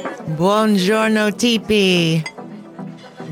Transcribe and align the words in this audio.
Buongiorno, 0.00 1.30
Tipi. 1.36 2.24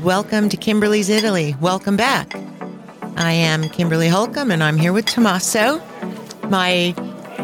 Welcome 0.03 0.49
to 0.49 0.57
Kimberly's 0.57 1.09
Italy. 1.09 1.55
Welcome 1.59 1.97
back. 1.97 2.35
I 3.17 3.31
am 3.31 3.67
Kimberly 3.69 4.07
Holcomb, 4.07 4.51
and 4.51 4.63
I'm 4.63 4.77
here 4.77 4.93
with 4.93 5.05
Tommaso, 5.05 5.81
my 6.49 6.93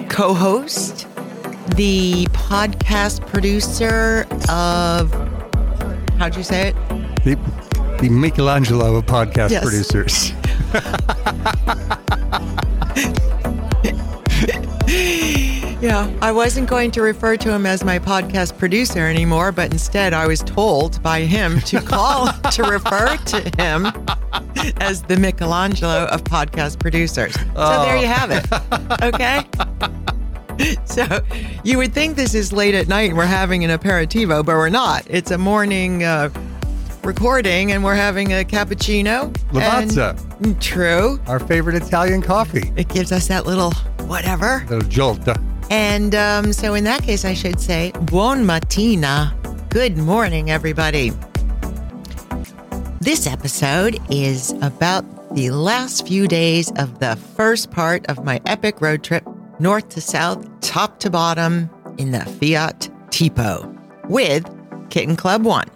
co 0.09 0.33
host, 0.35 1.07
the 1.75 2.25
podcast 2.33 3.25
producer 3.25 4.27
of, 4.49 5.11
how'd 6.19 6.35
you 6.35 6.43
say 6.43 6.67
it? 6.69 6.75
The, 7.23 7.35
the 8.01 8.09
Michelangelo 8.09 8.95
of 8.97 9.05
podcast 9.05 9.49
Yes. 9.49 9.63
producers. 9.63 10.31
Yeah, 15.95 16.11
I 16.21 16.33
wasn't 16.33 16.69
going 16.69 16.91
to 16.91 17.01
refer 17.01 17.37
to 17.37 17.53
him 17.53 17.65
as 17.65 17.85
my 17.85 17.99
podcast 17.99 18.57
producer 18.57 18.99
anymore, 19.07 19.53
but 19.53 19.71
instead 19.71 20.11
I 20.11 20.27
was 20.27 20.41
told 20.41 21.01
by 21.01 21.21
him 21.21 21.61
to 21.61 21.79
call 21.79 22.27
to 22.51 22.63
refer 22.63 23.15
to 23.15 23.39
him 23.57 23.87
as 24.81 25.03
the 25.03 25.15
Michelangelo 25.17 26.07
of 26.07 26.25
podcast 26.25 26.81
producers. 26.81 27.33
So 27.35 27.85
there 27.85 27.95
you 27.95 28.07
have 28.07 28.29
it. 28.29 28.45
Okay. 29.03 29.45
So 30.83 31.05
you 31.63 31.77
would 31.77 31.93
think 31.93 32.17
this 32.17 32.33
is 32.33 32.51
late 32.51 32.75
at 32.75 32.89
night 32.89 33.09
and 33.11 33.17
we're 33.17 33.25
having 33.25 33.63
an 33.63 33.77
aperitivo, 33.77 34.45
but 34.45 34.55
we're 34.55 34.67
not. 34.69 35.05
It's 35.09 35.31
a 35.31 35.37
morning 35.37 36.03
uh, 36.03 36.29
recording 37.05 37.71
and 37.71 37.85
we're 37.85 37.95
having 37.95 38.33
a 38.33 38.43
cappuccino. 38.43 39.31
Lavazza. 39.53 40.43
And- 40.43 40.61
True. 40.61 41.21
Our 41.27 41.39
favorite 41.39 41.75
Italian 41.81 42.21
coffee. 42.21 42.73
It 42.75 42.89
gives 42.89 43.13
us 43.13 43.29
that 43.29 43.45
little 43.45 43.71
whatever. 44.07 44.65
The 44.67 44.79
Jolta. 44.79 45.41
And 45.69 46.13
um, 46.13 46.53
so, 46.53 46.73
in 46.73 46.83
that 46.83 47.03
case, 47.03 47.25
I 47.25 47.33
should 47.33 47.59
say, 47.59 47.91
Buon 48.01 48.45
mattina. 48.45 49.33
Good 49.69 49.97
morning, 49.97 50.51
everybody. 50.51 51.11
This 53.01 53.27
episode 53.27 53.99
is 54.09 54.51
about 54.61 55.03
the 55.35 55.49
last 55.49 56.07
few 56.07 56.27
days 56.27 56.71
of 56.77 56.99
the 56.99 57.15
first 57.15 57.71
part 57.71 58.05
of 58.07 58.23
my 58.23 58.39
epic 58.45 58.79
road 58.79 59.03
trip, 59.03 59.27
north 59.59 59.89
to 59.89 60.01
south, 60.01 60.47
top 60.61 60.99
to 60.99 61.09
bottom, 61.09 61.69
in 61.97 62.11
the 62.11 62.19
Fiat 62.19 62.89
Tipo 63.09 63.71
with 64.09 64.45
Kitten 64.89 65.15
Club 65.15 65.43
One. 65.45 65.67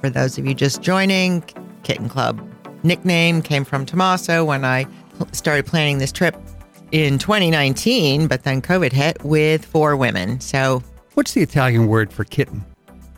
For 0.00 0.10
those 0.10 0.36
of 0.38 0.46
you 0.46 0.54
just 0.54 0.82
joining, 0.82 1.42
Kitten 1.84 2.08
Club 2.08 2.46
nickname 2.82 3.42
came 3.42 3.64
from 3.64 3.86
Tommaso 3.86 4.44
when 4.44 4.64
I 4.64 4.86
started 5.32 5.66
planning 5.66 5.98
this 5.98 6.12
trip 6.12 6.36
in 6.92 7.18
2019, 7.18 8.28
but 8.28 8.44
then 8.44 8.62
COVID 8.62 8.92
hit 8.92 9.22
with 9.24 9.64
four 9.64 9.96
women. 9.96 10.40
So, 10.40 10.82
What's 11.14 11.34
the 11.34 11.42
Italian 11.42 11.88
word 11.88 12.12
for 12.12 12.24
kitten? 12.24 12.64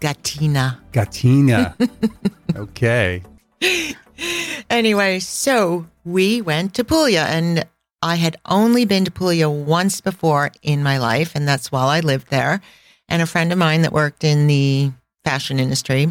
Gatina. 0.01 0.79
Gattina. 0.93 1.75
okay. 2.57 3.23
Anyway, 4.69 5.21
so 5.21 5.87
we 6.05 6.43
went 6.43 6.75
to 6.75 6.85
Puglia, 6.85 7.25
and 7.25 7.65
I 8.03 8.17
had 8.17 8.37
only 8.47 8.85
been 8.85 9.05
to 9.05 9.11
Puglia 9.11 9.49
once 9.49 10.01
before 10.01 10.51
in 10.63 10.83
my 10.83 10.99
life, 10.99 11.33
and 11.35 11.47
that's 11.47 11.71
while 11.71 11.89
I 11.89 12.01
lived 12.01 12.31
there. 12.31 12.61
And 13.09 13.23
a 13.23 13.27
friend 13.27 13.53
of 13.53 13.59
mine 13.59 13.83
that 13.83 13.93
worked 13.93 14.25
in 14.25 14.47
the 14.47 14.91
fashion 15.25 15.61
industry 15.61 16.09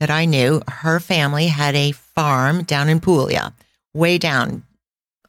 that 0.00 0.10
I 0.10 0.24
knew, 0.24 0.62
her 0.68 1.00
family 1.00 1.48
had 1.48 1.74
a 1.74 1.92
farm 1.92 2.62
down 2.62 2.88
in 2.88 3.00
Puglia, 3.00 3.52
way 3.94 4.18
down, 4.18 4.62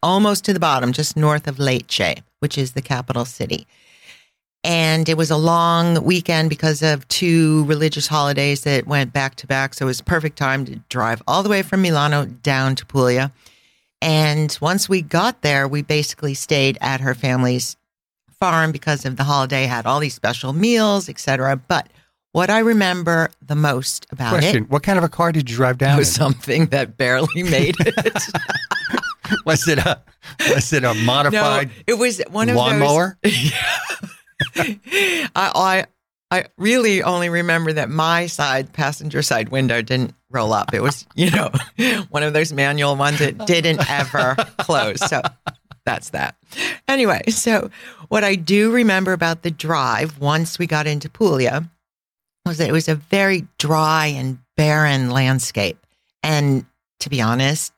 almost 0.04 0.46
to 0.46 0.54
the 0.54 0.60
bottom, 0.60 0.92
just 0.94 1.18
north 1.18 1.48
of 1.48 1.58
Lecce, 1.58 2.22
which 2.40 2.58
is 2.58 2.74
the 2.74 2.82
capital 2.82 3.26
city. 3.26 3.68
And 4.64 5.08
it 5.08 5.16
was 5.18 5.32
a 5.32 5.38
long 5.38 6.04
weekend 6.04 6.50
because 6.50 6.82
of 6.82 7.08
two 7.08 7.64
religious 7.66 8.08
holidays 8.08 8.62
that 8.64 8.86
went 8.88 9.14
back 9.14 9.36
to 9.36 9.48
back. 9.48 9.74
So 9.74 9.86
it 9.86 9.88
was 9.88 10.02
perfect 10.02 10.38
time 10.38 10.66
to 10.66 10.78
drive 10.90 11.22
all 11.28 11.44
the 11.44 11.50
way 11.50 11.62
from 11.62 11.82
Milano 11.82 12.26
down 12.26 12.76
to 12.76 12.86
Puglia. 12.86 13.32
And 14.02 14.56
once 14.60 14.90
we 14.90 15.02
got 15.02 15.42
there, 15.42 15.68
we 15.68 15.82
basically 15.84 16.34
stayed 16.34 16.78
at 16.82 17.02
her 17.02 17.16
family's 17.16 17.78
farm 18.40 18.72
because 18.72 19.06
of 19.06 19.16
the 19.16 19.24
holiday, 19.24 19.66
had 19.66 19.86
all 19.86 20.00
these 20.00 20.14
special 20.14 20.54
meals, 20.54 21.08
etc. 21.10 21.56
But 21.56 21.88
what 22.34 22.50
I 22.50 22.60
remember 22.60 23.32
the 23.46 23.56
most 23.56 24.06
about 24.12 24.30
Question 24.30 24.66
it 24.66 24.70
What 24.70 24.84
kind 24.84 24.98
of 24.98 25.04
a 25.04 25.10
car 25.10 25.32
did 25.32 25.50
you 25.50 25.56
drive 25.56 25.78
down? 25.78 25.98
was 25.98 26.10
in? 26.10 26.14
something 26.14 26.66
that 26.68 26.98
barely 26.98 27.42
made 27.44 27.76
it. 27.80 28.24
Was 29.46 29.68
it 29.68 29.80
a 29.80 30.02
was 30.50 30.74
it 30.74 30.84
a 30.84 30.94
no, 30.94 31.06
modified 31.06 31.70
it 31.86 31.94
was 31.94 32.22
one 32.30 32.50
of 32.50 32.56
those. 32.56 32.58
lawnmower? 32.58 33.18
I, 33.26 34.80
I 35.36 35.86
I 36.30 36.46
really 36.58 37.04
only 37.04 37.30
remember 37.30 37.72
that 37.74 37.90
my 37.90 38.28
side 38.28 38.74
passenger 38.74 39.22
side 39.22 39.50
window 39.50 39.82
didn't 39.82 40.14
roll 40.30 40.52
up. 40.52 40.74
It 40.74 40.82
was, 40.82 41.06
you 41.16 41.32
know, 41.32 41.52
one 42.10 42.24
of 42.24 42.34
those 42.34 42.52
manual 42.52 42.98
ones 42.98 43.20
that 43.20 43.48
didn't 43.48 43.90
ever 43.90 44.36
close. 44.60 45.00
So 45.00 45.22
that's 45.86 46.10
that. 46.10 46.36
Anyway, 46.88 47.22
so 47.30 47.70
what 48.10 48.26
I 48.26 48.36
do 48.36 48.72
remember 48.72 49.14
about 49.14 49.44
the 49.44 49.52
drive 49.52 50.20
once 50.20 50.60
we 50.60 50.68
got 50.68 50.86
into 50.86 51.10
Puglia 51.10 51.70
was 52.46 52.58
that 52.58 52.68
it 52.68 52.74
was 52.74 52.90
a 52.90 52.96
very 52.96 53.48
dry 53.58 54.08
and 54.08 54.40
barren 54.58 55.12
landscape. 55.12 55.78
And 56.24 56.66
to 57.00 57.10
be 57.10 57.22
honest, 57.22 57.72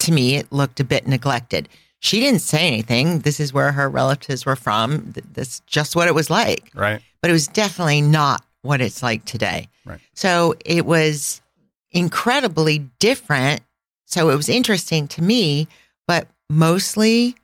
to 0.00 0.12
me, 0.12 0.36
it 0.36 0.52
looked 0.52 0.80
a 0.80 0.84
bit 0.84 1.06
neglected. 1.06 1.68
She 2.00 2.20
didn't 2.20 2.40
say 2.40 2.66
anything. 2.66 3.20
This 3.20 3.40
is 3.40 3.52
where 3.52 3.72
her 3.72 3.88
relatives 3.88 4.46
were 4.46 4.56
from. 4.56 5.12
That's 5.32 5.60
just 5.60 5.96
what 5.96 6.08
it 6.08 6.14
was 6.14 6.30
like. 6.30 6.70
Right. 6.74 7.00
But 7.20 7.30
it 7.30 7.32
was 7.32 7.48
definitely 7.48 8.02
not 8.02 8.44
what 8.62 8.80
it's 8.80 9.02
like 9.02 9.24
today. 9.24 9.68
Right. 9.84 10.00
So 10.14 10.54
it 10.64 10.86
was 10.86 11.40
incredibly 11.90 12.78
different. 12.98 13.62
So 14.06 14.30
it 14.30 14.36
was 14.36 14.48
interesting 14.48 15.08
to 15.08 15.22
me, 15.22 15.68
but 16.06 16.28
mostly 16.48 17.34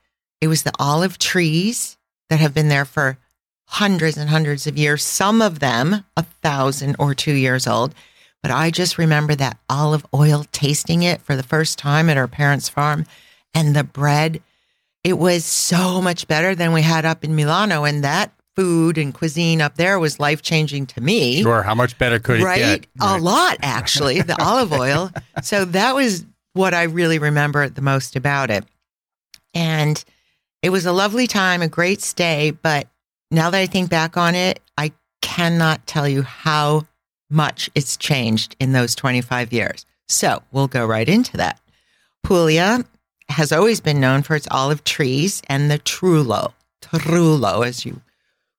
it 0.40 0.48
was 0.48 0.62
the 0.62 0.72
olive 0.78 1.18
trees 1.18 1.96
that 2.30 2.40
have 2.40 2.54
been 2.54 2.68
there 2.68 2.84
for 2.84 3.18
hundreds 3.66 4.16
and 4.16 4.30
hundreds 4.30 4.66
of 4.66 4.78
years, 4.78 5.02
some 5.02 5.42
of 5.42 5.58
them 5.58 6.04
a 6.16 6.22
thousand 6.22 6.96
or 6.98 7.14
two 7.14 7.34
years 7.34 7.66
old. 7.66 7.94
But 8.44 8.50
I 8.50 8.70
just 8.70 8.98
remember 8.98 9.34
that 9.36 9.56
olive 9.70 10.04
oil 10.12 10.44
tasting 10.52 11.02
it 11.02 11.22
for 11.22 11.34
the 11.34 11.42
first 11.42 11.78
time 11.78 12.10
at 12.10 12.18
our 12.18 12.28
parents' 12.28 12.68
farm 12.68 13.06
and 13.54 13.74
the 13.74 13.84
bread. 13.84 14.42
It 15.02 15.14
was 15.14 15.46
so 15.46 16.02
much 16.02 16.28
better 16.28 16.54
than 16.54 16.74
we 16.74 16.82
had 16.82 17.06
up 17.06 17.24
in 17.24 17.34
Milano. 17.34 17.84
And 17.84 18.04
that 18.04 18.34
food 18.54 18.98
and 18.98 19.14
cuisine 19.14 19.62
up 19.62 19.76
there 19.76 19.98
was 19.98 20.20
life 20.20 20.42
changing 20.42 20.84
to 20.88 21.00
me 21.00 21.40
Sure. 21.40 21.62
How 21.62 21.74
much 21.74 21.96
better 21.96 22.18
could 22.18 22.36
it 22.36 22.40
be? 22.40 22.44
right? 22.44 22.58
get? 22.82 22.86
A 23.00 23.16
lot, 23.16 23.56
actually, 23.62 24.20
the 24.20 24.38
olive 24.42 24.74
oil. 24.74 25.10
So 25.42 25.64
that 25.64 25.94
was 25.94 26.26
what 26.52 26.74
I 26.74 26.82
really 26.82 27.18
remember 27.18 27.70
the 27.70 27.80
most 27.80 28.14
about 28.14 28.50
it. 28.50 28.66
And 29.54 30.04
it 30.60 30.68
was 30.68 30.84
a 30.84 30.92
lovely 30.92 31.26
time, 31.26 31.62
a 31.62 31.68
great 31.68 32.02
stay. 32.02 32.50
But 32.50 32.88
now 33.30 33.48
that 33.48 33.58
I 33.58 33.64
think 33.64 33.88
back 33.88 34.18
on 34.18 34.34
it, 34.34 34.60
I 34.76 34.92
cannot 35.22 35.86
tell 35.86 36.06
you 36.06 36.20
how 36.20 36.86
much 37.34 37.68
it's 37.74 37.96
changed 37.96 38.56
in 38.58 38.72
those 38.72 38.94
25 38.94 39.52
years. 39.52 39.84
So 40.08 40.42
we'll 40.52 40.68
go 40.68 40.86
right 40.86 41.08
into 41.08 41.36
that. 41.36 41.60
Puglia 42.22 42.84
has 43.28 43.52
always 43.52 43.80
been 43.80 44.00
known 44.00 44.22
for 44.22 44.36
its 44.36 44.48
olive 44.50 44.84
trees 44.84 45.42
and 45.48 45.70
the 45.70 45.78
trullo, 45.78 46.52
trullo, 46.82 47.66
as 47.66 47.84
you 47.84 48.00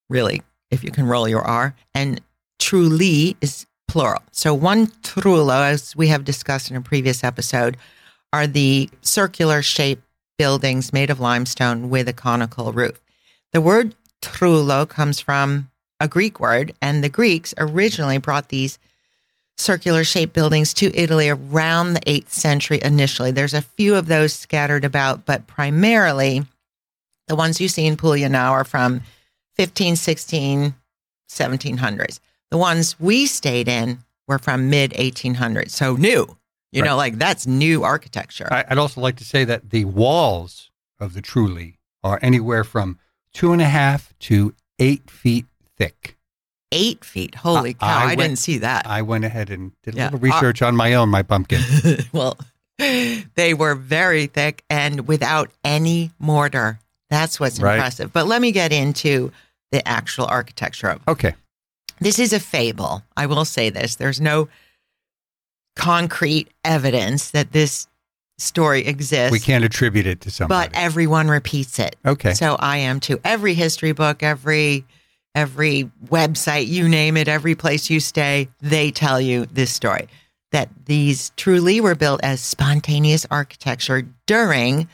really, 0.10 0.42
if 0.72 0.84
you 0.84 0.92
can 0.92 1.08
roll 1.08 1.28
your 1.28 1.42
R, 1.42 1.76
and 1.94 2.22
trulli 2.60 3.36
is 3.42 3.66
plural. 3.88 4.24
So 4.32 4.54
one 4.54 4.88
trullo, 4.88 5.66
as 5.66 5.96
we 5.96 6.08
have 6.10 6.26
discussed 6.26 6.70
in 6.70 6.78
a 6.78 6.82
previous 6.82 7.24
episode, 7.24 7.78
are 8.34 8.48
the 8.48 8.90
circular 9.02 9.62
shaped 9.62 10.04
buildings 10.38 10.92
made 10.92 11.10
of 11.10 11.20
limestone 11.20 11.90
with 11.90 12.08
a 12.08 12.14
conical 12.14 12.74
roof. 12.74 13.00
The 13.54 13.62
word 13.62 13.96
trullo 14.22 14.88
comes 14.88 15.20
from 15.20 15.70
a 16.00 16.08
Greek 16.08 16.40
word, 16.40 16.74
and 16.82 17.04
the 17.04 17.10
Greeks 17.10 17.54
originally 17.58 18.18
brought 18.18 18.50
these 18.50 18.78
circular 19.58 20.04
shaped 20.04 20.34
buildings 20.34 20.74
to 20.74 20.94
Italy 20.94 21.30
around 21.30 21.94
the 21.94 22.02
8th 22.02 22.30
century 22.30 22.80
initially. 22.84 23.32
There's 23.32 23.54
a 23.54 23.62
few 23.62 23.96
of 23.96 24.08
those 24.08 24.34
scattered 24.34 24.84
about, 24.84 25.26
but 25.26 25.48
primarily 25.48 26.46
the 27.28 27.36
ones 27.36 27.62
you 27.62 27.68
see 27.70 27.86
in 27.86 27.96
Puglia 27.96 28.28
now 28.30 28.52
are 28.52 28.66
from 28.66 29.02
15, 29.56 29.96
16, 29.96 30.76
1700s. 31.30 32.20
The 32.52 32.58
ones 32.58 33.00
we 33.00 33.26
stayed 33.26 33.68
in 33.68 34.00
were 34.28 34.40
from 34.40 34.70
mid 34.70 34.92
1800s. 34.92 35.72
So 35.72 35.96
new, 35.96 36.38
you 36.72 36.82
Right. 36.82 36.90
know, 36.90 36.98
like 36.98 37.18
that's 37.18 37.48
new 37.48 37.84
architecture. 37.84 38.48
I'd 38.52 38.78
also 38.78 39.00
like 39.02 39.16
to 39.18 39.26
say 39.26 39.44
that 39.46 39.70
the 39.70 39.86
walls 39.86 40.70
of 41.00 41.14
the 41.14 41.22
Trulli 41.22 41.78
are 42.04 42.20
anywhere 42.22 42.64
from 42.64 43.00
two 43.34 43.54
and 43.54 43.62
a 43.62 43.66
half 43.70 44.14
to 44.20 44.54
eight 44.80 45.10
feet 45.10 45.46
thick. 45.78 46.18
Eight 46.72 47.06
feet. 47.06 47.36
Holy 47.36 47.74
cow. 47.76 47.88
I 47.88 48.04
I, 48.04 48.06
went- 48.08 48.20
didn't 48.22 48.40
see 48.40 48.58
that. 48.60 48.86
I 48.88 49.02
went 49.02 49.24
ahead 49.24 49.50
and 49.50 49.72
did 49.84 49.94
a 49.94 49.98
Yeah. 49.98 50.04
little 50.10 50.20
uh, 50.20 50.34
research 50.34 50.62
on 50.62 50.76
my 50.76 50.94
own, 50.96 51.10
my 51.10 51.22
pumpkin. 51.24 51.62
well, 52.12 52.38
they 52.78 53.54
were 53.58 53.76
very 53.76 54.28
thick 54.28 54.64
and 54.70 55.08
without 55.08 55.50
any 55.64 56.12
mortar. 56.20 56.80
That's 57.10 57.40
what's 57.40 57.60
Right. 57.60 57.76
impressive. 57.76 58.12
But 58.12 58.28
let 58.28 58.42
me 58.42 58.52
get 58.52 58.74
into 58.74 59.32
the 59.72 59.88
actual 59.88 60.26
architecture 60.26 60.88
of 60.88 61.02
Okay. 61.08 61.36
this 62.00 62.20
is 62.20 62.34
a 62.34 62.40
fable. 62.40 63.04
I 63.16 63.26
will 63.28 63.46
say 63.46 63.70
this. 63.70 63.96
There's 63.96 64.20
no 64.20 64.50
concrete 65.76 66.50
evidence 66.64 67.32
that 67.32 67.52
this 67.52 67.88
story 68.38 68.86
exists. 68.86 69.32
We 69.32 69.40
can't 69.40 69.64
attribute 69.64 70.08
it 70.08 70.22
to 70.22 70.32
somebody. 70.32 70.70
but 70.70 70.78
everyone 70.78 71.28
repeats 71.30 71.80
it. 71.80 71.96
okay. 72.06 72.34
So 72.34 72.56
I 72.60 72.78
am 72.78 73.00
too. 73.00 73.20
Every 73.24 73.54
history 73.54 73.92
book, 73.92 74.24
every 74.24 74.86
every 75.36 75.92
website, 76.08 76.68
you 76.68 76.90
name 76.90 77.18
it, 77.18 77.28
every 77.28 77.54
place 77.54 77.90
you 77.90 78.00
stay, 78.00 78.48
they 78.62 78.90
tell 78.90 79.22
you 79.22 79.46
this 79.48 79.72
story 79.72 80.08
that 80.52 80.70
these 80.86 81.32
trulli 81.36 81.82
were 81.82 81.96
built 81.96 82.22
as 82.24 82.40
spontaneous 82.40 83.26
architecture 83.30 84.08
during 84.26 84.88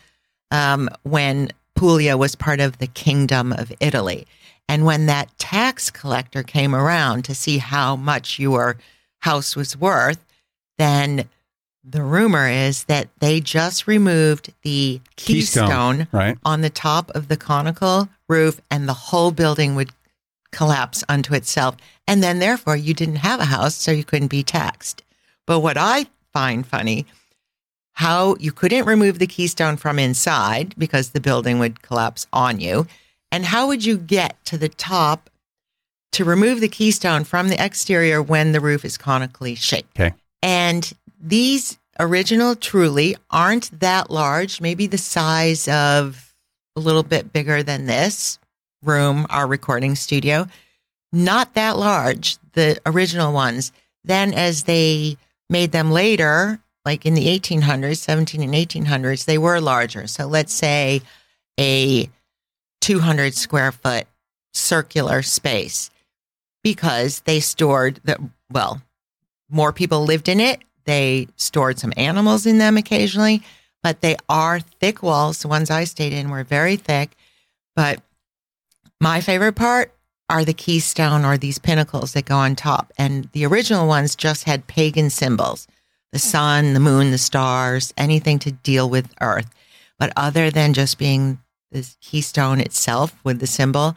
um, 0.50 0.90
when 1.04 1.52
Puglia 1.76 2.18
was 2.18 2.36
part 2.36 2.60
of 2.60 2.80
the 2.80 2.88
Kingdom 2.88 3.54
of 3.54 3.72
Italy. 3.80 4.26
And 4.68 4.86
when 4.86 5.06
that 5.06 5.38
tax 5.38 5.92
collector 5.92 6.42
came 6.42 6.74
around 6.74 7.26
to 7.26 7.36
see 7.36 7.60
how 7.60 7.96
much 7.96 8.40
your 8.40 8.78
house 9.20 9.56
was 9.56 9.78
worth, 9.78 10.26
then 10.80 11.30
the 11.84 12.02
rumor 12.02 12.48
is 12.48 12.86
that 12.86 13.10
they 13.20 13.40
just 13.40 13.86
removed 13.86 14.54
the 14.64 15.02
Keystone. 15.16 15.68
keystone 15.68 16.08
right. 16.12 16.38
on 16.44 16.62
the 16.62 16.70
top 16.70 17.12
of 17.12 17.28
the 17.28 17.38
conical 17.38 18.10
roof 18.28 18.62
and 18.72 18.88
the 18.90 18.94
whole 18.94 19.32
building 19.32 19.76
would 19.76 19.92
collapse 20.51 21.03
unto 21.09 21.33
itself. 21.33 21.77
And 22.07 22.21
then, 22.21 22.39
therefore, 22.39 22.75
you 22.75 22.94
didn't 22.94 23.18
have 23.18 23.39
a 23.39 23.45
house, 23.45 23.75
so 23.75 23.92
you 23.92 24.03
couldn't 24.03 24.27
be 24.27 24.44
taxed. 24.44 25.03
But 25.48 25.59
what 25.59 25.77
I 25.77 26.07
find 26.33 26.65
funny, 26.65 27.06
how 27.94 28.36
you 28.39 28.51
couldn't 28.51 28.86
remove 28.86 29.19
the 29.19 29.27
keystone 29.27 29.77
from 29.77 30.00
inside 30.00 30.74
because 30.77 31.12
the 31.12 31.19
building 31.19 31.59
would 31.59 31.81
collapse 31.81 32.27
on 32.31 32.59
you. 32.59 32.88
And 33.31 33.45
how 33.45 33.68
would 33.68 33.86
you 33.86 33.98
get 33.98 34.44
to 34.45 34.57
the 34.57 34.69
top 34.69 35.30
to 36.13 36.25
remove 36.25 36.59
the 36.59 36.68
keystone 36.68 37.24
from 37.24 37.47
the 37.47 37.63
exterior 37.63 38.21
when 38.21 38.51
the 38.51 38.59
roof 38.59 38.83
is 38.83 38.97
conically 38.97 39.56
shaped? 39.56 40.00
Okay. 40.00 40.13
And 40.42 40.92
these 41.19 41.77
original 42.00 42.56
trulli 42.56 43.15
aren't 43.30 43.80
that 43.80 44.09
large, 44.09 44.59
maybe 44.59 44.88
the 44.88 44.97
size 44.97 45.68
of 45.68 46.33
a 46.75 46.80
little 46.80 47.04
bit 47.04 47.31
bigger 47.31 47.63
than 47.63 47.86
this 47.86 48.39
room, 48.83 49.25
our 49.30 49.48
recording 49.48 49.95
studio. 49.95 50.48
Not 51.12 51.54
that 51.54 51.78
large, 51.78 52.38
the 52.54 52.80
original 52.86 53.33
ones. 53.33 53.72
Then, 54.04 54.33
as 54.33 54.63
they 54.63 55.18
made 55.50 55.72
them 55.72 55.92
later, 55.92 56.60
like 56.86 57.06
in 57.06 57.13
the 57.13 57.28
1800s, 57.28 57.98
17 57.98 58.42
and 58.42 58.54
1800s, 58.54 59.25
they 59.25 59.38
were 59.38 59.60
larger. 59.60 60.07
So 60.07 60.25
let's 60.25 60.54
say 60.54 61.01
a 61.60 62.10
200 62.81 63.36
square 63.36 63.72
foot 63.72 64.07
circular 64.54 65.22
space 65.22 65.92
because 66.63 67.22
they 67.22 67.39
stored 67.39 68.00
the, 68.04 68.18
well, 68.51 68.81
more 69.50 69.74
people 69.74 70.06
lived 70.06 70.30
in 70.30 70.39
it. 70.39 70.62
They 70.86 71.28
stored 71.36 71.78
some 71.78 71.94
animals 71.95 72.45
in 72.45 72.57
them 72.57 72.78
occasionally, 72.78 73.44
but 73.83 74.01
they 74.01 74.16
are 74.30 74.60
thick 74.60 75.04
walls. 75.04 75.42
The 75.42 75.48
ones 75.48 75.69
I 75.69 75.83
stayed 75.83 76.13
in 76.13 76.30
were 76.30 76.44
very 76.44 76.75
thick. 76.75 77.12
But 77.75 78.01
my 79.01 79.19
favorite 79.19 79.53
part 79.53 79.94
are 80.30 80.45
the 80.45 80.53
keystone 80.53 81.25
or 81.25 81.38
these 81.38 81.57
pinnacles 81.57 82.13
that 82.13 82.24
go 82.24 82.38
on 82.38 82.56
top. 82.56 82.94
And 82.98 83.27
the 83.33 83.45
original 83.45 83.88
ones 83.88 84.15
just 84.15 84.45
had 84.45 84.68
pagan 84.68 85.09
symbols 85.09 85.68
the 86.13 86.19
hmm. 86.19 86.27
sun, 86.27 86.74
the 86.74 86.80
moon, 86.80 87.12
the 87.12 87.18
stars, 87.18 87.94
anything 87.98 88.38
to 88.39 88.51
deal 88.51 88.89
with 88.89 89.13
earth. 89.21 89.50
But 89.98 90.13
other 90.15 90.51
than 90.51 90.74
just 90.74 90.98
being 90.98 91.39
the 91.71 91.88
keystone 92.01 92.59
itself 92.59 93.15
with 93.24 93.39
the 93.39 93.48
symbol, 93.48 93.95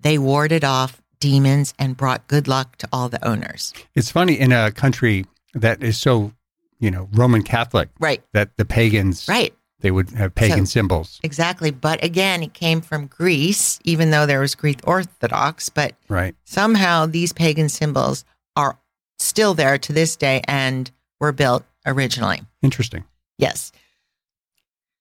they 0.00 0.18
warded 0.18 0.64
off 0.64 1.00
demons 1.20 1.72
and 1.78 1.96
brought 1.96 2.26
good 2.26 2.48
luck 2.48 2.76
to 2.76 2.88
all 2.92 3.08
the 3.08 3.26
owners. 3.26 3.72
It's 3.94 4.10
funny 4.10 4.38
in 4.38 4.52
a 4.52 4.70
country 4.70 5.24
that 5.54 5.82
is 5.82 5.98
so, 5.98 6.32
you 6.78 6.90
know, 6.90 7.08
Roman 7.12 7.42
Catholic 7.42 7.88
Right, 7.98 8.22
that 8.32 8.56
the 8.56 8.64
pagans, 8.64 9.26
right. 9.28 9.54
They 9.80 9.90
would 9.90 10.10
have 10.10 10.34
pagan 10.34 10.66
So- 10.66 10.70
symbols. 10.70 11.20
Exactly. 11.22 11.70
But 11.70 12.02
again, 12.02 12.42
it 12.42 12.54
came 12.54 12.80
from 12.80 13.06
Greece, 13.06 13.78
even 13.84 14.10
though 14.10 14.26
there 14.26 14.40
was 14.40 14.54
Greek 14.54 14.80
Orthodox, 14.84 15.68
but 15.68 15.94
Right. 16.08 16.34
somehow 16.44 17.06
these 17.06 17.32
pagan 17.32 17.68
symbols 17.68 18.24
are 18.56 18.78
still 19.18 19.54
there 19.54 19.78
to 19.78 19.92
this 19.92 20.16
day 20.16 20.42
and 20.48 20.90
were 21.20 21.32
built 21.32 21.64
originally. 21.86 22.42
Interesting. 22.62 23.04
Yes. 23.38 23.72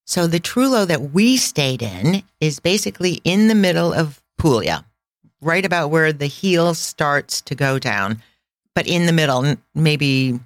So 0.06 0.28
the 0.28 0.40
Trullo 0.40 0.86
that 0.88 1.12
we 1.14 1.36
stayed 1.38 1.82
in 1.82 2.24
is 2.40 2.60
basically 2.60 3.22
in 3.24 3.48
the 3.48 3.56
middle 3.56 3.92
of 3.94 4.22
Puglia, 4.38 4.86
right 5.42 5.66
about 5.66 5.90
where 5.90 6.14
the 6.14 6.28
heel 6.28 6.76
starts 6.76 7.42
to 7.42 7.56
go 7.56 7.80
down, 7.80 8.22
but 8.76 8.86
in 8.88 9.06
the 9.08 9.14
middle, 9.14 9.56
maybe 9.74 10.40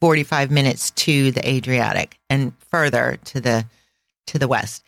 45 0.00 0.50
minutes 0.50 0.90
to 0.92 1.30
the 1.30 1.48
Adriatic 1.48 2.18
and 2.28 2.52
further 2.70 3.18
to 3.24 3.40
the 3.40 3.66
to 4.26 4.38
the 4.38 4.48
west. 4.48 4.82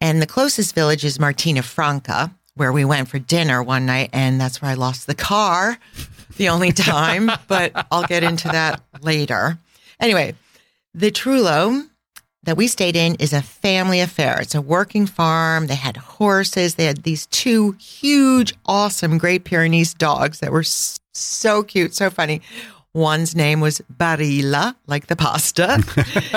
And 0.00 0.20
the 0.20 0.26
closest 0.26 0.74
village 0.74 1.04
is 1.04 1.20
Martina 1.20 1.62
Franca, 1.62 2.34
where 2.54 2.72
we 2.72 2.84
went 2.84 3.08
for 3.08 3.18
dinner 3.18 3.62
one 3.62 3.86
night, 3.86 4.10
and 4.12 4.40
that's 4.40 4.60
where 4.60 4.70
I 4.70 4.74
lost 4.74 5.06
the 5.06 5.14
car 5.14 5.78
the 6.36 6.48
only 6.48 6.72
time, 6.72 7.30
but 7.48 7.86
I'll 7.90 8.04
get 8.04 8.22
into 8.22 8.48
that 8.48 8.82
later. 9.00 9.58
Anyway, 10.00 10.34
the 10.92 11.10
Trullo 11.10 11.88
that 12.44 12.56
we 12.56 12.66
stayed 12.66 12.96
in 12.96 13.14
is 13.16 13.32
a 13.32 13.42
family 13.42 14.00
affair. 14.00 14.40
It's 14.40 14.54
a 14.54 14.60
working 14.60 15.06
farm. 15.06 15.68
They 15.68 15.76
had 15.76 15.96
horses. 15.96 16.74
They 16.74 16.86
had 16.86 17.04
these 17.04 17.26
two 17.26 17.72
huge, 17.72 18.54
awesome 18.66 19.18
Great 19.18 19.44
Pyrenees 19.44 19.94
dogs 19.94 20.40
that 20.40 20.50
were 20.50 20.64
so 20.64 21.62
cute, 21.62 21.94
so 21.94 22.10
funny. 22.10 22.42
One's 22.94 23.34
name 23.34 23.60
was 23.60 23.80
Barilla, 23.96 24.74
like 24.86 25.06
the 25.06 25.16
pasta, 25.16 25.82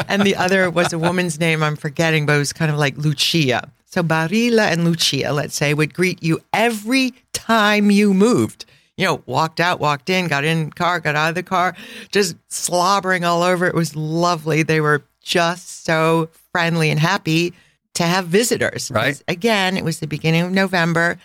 and 0.08 0.22
the 0.22 0.38
other 0.38 0.70
was 0.70 0.94
a 0.94 1.00
woman's 1.00 1.38
name 1.38 1.62
I'm 1.62 1.76
forgetting, 1.76 2.26
but 2.26 2.36
it 2.36 2.40
was 2.40 2.54
kind 2.54 2.72
of 2.72 2.78
like 2.78 2.96
Lucia. 2.98 3.70
So 3.88 4.02
Barilla 4.02 4.72
and 4.72 4.86
Lucia, 4.86 5.34
let's 5.34 5.56
say, 5.56 5.74
would 5.74 5.94
greet 5.94 6.24
you 6.24 6.42
every 6.54 7.14
time 7.34 7.92
you 7.92 8.14
moved. 8.14 8.66
You 8.96 9.06
know, 9.06 9.24
walked 9.26 9.60
out, 9.60 9.82
walked 9.82 10.10
in, 10.10 10.30
got 10.30 10.46
in 10.46 10.66
the 10.66 10.72
car, 10.72 11.02
got 11.02 11.18
out 11.18 11.30
of 11.30 11.36
the 11.36 11.44
car, 11.44 11.76
just 12.12 12.38
slobbering 12.48 13.26
all 13.26 13.44
over. 13.44 13.66
It 13.68 13.76
was 13.76 13.94
lovely. 13.94 14.64
They 14.64 14.80
were 14.80 15.04
just 15.22 15.84
so 15.84 16.30
friendly 16.54 16.90
and 16.90 17.00
happy 17.02 17.54
to 17.96 18.04
have 18.04 18.28
visitors. 18.28 18.90
Right. 18.90 19.22
Again, 19.28 19.76
it 19.76 19.84
was 19.84 20.00
the 20.00 20.08
beginning 20.08 20.44
of 20.44 20.52
November. 20.52 21.18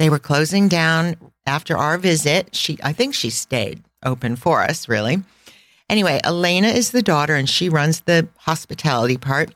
They 0.00 0.10
were 0.10 0.18
closing 0.18 0.66
down 0.66 1.14
after 1.46 1.76
our 1.76 1.98
visit. 1.98 2.56
She, 2.56 2.78
I 2.82 2.92
think 2.92 3.14
she 3.14 3.30
stayed 3.30 3.84
open 4.04 4.36
for 4.36 4.62
us, 4.62 4.88
really. 4.88 5.22
Anyway, 5.88 6.20
Elena 6.24 6.68
is 6.68 6.90
the 6.90 7.02
daughter 7.02 7.34
and 7.34 7.48
she 7.48 7.68
runs 7.68 8.00
the 8.00 8.28
hospitality 8.38 9.16
part. 9.16 9.54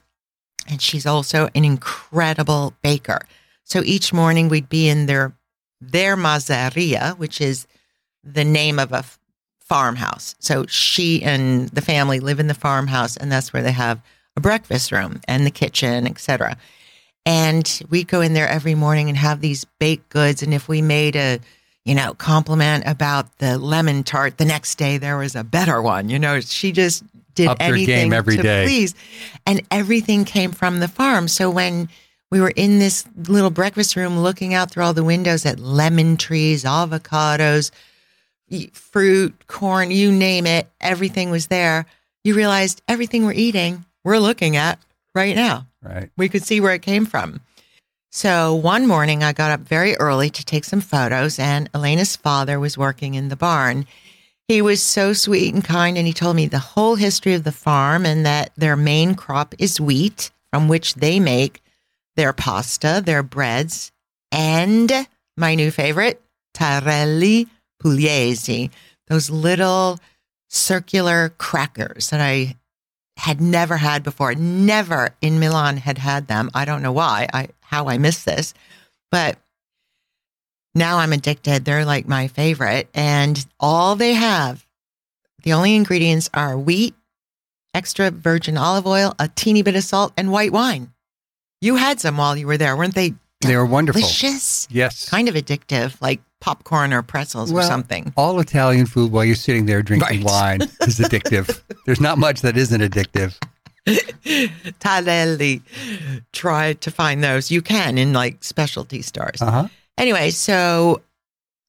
And 0.69 0.83
she's 0.83 1.07
also 1.07 1.49
an 1.55 1.65
incredible 1.65 2.75
baker. 2.83 3.21
So 3.65 3.83
each 3.85 4.12
morning 4.12 4.49
we'd 4.49 4.69
be 4.69 4.88
in 4.88 5.07
their 5.07 5.35
their 5.81 6.17
masseria, 6.17 7.17
which 7.19 7.41
is 7.41 7.67
the 8.25 8.45
name 8.45 8.79
of 8.79 8.93
a 8.93 8.99
f- 8.99 9.19
farmhouse. 9.61 10.35
So 10.38 10.67
she 10.67 11.23
and 11.23 11.69
the 11.69 11.83
family 11.83 12.19
live 12.19 12.41
in 12.41 12.47
the 12.47 12.55
farmhouse, 12.55 13.17
and 13.17 13.31
that's 13.31 13.53
where 13.53 13.62
they 13.62 13.73
have 13.73 14.00
a 14.37 14.41
breakfast 14.41 14.91
room 14.91 15.21
and 15.29 15.45
the 15.45 15.50
kitchen, 15.50 16.07
etc. 16.07 16.57
And 17.25 17.83
we'd 17.91 18.09
go 18.09 18.21
in 18.21 18.35
there 18.35 18.49
every 18.49 18.75
morning 18.75 19.09
and 19.09 19.19
have 19.19 19.41
these 19.41 19.65
baked 19.79 20.09
goods. 20.11 20.43
And 20.43 20.55
if 20.55 20.69
we 20.69 20.81
made 20.81 21.17
a, 21.17 21.41
you 21.87 21.95
know, 21.95 22.14
compliment 22.14 22.83
about 22.85 23.38
the 23.38 23.59
lemon 23.59 24.02
tart, 24.02 24.38
the 24.38 24.45
next 24.45 24.75
day 24.75 24.99
there 24.99 25.16
was 25.16 25.37
a 25.37 25.45
better 25.45 25.81
one. 25.81 26.11
You 26.11 26.19
know, 26.19 26.40
she 26.40 26.73
just 26.73 27.05
did 27.37 27.49
her 27.49 27.57
anything 27.61 28.12
every 28.12 28.37
to 28.37 28.43
day. 28.43 28.64
please. 28.64 28.95
And 29.47 29.62
everything 29.71 30.25
came 30.25 30.50
from 30.50 30.81
the 30.81 30.88
farm. 30.88 31.28
So 31.28 31.49
when 31.49 31.88
we 32.33 32.40
were 32.40 32.52
in 32.57 32.81
this 32.81 33.07
little 33.28 33.50
breakfast 33.50 33.95
room 33.95 34.19
looking 34.19 34.52
out 34.52 34.73
through 34.73 34.83
all 34.83 34.95
the 34.95 35.05
windows 35.05 35.47
at 35.47 35.61
lemon 35.61 36.16
trees, 36.16 36.64
avocados, 36.64 37.71
fruit, 38.73 39.47
corn, 39.47 39.93
you 39.93 40.11
name 40.11 40.45
it, 40.45 40.69
everything 40.81 41.31
was 41.31 41.47
there. 41.47 41.87
You 42.25 42.35
realized 42.35 42.83
everything 42.88 43.25
we're 43.25 43.33
eating, 43.33 43.85
we're 44.02 44.19
looking 44.19 44.57
at 44.57 44.81
right 45.14 45.37
now. 45.37 45.69
Right. 45.83 46.11
We 46.16 46.28
could 46.28 46.43
see 46.43 46.61
where 46.61 46.75
it 46.75 46.83
came 46.83 47.07
from. 47.07 47.40
So 48.16 48.54
one 48.54 48.87
morning, 48.87 49.23
I 49.23 49.35
got 49.35 49.50
up 49.50 49.61
very 49.61 49.94
early 49.96 50.30
to 50.30 50.42
take 50.42 50.64
some 50.64 50.80
photos, 50.80 51.38
and 51.38 51.68
Elena's 51.75 52.16
father 52.16 52.58
was 52.58 52.78
working 52.78 53.12
in 53.12 53.28
the 53.28 53.37
barn. 53.37 53.87
He 54.49 54.62
was 54.62 54.80
so 54.80 55.12
sweet 55.12 55.52
and 55.52 55.62
kind, 55.62 55.99
and 55.99 56.06
he 56.06 56.14
told 56.14 56.35
me 56.35 56.46
the 56.46 56.58
whole 56.58 56.94
history 56.94 57.35
of 57.35 57.44
the 57.44 57.52
farm 57.52 58.06
and 58.06 58.25
that 58.25 58.52
their 58.56 58.75
main 58.75 59.16
crop 59.16 59.54
is 59.58 59.82
wheat, 59.82 60.30
from 60.50 60.66
which 60.66 60.94
they 60.94 61.20
make 61.20 61.62
their 62.16 62.32
pasta, 62.32 63.02
their 63.04 63.23
breads, 63.23 63.92
and 64.32 64.90
my 65.37 65.54
new 65.54 65.70
favorite, 65.70 66.23
tarelli 66.54 67.50
pugliesi, 67.82 68.70
those 69.08 69.28
little 69.28 69.99
circular 70.49 71.35
crackers 71.37 72.08
that 72.08 72.23
I 72.23 72.56
had 73.18 73.42
never 73.42 73.76
had 73.76 74.02
before. 74.02 74.35
Never 74.35 75.14
in 75.20 75.38
Milan 75.38 75.76
had 75.76 75.99
had 75.99 76.28
them. 76.28 76.50
I 76.54 76.64
don't 76.64 76.82
know 76.82 76.92
why. 76.92 77.28
I 77.32 77.49
how 77.66 77.88
I 77.88 77.99
missed 77.99 78.25
this. 78.25 78.54
But 79.11 79.38
now 80.75 80.99
I'm 80.99 81.12
addicted. 81.12 81.64
They're 81.64 81.85
like 81.85 82.06
my 82.08 82.28
favorite. 82.28 82.88
And 82.94 83.44
all 83.61 83.96
they 83.96 84.14
have, 84.14 84.66
the 85.42 85.52
only 85.52 85.75
ingredients 85.75 86.28
are 86.35 86.58
wheat, 86.58 86.94
extra 87.75 88.11
virgin 88.11 88.56
olive 88.58 88.87
oil, 88.87 89.14
a 89.18 89.28
teeny 89.28 89.62
bit 89.62 89.76
of 89.76 89.85
salt, 89.85 90.12
and 90.16 90.30
white 90.32 90.52
wine. 90.52 90.92
You 91.61 91.76
had 91.76 92.00
some 92.00 92.16
while 92.16 92.37
you 92.37 92.46
were 92.46 92.58
there, 92.58 92.76
weren't 92.76 92.94
they? 92.94 93.14
They 93.40 93.56
were 93.56 93.66
wonderful. 93.66 94.00
Delicious. 94.00 94.66
Yes. 94.70 95.08
Kind 95.08 95.28
of 95.28 95.35
addictive, 95.35 96.00
like 96.00 96.20
popcorn 96.40 96.92
or 96.92 97.02
pretzels 97.02 97.52
or 97.52 97.62
something. 97.62 98.12
All 98.16 98.38
Italian 98.40 98.87
food 98.87 99.12
while 99.12 99.25
you're 99.25 99.35
sitting 99.35 99.66
there 99.66 99.82
drinking 99.82 100.23
Right. 100.25 100.25
wine 100.25 100.62
is 100.82 100.99
addictive. 101.00 101.62
There's 101.87 102.00
not 102.00 102.18
much 102.18 102.42
that 102.42 102.56
isn't 102.56 102.80
addictive. 102.80 103.38
Tarelli. 103.87 105.62
Try 106.33 106.73
to 106.75 106.90
find 106.90 107.23
those. 107.23 107.50
You 107.50 107.62
can 107.62 107.99
in 107.99 108.12
like 108.12 108.43
specialty 108.43 109.02
stores. 109.02 109.40
Uh 109.40 109.50
huh. 109.50 109.69
Anyway, 109.99 110.31
so 110.31 111.02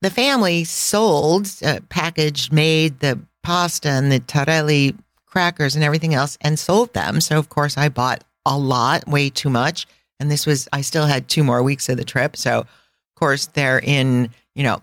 the 0.01 0.09
family 0.09 0.63
sold, 0.63 1.49
uh, 1.63 1.79
packaged, 1.89 2.51
made 2.51 2.99
the 2.99 3.19
pasta 3.43 3.89
and 3.89 4.11
the 4.11 4.19
Tarelli 4.19 4.97
crackers 5.25 5.75
and 5.75 5.83
everything 5.83 6.13
else 6.13 6.37
and 6.41 6.59
sold 6.59 6.93
them. 6.93 7.21
So, 7.21 7.37
of 7.37 7.49
course, 7.49 7.77
I 7.77 7.89
bought 7.89 8.23
a 8.45 8.57
lot, 8.57 9.07
way 9.07 9.29
too 9.29 9.49
much. 9.49 9.87
And 10.19 10.31
this 10.31 10.45
was, 10.45 10.67
I 10.73 10.81
still 10.81 11.05
had 11.05 11.27
two 11.27 11.43
more 11.43 11.61
weeks 11.61 11.89
of 11.89 11.97
the 11.97 12.03
trip. 12.03 12.35
So, 12.35 12.59
of 12.59 12.67
course, 13.15 13.47
they're 13.47 13.79
in, 13.79 14.29
you 14.55 14.63
know, 14.63 14.81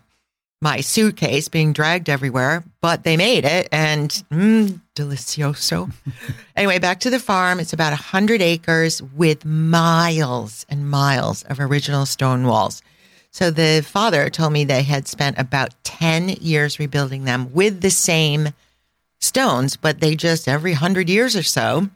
my 0.61 0.81
suitcase 0.81 1.49
being 1.49 1.73
dragged 1.73 2.09
everywhere, 2.09 2.65
but 2.81 3.05
they 3.05 3.17
made 3.17 3.45
it 3.45 3.69
and 3.71 4.11
mm, 4.31 4.81
delicioso. 4.95 5.93
anyway, 6.57 6.79
back 6.79 7.01
to 7.01 7.11
the 7.11 7.19
farm. 7.19 7.61
It's 7.61 7.73
about 7.73 7.93
100 7.93 8.41
acres 8.41 9.03
with 9.03 9.45
miles 9.45 10.65
and 10.69 10.89
miles 10.89 11.43
of 11.45 11.61
original 11.61 12.07
stone 12.07 12.47
walls. 12.47 12.83
So 13.31 13.51
the 13.51 13.85
father 13.85 14.31
told 14.31 14.53
me 14.53 14.65
they 14.65 14.85
had 14.85 15.09
spent 15.09 15.39
about 15.39 15.75
10 15.85 16.31
years 16.41 16.79
rebuilding 16.79 17.25
them 17.25 17.53
with 17.53 17.81
the 17.81 17.91
same 17.91 18.51
stones, 19.21 19.77
but 19.77 20.01
they 20.01 20.15
just 20.15 20.47
every 20.47 20.73
100 20.73 21.09
years 21.09 21.37
or 21.37 21.43
so, 21.43 21.89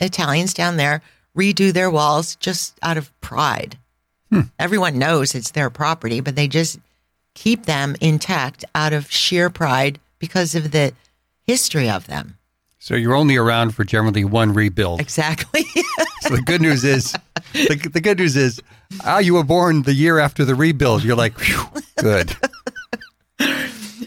Italians 0.00 0.54
down 0.54 0.76
there 0.76 1.02
redo 1.36 1.72
their 1.72 1.90
walls 1.90 2.36
just 2.36 2.78
out 2.82 2.96
of 2.96 3.20
pride. 3.20 3.78
Everyone 4.58 4.98
knows 4.98 5.34
it's 5.34 5.52
their 5.52 5.70
property, 5.70 6.20
but 6.20 6.34
they 6.34 6.48
just 6.48 6.78
keep 7.34 7.66
them 7.66 7.96
intact 8.00 8.64
out 8.74 8.92
of 8.92 9.10
sheer 9.10 9.50
pride 9.50 9.98
because 10.18 10.54
of 10.54 10.70
the 10.70 10.92
history 11.42 11.90
of 11.90 12.06
them. 12.06 12.38
So 12.78 12.94
you're 12.94 13.14
only 13.14 13.36
around 13.36 13.74
for 13.74 13.82
generally 13.82 14.24
one 14.24 14.52
rebuild. 14.52 15.00
Exactly. 15.00 15.64
So 16.22 16.36
the 16.36 16.42
good 16.42 16.62
news 16.62 16.84
is, 16.84 17.12
the, 17.52 17.90
the 17.92 18.00
good 18.00 18.18
news 18.18 18.34
is, 18.34 18.62
ah, 19.04 19.18
you 19.18 19.34
were 19.34 19.44
born 19.44 19.82
the 19.82 19.92
year 19.92 20.18
after 20.18 20.42
the 20.46 20.54
rebuild. 20.54 21.04
You're 21.04 21.16
like, 21.16 21.34
good. 21.98 22.34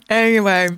anyway, 0.10 0.70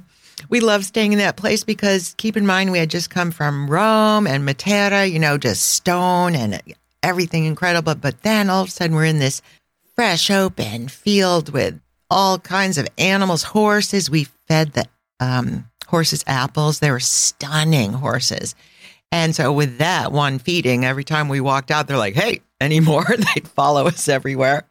we 0.49 0.59
love 0.59 0.83
staying 0.83 1.13
in 1.13 1.19
that 1.19 1.37
place 1.37 1.63
because 1.63 2.13
keep 2.17 2.35
in 2.35 2.45
mind 2.45 2.73
we 2.73 2.79
had 2.79 2.89
just 2.89 3.09
come 3.09 3.31
from 3.31 3.69
Rome 3.69 4.27
and 4.27 4.45
Matera, 4.45 5.09
you 5.09 5.17
know, 5.17 5.37
just 5.37 5.67
stone 5.67 6.35
and 6.35 6.61
everything 7.03 7.45
incredible. 7.45 7.95
But 7.95 8.21
then 8.23 8.49
all 8.49 8.63
of 8.63 8.67
a 8.67 8.71
sudden 8.71 8.97
we're 8.97 9.05
in 9.05 9.19
this 9.19 9.41
fresh 9.95 10.29
open 10.29 10.89
field 10.89 11.53
with 11.53 11.79
all 12.09 12.39
kinds 12.39 12.77
of 12.77 12.87
animals, 12.97 13.43
horses. 13.43 14.09
We 14.09 14.27
fed 14.47 14.73
the 14.73 14.85
um, 15.19 15.69
horses 15.87 16.23
apples. 16.27 16.79
They 16.79 16.91
were 16.91 16.99
stunning 16.99 17.93
horses. 17.93 18.55
And 19.11 19.35
so 19.35 19.51
with 19.51 19.79
that 19.79 20.11
one 20.11 20.37
feeding, 20.39 20.85
every 20.85 21.03
time 21.03 21.29
we 21.29 21.41
walked 21.41 21.71
out, 21.71 21.87
they're 21.87 21.97
like, 21.97 22.15
hey, 22.15 22.41
anymore? 22.61 23.05
They'd 23.35 23.47
follow 23.47 23.87
us 23.87 24.07
everywhere. 24.07 24.65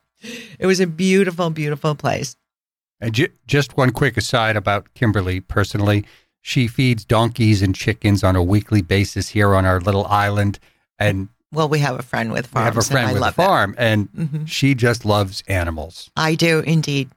It 0.58 0.66
was 0.66 0.80
a 0.80 0.86
beautiful, 0.86 1.50
beautiful 1.50 1.94
place. 1.94 2.36
And 3.00 3.12
ju- 3.14 3.28
just 3.46 3.76
one 3.76 3.90
quick 3.90 4.16
aside 4.16 4.56
about 4.56 4.92
Kimberly 4.94 5.40
personally. 5.40 6.04
She 6.40 6.66
feeds 6.68 7.04
donkeys 7.04 7.62
and 7.62 7.74
chickens 7.74 8.22
on 8.24 8.36
a 8.36 8.42
weekly 8.42 8.80
basis 8.82 9.28
here 9.30 9.54
on 9.54 9.64
our 9.64 9.80
little 9.80 10.06
island. 10.06 10.58
And 10.98 11.28
Well, 11.52 11.68
we 11.68 11.80
have 11.80 11.98
a 11.98 12.02
friend 12.02 12.32
with 12.32 12.52
we 12.54 12.60
have 12.60 12.76
a 12.76 12.82
friend 12.82 13.12
with 13.12 13.22
a 13.22 13.32
farm, 13.32 13.74
and 13.78 14.08
Mhm. 14.12 14.48
she 14.48 14.74
just 14.74 15.04
loves 15.04 15.42
animals. 15.48 16.10
I 16.16 16.34
do 16.36 16.60
indeed. 16.60 17.10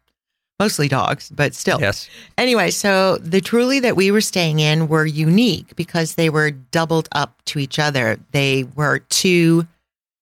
Mostly 0.61 0.87
dogs, 0.87 1.31
but 1.31 1.55
still. 1.55 1.81
Yes. 1.81 2.07
Anyway, 2.37 2.69
so 2.69 3.17
the 3.17 3.41
Trulli 3.41 3.81
that 3.81 3.95
we 3.95 4.11
were 4.11 4.21
staying 4.21 4.59
in 4.59 4.87
were 4.87 5.07
unique 5.07 5.75
because 5.75 6.13
they 6.13 6.29
were 6.29 6.51
doubled 6.51 7.09
up 7.13 7.43
to 7.45 7.57
each 7.57 7.79
other. 7.79 8.19
They 8.29 8.65
were 8.75 8.99
two 8.99 9.65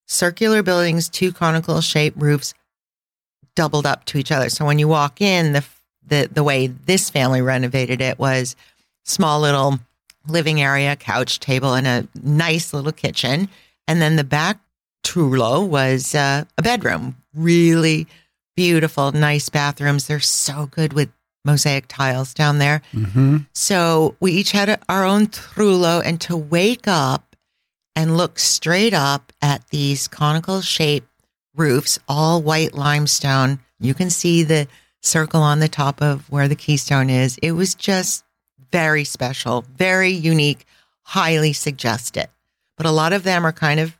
circular 0.08 0.64
buildings, 0.64 1.10
two 1.10 1.34
conical 1.34 1.82
shaped 1.82 2.16
roofs 2.18 2.54
doubled 3.54 3.86
up 3.86 4.06
to 4.06 4.18
each 4.18 4.32
other. 4.32 4.48
So 4.48 4.64
when 4.64 4.80
you 4.80 4.88
walk 4.88 5.20
in, 5.20 5.52
the 5.52 5.66
the 6.08 6.30
the 6.32 6.44
way 6.46 6.68
this 6.68 7.10
family 7.10 7.42
renovated 7.42 8.00
it 8.00 8.18
was 8.18 8.56
small 9.04 9.42
little 9.42 9.78
living 10.26 10.62
area, 10.62 10.96
couch, 10.96 11.42
table, 11.42 11.74
and 11.74 11.86
a 11.86 12.08
nice 12.24 12.74
little 12.74 12.94
kitchen. 12.94 13.50
And 13.90 14.02
then 14.02 14.16
the 14.16 14.24
back 14.24 14.62
Trullo 15.04 15.68
was 15.68 16.16
uh, 16.16 16.46
a 16.58 16.62
bedroom, 16.62 17.18
really 17.34 18.08
beautiful, 18.60 19.14
nice 19.14 19.48
bathrooms. 19.48 20.08
They're 20.08 20.20
so 20.20 20.66
good 20.66 20.92
with 20.92 21.10
mosaic 21.46 21.86
tiles 21.88 22.34
down 22.34 22.60
there. 22.60 22.82
hmm 22.92 23.38
So 23.54 24.16
we 24.20 24.34
each 24.34 24.52
had 24.52 24.68
a, 24.68 24.80
our 24.90 25.06
own 25.06 25.28
Trullo, 25.28 26.02
and 26.04 26.20
to 26.22 26.36
wake 26.36 26.86
up 26.86 27.38
and 27.96 28.18
look 28.18 28.38
straight 28.38 28.94
up 28.94 29.32
at 29.42 29.66
these 29.70 30.10
conical 30.10 30.60
shaped 30.60 31.08
roofs, 31.56 32.00
all 32.10 32.42
white 32.42 32.74
limestone, 32.74 33.60
you 33.80 33.94
can 33.94 34.10
see 34.10 34.44
the 34.44 34.68
circle 35.02 35.42
on 35.42 35.60
the 35.60 35.70
top 35.70 36.02
of 36.02 36.30
where 36.30 36.50
the 36.50 36.56
keystone 36.56 37.10
is. 37.10 37.38
It 37.42 37.54
was 37.54 37.76
just 37.76 38.26
very 38.74 39.06
special, 39.06 39.64
very 39.78 40.12
unique, 40.12 40.66
highly 41.04 41.54
suggested. 41.54 42.28
But 42.76 42.86
a 42.86 42.92
lot 42.92 43.14
of 43.14 43.24
them 43.24 43.46
are 43.46 43.54
kind 43.54 43.80
of 43.80 43.98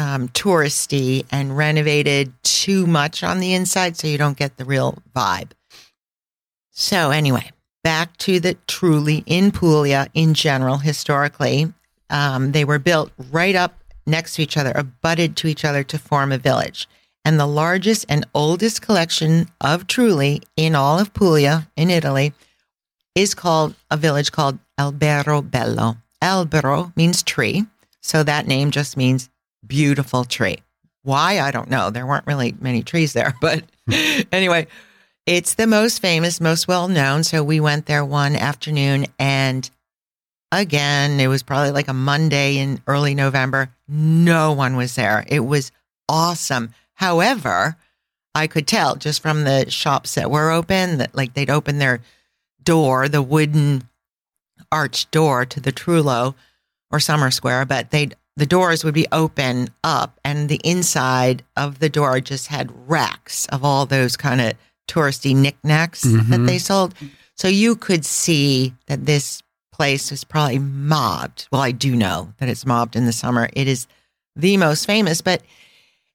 um, 0.00 0.28
touristy 0.28 1.26
and 1.30 1.58
renovated 1.58 2.32
too 2.42 2.86
much 2.86 3.22
on 3.22 3.38
the 3.38 3.52
inside, 3.52 3.98
so 3.98 4.08
you 4.08 4.16
don't 4.16 4.38
get 4.38 4.56
the 4.56 4.64
real 4.64 4.96
vibe. 5.14 5.50
So, 6.70 7.10
anyway, 7.10 7.50
back 7.84 8.16
to 8.18 8.40
the 8.40 8.54
trulli 8.66 9.22
in 9.26 9.52
Puglia 9.52 10.08
in 10.14 10.32
general, 10.32 10.78
historically, 10.78 11.70
um, 12.08 12.52
they 12.52 12.64
were 12.64 12.78
built 12.78 13.12
right 13.30 13.54
up 13.54 13.78
next 14.06 14.36
to 14.36 14.42
each 14.42 14.56
other, 14.56 14.72
abutted 14.74 15.36
to 15.36 15.48
each 15.48 15.66
other 15.66 15.84
to 15.84 15.98
form 15.98 16.32
a 16.32 16.38
village. 16.38 16.88
And 17.22 17.38
the 17.38 17.46
largest 17.46 18.06
and 18.08 18.26
oldest 18.34 18.80
collection 18.80 19.48
of 19.60 19.86
trulli 19.86 20.42
in 20.56 20.74
all 20.74 20.98
of 20.98 21.12
Puglia 21.12 21.68
in 21.76 21.90
Italy 21.90 22.32
is 23.14 23.34
called 23.34 23.74
a 23.90 23.98
village 23.98 24.32
called 24.32 24.58
Albero 24.78 25.42
Bello. 25.48 25.98
Albero 26.22 26.96
means 26.96 27.22
tree. 27.22 27.66
So 28.00 28.22
that 28.22 28.46
name 28.46 28.70
just 28.70 28.96
means 28.96 29.28
beautiful 29.66 30.24
tree. 30.24 30.58
Why? 31.02 31.40
I 31.40 31.50
don't 31.50 31.70
know. 31.70 31.90
There 31.90 32.06
weren't 32.06 32.26
really 32.26 32.54
many 32.60 32.82
trees 32.82 33.12
there. 33.12 33.34
But 33.40 33.64
hmm. 33.90 34.20
anyway, 34.32 34.66
it's 35.26 35.54
the 35.54 35.66
most 35.66 36.00
famous, 36.00 36.40
most 36.40 36.68
well 36.68 36.88
known. 36.88 37.24
So 37.24 37.42
we 37.42 37.60
went 37.60 37.86
there 37.86 38.04
one 38.04 38.36
afternoon 38.36 39.06
and 39.18 39.68
again, 40.52 41.20
it 41.20 41.28
was 41.28 41.42
probably 41.42 41.70
like 41.70 41.88
a 41.88 41.94
Monday 41.94 42.58
in 42.58 42.80
early 42.86 43.14
November. 43.14 43.70
No 43.88 44.52
one 44.52 44.76
was 44.76 44.94
there. 44.94 45.24
It 45.28 45.40
was 45.40 45.72
awesome. 46.08 46.74
However, 46.94 47.76
I 48.34 48.46
could 48.46 48.66
tell 48.66 48.96
just 48.96 49.22
from 49.22 49.44
the 49.44 49.70
shops 49.70 50.14
that 50.14 50.30
were 50.30 50.50
open 50.50 50.98
that 50.98 51.14
like 51.14 51.34
they'd 51.34 51.50
open 51.50 51.78
their 51.78 52.00
door, 52.62 53.08
the 53.08 53.22
wooden 53.22 53.88
arched 54.70 55.10
door 55.10 55.44
to 55.46 55.60
the 55.60 55.72
Trullo 55.72 56.34
or 56.90 57.00
Summer 57.00 57.30
Square, 57.30 57.66
but 57.66 57.90
they'd 57.90 58.14
the 58.40 58.46
doors 58.46 58.82
would 58.84 58.94
be 58.94 59.06
open 59.12 59.68
up 59.84 60.18
and 60.24 60.48
the 60.48 60.60
inside 60.64 61.44
of 61.56 61.78
the 61.78 61.90
door 61.90 62.20
just 62.20 62.46
had 62.48 62.72
racks 62.88 63.46
of 63.46 63.62
all 63.64 63.84
those 63.86 64.16
kind 64.16 64.40
of 64.40 64.54
touristy 64.88 65.36
knickknacks 65.36 66.00
that 66.02 66.24
Mhm. 66.40 66.46
they 66.46 66.58
sold. 66.58 66.94
So 67.36 67.48
you 67.48 67.76
could 67.76 68.04
see 68.04 68.74
that 68.86 69.04
this 69.06 69.42
place 69.72 70.10
was 70.10 70.24
probably 70.24 70.58
mobbed. 70.58 71.48
Well, 71.52 71.60
I 71.62 71.70
do 71.70 71.94
know 71.94 72.32
that 72.38 72.48
it's 72.48 72.64
mobbed 72.66 72.96
in 72.96 73.04
the 73.06 73.12
summer. 73.12 73.50
It 73.52 73.68
is 73.68 73.86
the 74.34 74.56
most 74.56 74.86
famous, 74.86 75.20
but 75.20 75.42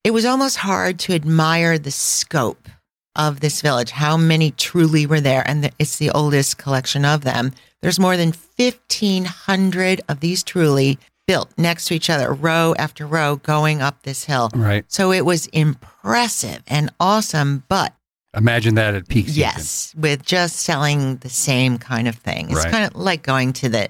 it 0.03 0.11
was 0.11 0.25
almost 0.25 0.57
hard 0.57 0.97
to 0.99 1.13
admire 1.13 1.77
the 1.77 1.91
scope 1.91 2.67
of 3.15 3.39
this 3.39 3.61
village, 3.61 3.91
how 3.91 4.17
many 4.17 4.51
trulli 4.51 5.05
were 5.07 5.21
there. 5.21 5.47
And 5.47 5.71
it's 5.79 5.97
the 5.97 6.09
oldest 6.11 6.57
collection 6.57 7.05
of 7.05 7.21
them. 7.21 7.53
There's 7.81 7.99
more 7.99 8.17
than 8.17 8.33
1,500 8.57 10.01
of 10.09 10.19
these 10.19 10.43
trulli 10.43 10.97
built 11.27 11.51
next 11.57 11.85
to 11.85 11.93
each 11.95 12.09
other, 12.09 12.33
row 12.33 12.75
after 12.77 13.05
row, 13.07 13.37
going 13.37 13.81
up 13.81 14.03
this 14.03 14.23
hill. 14.25 14.49
Right. 14.53 14.85
So 14.87 15.11
it 15.11 15.25
was 15.25 15.47
impressive 15.47 16.61
and 16.67 16.91
awesome, 16.99 17.63
but 17.67 17.93
Imagine 18.35 18.75
that 18.75 18.93
at 18.95 19.07
peak 19.07 19.27
season. 19.27 19.39
Yes, 19.39 19.95
with 19.97 20.25
just 20.25 20.57
selling 20.57 21.15
the 21.17 21.29
same 21.29 21.77
kind 21.77 22.05
of 22.07 22.15
thing. 22.15 22.47
It's 22.49 22.65
Right. 22.65 22.71
kind 22.71 22.83
of 22.85 22.93
like 22.99 23.23
going 23.23 23.53
to 23.53 23.69
the 23.69 23.87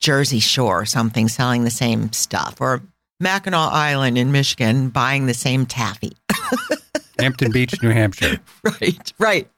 Jersey 0.00 0.40
Shore 0.40 0.80
or 0.80 0.84
something, 0.84 1.28
selling 1.28 1.62
the 1.62 1.70
same 1.70 2.12
stuff, 2.12 2.60
or 2.60 2.82
Mackinac 3.20 3.72
Island 3.72 4.18
in 4.18 4.32
Michigan 4.32 4.88
buying 4.88 5.26
the 5.26 5.34
same 5.34 5.64
taffy. 5.64 6.16
Hampton 7.20 7.52
Beach, 7.52 7.74
New 7.82 7.90
Hampshire. 7.90 8.38
right, 8.64 9.12
right. 9.18 9.48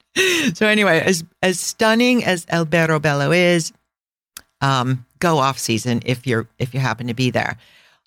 So 0.55 0.67
anyway, 0.67 1.01
as 1.01 1.25
as 1.43 1.59
stunning 1.61 2.23
as 2.25 2.45
Alberobello 2.47 3.35
is, 3.35 3.73
um, 4.61 5.07
go 5.19 5.39
off 5.39 5.59
season 5.59 6.03
if 6.05 6.27
you're 6.27 6.49
if 6.59 6.75
you 6.75 6.81
happen 6.81 7.07
to 7.07 7.15
be 7.15 7.31
there. 7.31 7.57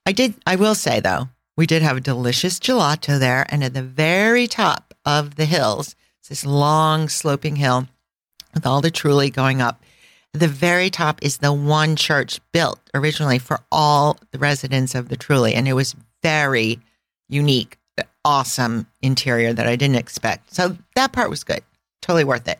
I 0.05 0.11
did. 0.11 0.35
I 0.45 0.55
will 0.55 0.75
say 0.75 0.99
though, 0.99 1.29
we 1.57 1.65
did 1.65 1.81
have 1.81 1.97
a 1.97 2.01
delicious 2.01 2.59
gelato 2.59 3.19
there, 3.19 3.45
and 3.49 3.63
at 3.63 3.73
the 3.73 3.83
very 3.83 4.47
top 4.47 4.93
of 5.05 5.35
the 5.35 5.45
hills, 5.45 5.95
it's 6.19 6.29
this 6.29 6.45
long 6.45 7.09
sloping 7.09 7.57
hill 7.57 7.87
with 8.53 8.65
all 8.65 8.81
the 8.81 8.91
trulli 8.91 9.31
going 9.33 9.61
up. 9.61 9.81
The 10.33 10.47
very 10.47 10.89
top 10.89 11.21
is 11.21 11.37
the 11.37 11.53
one 11.53 11.95
church 11.95 12.39
built 12.51 12.79
originally 12.95 13.37
for 13.37 13.59
all 13.71 14.17
the 14.31 14.39
residents 14.39 14.95
of 14.95 15.09
the 15.09 15.17
Trulli, 15.17 15.53
and 15.53 15.67
it 15.67 15.73
was 15.73 15.95
very 16.23 16.79
unique, 17.29 17.77
awesome 18.25 18.87
interior 19.03 19.53
that 19.53 19.67
I 19.67 19.75
didn't 19.75 19.97
expect. 19.97 20.53
So 20.53 20.75
that 20.95 21.11
part 21.11 21.29
was 21.29 21.43
good, 21.43 21.61
totally 22.01 22.23
worth 22.23 22.47
it. 22.47 22.59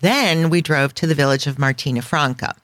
Then 0.00 0.48
we 0.48 0.60
drove 0.60 0.94
to 0.94 1.08
the 1.08 1.14
village 1.14 1.48
of 1.48 1.58
Martina 1.58 2.02
Franca. 2.02 2.54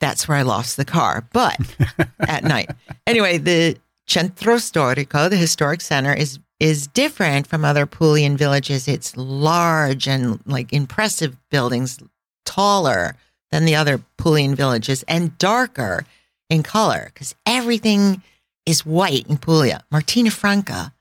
That's 0.00 0.28
where 0.28 0.36
I 0.38 0.42
lost 0.42 0.76
the 0.76 0.84
car, 0.84 1.26
but 1.32 1.58
at 2.20 2.44
night. 2.44 2.70
Anyway, 3.06 3.38
the 3.38 3.76
Centro 4.06 4.56
Storico, 4.56 5.28
the 5.30 5.36
historic 5.36 5.80
center, 5.80 6.12
is 6.12 6.38
is 6.58 6.86
different 6.86 7.46
from 7.46 7.64
other 7.66 7.86
Puglian 7.86 8.36
villages. 8.36 8.88
It's 8.88 9.14
large 9.16 10.08
and 10.08 10.40
like 10.46 10.72
impressive 10.72 11.36
buildings, 11.50 11.98
taller 12.46 13.16
than 13.50 13.64
the 13.66 13.74
other 13.76 14.00
Puglian 14.18 14.54
villages, 14.54 15.04
and 15.06 15.36
darker 15.38 16.06
in 16.48 16.62
color 16.62 17.10
because 17.12 17.34
everything 17.44 18.22
is 18.64 18.86
white 18.86 19.26
in 19.28 19.36
Puglia. 19.36 19.82
Martina 19.90 20.30
Franca 20.30 20.92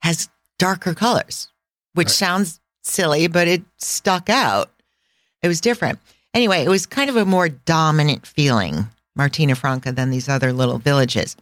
has 0.00 0.28
darker 0.58 0.94
colors, 0.94 1.48
which 1.94 2.06
Right. 2.08 2.14
sounds 2.14 2.60
silly, 2.82 3.28
but 3.28 3.46
it 3.48 3.62
stuck 3.78 4.28
out. 4.28 4.70
It 5.42 5.48
was 5.48 5.60
different. 5.60 6.00
Anyway, 6.34 6.62
it 6.62 6.68
was 6.68 6.86
kind 6.86 7.10
of 7.10 7.16
a 7.16 7.24
more 7.24 7.48
dominant 7.48 8.26
feeling, 8.26 8.86
Martina 9.14 9.54
Franca, 9.54 9.92
than 9.92 10.10
these 10.10 10.28
other 10.28 10.52
little 10.52 10.78
villages. 10.78 11.36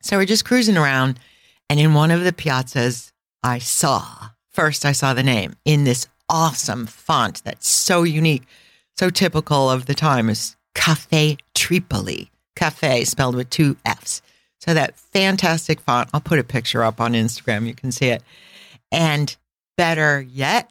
So 0.00 0.16
we're 0.16 0.26
just 0.26 0.44
cruising 0.44 0.76
around, 0.76 1.18
and 1.68 1.80
in 1.80 1.94
one 1.94 2.10
of 2.10 2.24
the 2.24 2.32
piazzas, 2.32 3.12
I 3.42 3.58
saw 3.58 4.30
first, 4.50 4.84
I 4.84 4.92
saw 4.92 5.14
the 5.14 5.22
name 5.22 5.56
in 5.64 5.84
this 5.84 6.06
awesome 6.28 6.86
font 6.86 7.42
that's 7.44 7.68
so 7.68 8.02
unique, 8.02 8.44
so 8.96 9.10
typical 9.10 9.70
of 9.70 9.86
the 9.86 9.94
time 9.94 10.28
is 10.28 10.56
Cafe 10.74 11.38
Tripoli. 11.54 12.30
Cafe 12.54 13.04
spelled 13.04 13.34
with 13.34 13.50
two 13.50 13.76
F's. 13.84 14.22
So 14.60 14.74
that 14.74 14.96
fantastic 14.96 15.80
font, 15.80 16.10
I'll 16.12 16.20
put 16.20 16.38
a 16.38 16.44
picture 16.44 16.84
up 16.84 17.00
on 17.00 17.14
Instagram. 17.14 17.66
You 17.66 17.74
can 17.74 17.90
see 17.90 18.06
it. 18.06 18.22
And 18.92 19.34
better 19.76 20.20
yet, 20.20 20.70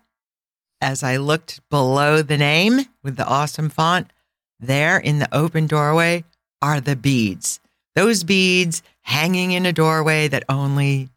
as 0.82 1.04
I 1.04 1.18
looked 1.18 1.62
below 1.70 2.22
the 2.22 2.38
name 2.38 2.82
with 3.04 3.16
the 3.16 3.26
awesome 3.26 3.70
font, 3.70 4.12
there 4.60 4.98
in 4.98 5.20
the 5.20 5.34
open 5.34 5.68
doorway 5.68 6.24
are 6.62 6.82
the 6.82 6.96
beads. 6.96 7.60
Those 7.96 8.24
beads 8.24 8.84
hanging 9.02 9.52
in 9.52 9.66
a 9.66 9.74
doorway 9.74 10.28
that 10.28 10.44
only 10.50 11.10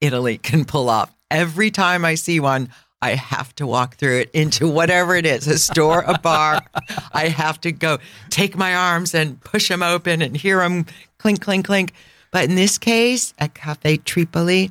Italy 0.00 0.38
can 0.42 0.64
pull 0.64 0.88
off. 0.88 1.14
Every 1.30 1.70
time 1.70 2.04
I 2.04 2.14
see 2.14 2.40
one, 2.40 2.70
I 3.02 3.14
have 3.14 3.54
to 3.56 3.66
walk 3.66 3.96
through 3.96 4.20
it 4.20 4.30
into 4.32 4.68
whatever 4.68 5.14
it 5.16 5.24
is 5.24 5.46
a 5.46 5.58
store, 5.58 6.04
a 6.06 6.18
bar. 6.18 6.60
I 7.12 7.28
have 7.28 7.60
to 7.62 7.72
go 7.72 7.98
take 8.28 8.56
my 8.56 8.74
arms 8.74 9.14
and 9.14 9.40
push 9.40 9.68
them 9.68 9.82
open 9.82 10.20
and 10.20 10.36
hear 10.36 10.58
them 10.58 10.84
clink, 11.18 11.40
clink, 11.40 11.66
clink. 11.66 11.92
But 12.30 12.44
in 12.44 12.56
this 12.56 12.78
case, 12.78 13.32
at 13.38 13.54
Cafe 13.54 13.98
Tripoli, 13.98 14.70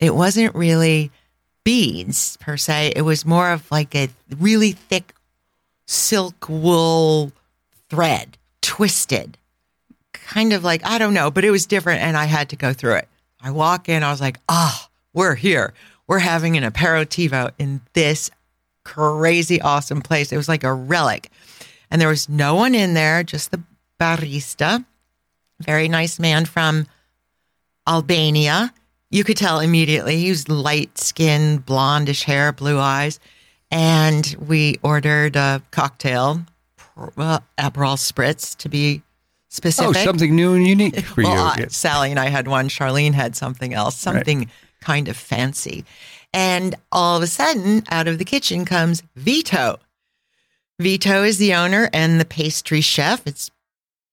it 0.00 0.14
wasn't 0.14 0.54
really 0.54 1.12
beads 1.64 2.36
per 2.38 2.56
se. 2.56 2.92
It 2.96 3.02
was 3.02 3.24
more 3.24 3.50
of 3.50 3.70
like 3.70 3.94
a 3.94 4.08
really 4.38 4.72
thick 4.72 5.14
silk 5.86 6.48
wool 6.48 7.32
thread, 7.88 8.36
twisted, 8.62 9.38
kind 10.12 10.52
of 10.52 10.64
like, 10.64 10.84
I 10.84 10.98
don't 10.98 11.14
know, 11.14 11.30
but 11.30 11.44
it 11.44 11.50
was 11.50 11.66
different. 11.66 12.02
And 12.02 12.16
I 12.16 12.26
had 12.26 12.50
to 12.50 12.56
go 12.56 12.72
through 12.72 12.94
it. 12.94 13.08
I 13.40 13.50
walk 13.50 13.88
in, 13.88 14.02
I 14.02 14.10
was 14.10 14.20
like, 14.20 14.38
ah, 14.48 14.88
we're 15.12 15.34
here. 15.34 15.72
We're 16.06 16.18
having 16.18 16.56
an 16.56 16.64
aperitivo 16.64 17.52
in 17.58 17.80
this 17.92 18.30
crazy 18.84 19.60
awesome 19.60 20.00
place. 20.00 20.32
It 20.32 20.36
was 20.36 20.48
like 20.48 20.64
a 20.64 20.72
relic. 20.72 21.30
And 21.90 22.00
there 22.00 22.08
was 22.08 22.28
no 22.28 22.54
one 22.54 22.74
in 22.74 22.94
there, 22.94 23.22
just 23.22 23.50
the 23.50 23.62
barista, 24.00 24.84
very 25.60 25.88
nice 25.88 26.18
man 26.18 26.44
from 26.44 26.86
Albania. 27.86 28.72
You 29.10 29.24
could 29.24 29.36
tell 29.36 29.60
immediately 29.60 30.18
he 30.18 30.28
was 30.30 30.48
light 30.48 30.98
skinned, 30.98 31.64
blondish 31.64 32.24
hair, 32.24 32.52
blue 32.52 32.78
eyes. 32.78 33.18
And 33.70 34.34
we 34.46 34.78
ordered 34.82 35.36
a 35.36 35.62
cocktail, 35.70 36.42
uh, 36.96 37.40
Aperol 37.58 37.96
Spritz 37.96 38.56
to 38.58 38.68
be 38.68 39.02
specific. 39.48 39.88
Oh, 39.88 39.92
specific. 39.92 40.08
something 40.08 40.36
new 40.36 40.54
and 40.54 40.66
unique 40.66 41.00
for 41.04 41.22
well, 41.22 41.34
you. 41.34 41.40
I- 41.40 41.56
Yes. 41.60 41.76
Sally 41.76 42.10
and 42.10 42.20
I 42.20 42.28
had 42.28 42.48
one. 42.48 42.68
Charlene 42.68 43.14
had 43.14 43.34
something 43.36 43.72
else, 43.74 43.96
something 43.96 44.50
kind 44.80 45.08
of 45.08 45.16
fancy. 45.16 45.84
And 46.34 46.74
all 46.92 47.16
of 47.16 47.22
a 47.22 47.26
sudden, 47.26 47.84
out 47.90 48.08
of 48.08 48.18
the 48.18 48.24
kitchen 48.24 48.64
comes 48.66 49.02
Vito. 49.16 49.78
Vito 50.78 51.24
is 51.24 51.38
the 51.38 51.54
owner 51.54 51.88
and 51.92 52.20
the 52.20 52.24
pastry 52.26 52.80
chef. 52.82 53.26
It's 53.26 53.50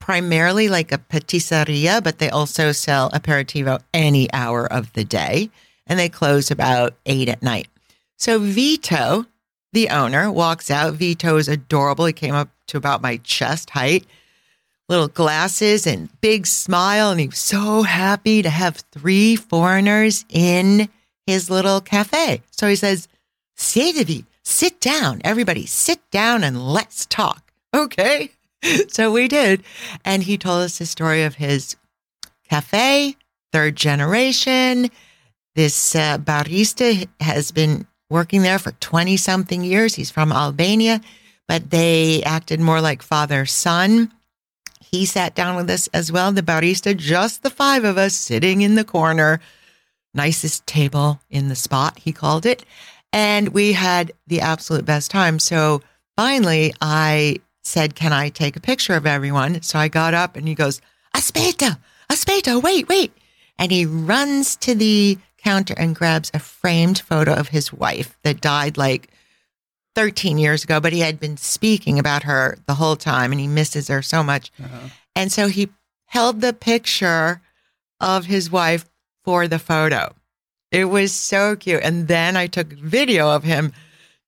primarily 0.06 0.70
like 0.70 0.92
a 0.92 1.00
patisseria, 1.00 2.04
but 2.04 2.20
they 2.20 2.30
also 2.30 2.72
sell 2.72 3.10
aperitivo 3.10 3.82
any 3.92 4.32
hour 4.34 4.72
of 4.72 4.94
the 4.94 5.04
day. 5.04 5.50
And 5.88 5.98
they 5.98 6.10
close 6.10 6.52
about 6.52 6.94
eight 7.08 7.28
at 7.28 7.42
night. 7.42 7.68
So 8.16 8.38
Vito, 8.38 9.26
the 9.74 9.90
owner, 9.90 10.32
walks 10.32 10.70
out. 10.70 10.94
Vito 10.94 11.38
is 11.38 11.48
adorable. 11.48 12.06
He 12.06 12.14
came 12.14 12.36
up 12.36 12.50
to 12.68 12.78
about 12.78 13.02
my 13.02 13.18
chest 13.18 13.72
height 13.72 14.06
little 14.90 15.08
glasses 15.08 15.88
and 15.88 16.10
big 16.22 16.46
smile. 16.46 17.10
And 17.10 17.20
he 17.20 17.28
was 17.28 17.40
so 17.40 17.82
happy 17.82 18.44
to 18.44 18.50
have 18.50 18.84
three 18.92 19.36
foreigners 19.36 20.24
in 20.30 20.88
his 21.26 21.50
little 21.50 21.82
cafe. 21.82 22.44
So 22.52 22.68
he 22.68 22.76
says, 22.76 23.08
Sedavi, 23.58 24.26
sit 24.44 24.80
down. 24.80 25.22
Everybody 25.24 25.66
sit 25.66 26.00
down 26.12 26.44
and 26.44 26.72
let's 26.72 27.08
talk. 27.08 27.52
Okay. 27.74 28.35
So 28.90 29.12
we 29.12 29.28
did. 29.28 29.64
And 30.04 30.24
he 30.24 30.38
told 30.38 30.62
us 30.62 30.78
the 30.78 30.86
story 30.86 31.24
of 31.24 31.36
his 31.36 31.76
cafe, 32.50 33.16
third 33.52 33.76
generation. 33.76 34.90
This 35.56 35.96
uh, 35.96 36.18
barista 36.18 37.08
has 37.20 37.52
been 37.52 37.88
working 38.10 38.42
there 38.42 38.60
for 38.60 38.72
20 38.72 39.18
something 39.18 39.64
years. 39.64 39.96
He's 39.96 40.12
from 40.12 40.32
Albania, 40.32 41.02
but 41.48 41.70
they 41.70 42.24
acted 42.24 42.60
more 42.60 42.82
like 42.82 43.02
father 43.02 43.46
son. 43.46 44.12
He 44.80 45.06
sat 45.06 45.36
down 45.36 45.56
with 45.56 45.70
us 45.70 45.88
as 45.88 46.12
well, 46.12 46.32
the 46.32 46.42
barista, 46.42 46.96
just 46.96 47.44
the 47.44 47.50
five 47.50 47.84
of 47.84 47.98
us 47.98 48.14
sitting 48.14 48.62
in 48.62 48.76
the 48.76 48.84
corner. 48.84 49.40
Nicest 50.14 50.66
table 50.66 51.20
in 51.30 51.50
the 51.50 51.56
spot, 51.56 52.00
he 52.00 52.14
called 52.14 52.46
it. 52.46 52.64
And 53.12 53.50
we 53.50 53.74
had 53.74 54.12
the 54.28 54.42
absolute 54.42 54.86
best 54.86 55.12
time. 55.12 55.40
So 55.40 55.82
finally, 56.16 56.74
I 56.80 57.40
said, 57.66 57.96
Can 57.96 58.14
I 58.14 58.30
take 58.30 58.56
a 58.56 58.62
picture 58.62 58.94
of 58.94 59.06
everyone? 59.06 59.62
So 59.62 59.80
I 59.80 59.88
got 59.88 60.14
up 60.14 60.36
and 60.36 60.48
he 60.48 60.56
goes, 60.56 60.82
Aspetta, 61.16 61.78
aspetta, 62.10 62.62
wait, 62.62 62.88
wait. 62.88 63.12
And 63.58 63.72
he 63.72 63.86
runs 63.86 64.56
to 64.58 64.76
the 64.76 65.18
counter 65.38 65.76
and 65.78 65.96
grabs 65.96 66.32
a 66.34 66.40
framed 66.40 67.00
photo 67.00 67.34
of 67.34 67.50
his 67.50 67.72
wife 67.72 68.18
that 68.24 68.42
died 68.42 68.78
like 68.78 69.10
13 69.96 70.38
years 70.38 70.64
ago, 70.64 70.80
but 70.80 70.92
he 70.92 71.00
had 71.00 71.20
been 71.20 71.38
speaking 71.38 72.00
about 72.00 72.24
her 72.24 72.58
the 72.68 72.74
whole 72.74 72.96
time 72.96 73.32
and 73.32 73.40
he 73.40 73.48
misses 73.48 73.88
her 73.88 74.02
so 74.02 74.24
much. 74.24 74.52
Uh-huh. 74.62 74.90
And 75.16 75.32
so 75.32 75.48
he 75.48 75.70
held 76.08 76.42
the 76.42 76.54
picture 76.54 77.42
of 78.02 78.26
his 78.26 78.52
wife 78.52 78.86
for 79.24 79.48
the 79.48 79.60
photo. 79.60 80.14
It 80.72 80.86
was 80.86 81.14
so 81.14 81.56
cute. 81.56 81.82
And 81.84 82.08
then 82.08 82.36
I 82.36 82.48
took 82.48 82.74
video 82.74 83.30
of 83.30 83.44
him 83.44 83.72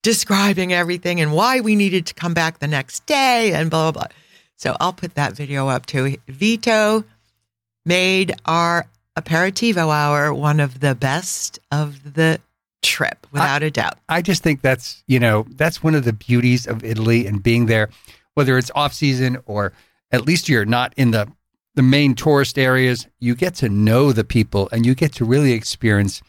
describing 0.04 0.74
everything 0.74 1.20
and 1.20 1.34
why 1.34 1.60
we 1.60 1.76
needed 1.76 2.06
to 2.08 2.14
come 2.14 2.34
back 2.34 2.60
the 2.60 2.68
next 2.68 3.06
day 3.06 3.54
and 3.54 3.70
blah, 3.70 3.92
blah, 3.92 4.04
blah. 4.04 4.16
So 4.56 4.76
I'll 4.80 4.94
put 4.94 5.16
that 5.16 5.34
video 5.34 5.68
up 5.68 5.86
too. 5.86 6.18
Vito 6.28 7.04
made 7.86 8.34
our 8.46 8.88
aperitivo 9.18 9.90
hour 9.90 10.34
one 10.34 10.60
of 10.60 10.80
the 10.80 10.96
best 10.96 11.60
of 11.72 12.14
the 12.14 12.40
trip, 12.82 13.28
without 13.32 13.64
a 13.64 13.72
doubt. 13.72 13.96
I 14.08 14.22
just 14.22 14.44
think 14.44 14.62
that's 14.62 15.04
you 15.08 15.20
know 15.20 15.46
that's 15.56 15.84
one 15.84 15.96
of 15.96 16.06
the 16.06 16.14
beauties 16.14 16.68
of 16.68 16.84
Italy 16.84 17.26
and 17.28 17.42
being 17.42 17.66
there, 17.66 17.90
whether 18.34 18.58
it's 18.58 18.72
off 18.76 18.94
season 18.94 19.38
or 19.46 19.74
at 20.12 20.26
least 20.26 20.50
you're 20.50 20.66
not 20.66 20.94
in 20.98 21.12
the 21.12 21.32
the 21.76 21.84
main 21.84 22.16
tourist 22.16 22.58
areas. 22.58 23.08
You 23.20 23.36
get 23.36 23.56
to 23.56 23.70
know 23.70 24.12
the 24.12 24.24
people 24.24 24.70
and 24.72 24.86
you 24.86 24.96
get 24.96 25.14
to 25.14 25.26
really 25.26 25.54
experience 25.54 26.22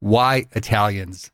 why 0.00 0.46
Italians 0.52 1.30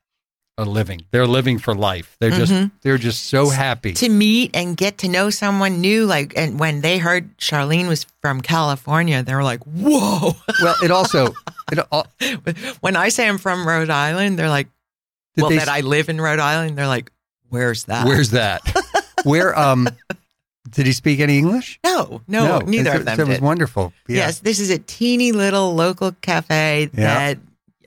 are 0.57 0.65
living. 0.65 1.03
They're 1.11 1.27
living 1.27 1.59
for 1.59 1.75
life. 1.75 2.17
They're 2.21 2.31
just 2.31 2.53
Mhm. 2.53 2.71
they're 2.83 2.99
just 2.99 3.25
so 3.29 3.49
happy. 3.51 3.93
to 3.95 4.09
meet 4.09 4.53
and 4.55 4.77
get 4.77 4.99
to 4.99 5.09
know 5.09 5.31
someone 5.31 5.81
new. 5.81 6.07
Like, 6.07 6.33
and 6.37 6.61
when 6.61 6.81
they 6.81 6.99
heard 6.99 7.37
Charlene 7.39 7.89
was 7.89 8.07
from 8.21 8.41
California, 8.41 9.23
they 9.23 9.35
were 9.35 9.43
like, 9.43 9.61
"Whoa!" 9.65 10.37
well, 10.63 10.77
it 10.83 10.91
also 10.91 11.35
it 11.73 11.79
al- 11.91 12.07
when 12.81 12.95
I 12.97 13.09
say 13.09 13.29
I'm 13.29 13.39
from 13.39 13.67
Rhode 13.67 13.91
Island, 13.91 14.39
they're 14.39 14.49
like, 14.49 14.69
"Well, 15.37 15.51
they 15.51 15.59
that 15.59 15.69
I 15.69 15.81
live 15.81 16.09
in 16.09 16.21
Rhode 16.21 16.39
Island." 16.41 16.79
They're 16.79 16.87
like, 16.87 17.11
"Where's 17.49 17.85
that?" 17.85 18.07
Where's 18.07 18.31
that? 18.31 18.63
Where 19.25 19.59
um 19.59 19.89
did 20.71 20.87
he 20.87 20.93
speak 20.93 21.19
any 21.21 21.39
English? 21.39 21.79
no, 21.85 22.21
no, 22.29 22.59
neither 22.61 22.91
And 22.91 22.99
of 23.01 23.05
them 23.07 23.17
so 23.17 23.23
It 23.25 23.29
was 23.29 23.41
wonderful. 23.41 23.93
Yeah. 24.09 24.17
Yes, 24.19 24.39
this 24.39 24.61
is 24.61 24.71
a 24.71 24.79
teeny 24.79 25.33
little 25.33 25.75
local 25.75 26.13
cafe 26.21 26.91
Yeah. 26.95 27.05
that 27.35 27.39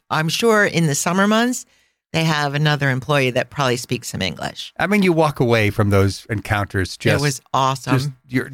I'm 0.10 0.30
sure 0.30 0.66
in 0.66 0.88
the 0.88 0.96
summer 0.96 1.28
months 1.28 1.66
they 2.18 2.24
have 2.26 2.54
another 2.56 2.90
employee 2.90 3.30
that 3.32 3.50
probably 3.50 3.78
speaks 3.78 4.10
some 4.10 4.22
English. 4.22 4.74
I 4.80 4.88
mean, 4.88 5.04
you 5.04 5.14
walk 5.14 5.40
away 5.40 5.70
from 5.70 5.90
those 5.92 6.26
encounters 6.30 6.98
just 6.98 7.22
it 7.22 7.22
was 7.24 7.42
awesome. 7.54 7.94
just 7.98 8.10
you're 8.28 8.52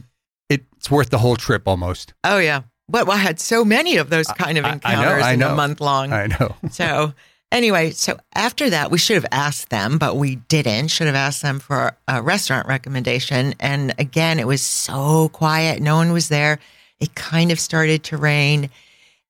it's 0.49 0.91
worth 0.91 1.10
the 1.10 1.17
whole 1.19 1.36
trip 1.38 1.67
almost. 1.67 2.13
oh 2.23 2.38
yeah, 2.38 2.63
but 2.89 3.10
I 3.10 3.15
had 3.17 3.39
so 3.39 3.63
many 3.63 3.97
of 3.97 4.10
those 4.10 4.28
kind 4.28 4.58
of 4.58 4.65
I- 4.65 4.67
I 4.69 4.71
know, 4.71 4.76
encounters 5.02 5.23
I 5.23 5.32
in 5.34 5.41
a 5.41 5.47
know. 5.49 5.56
month 5.56 5.80
long. 5.82 6.12
I 6.13 6.28
know. 6.28 6.56
So 6.71 7.13
anyway, 7.52 7.91
so 7.91 8.17
after 8.36 8.69
that, 8.69 8.91
we 8.91 8.97
should 8.97 9.15
have 9.15 9.26
asked 9.32 9.69
them, 9.69 9.97
but 9.97 10.17
we 10.17 10.36
didn't. 10.36 10.89
Should 10.89 11.08
have 11.08 11.15
asked 11.15 11.41
them 11.41 11.60
for 11.60 11.95
a 12.08 12.21
restaurant 12.21 12.67
recommendation. 12.67 13.54
And 13.60 13.93
again, 13.97 14.39
it 14.39 14.47
was 14.47 14.62
so 14.62 15.30
quiet. 15.30 15.82
No 15.82 15.95
one 15.95 16.12
was 16.12 16.28
there. 16.30 16.60
It 16.99 17.15
kind 17.15 17.52
of 17.52 17.60
started 17.60 18.04
to 18.06 18.17
rain. 18.17 18.69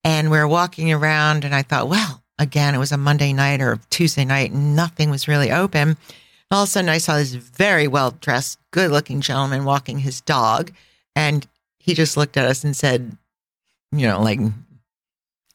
And 0.04 0.32
we 0.32 0.38
are 0.38 0.48
walking 0.48 0.92
around, 0.92 1.46
and 1.46 1.54
I 1.54 1.62
thought, 1.62 1.88
well, 1.90 2.23
again, 2.44 2.76
it 2.76 2.78
was 2.78 2.92
a 2.92 2.98
Monday 2.98 3.34
night 3.34 3.62
or 3.62 3.80
Tuesday 3.90 4.26
night, 4.26 4.52
and 4.52 4.76
nothing 4.76 5.10
was 5.10 5.28
really 5.28 5.52
open. 5.52 5.98
All 6.52 6.64
of 6.64 6.70
a 6.70 6.72
sudden, 6.72 6.90
I 6.90 7.00
saw 7.00 7.18
this 7.18 7.34
very 7.34 7.88
well 7.88 8.12
dressed, 8.12 8.60
good 8.72 8.92
looking 8.92 9.22
gentleman 9.22 9.66
walking 9.66 10.00
his 10.00 10.22
dog. 10.22 10.72
And 11.16 11.48
he 11.80 11.96
just 11.96 12.16
looked 12.18 12.38
at 12.38 12.46
us 12.46 12.64
and 12.64 12.76
said, 12.76 13.18
you 13.92 14.06
know, 14.06 14.22
like, 14.22 14.40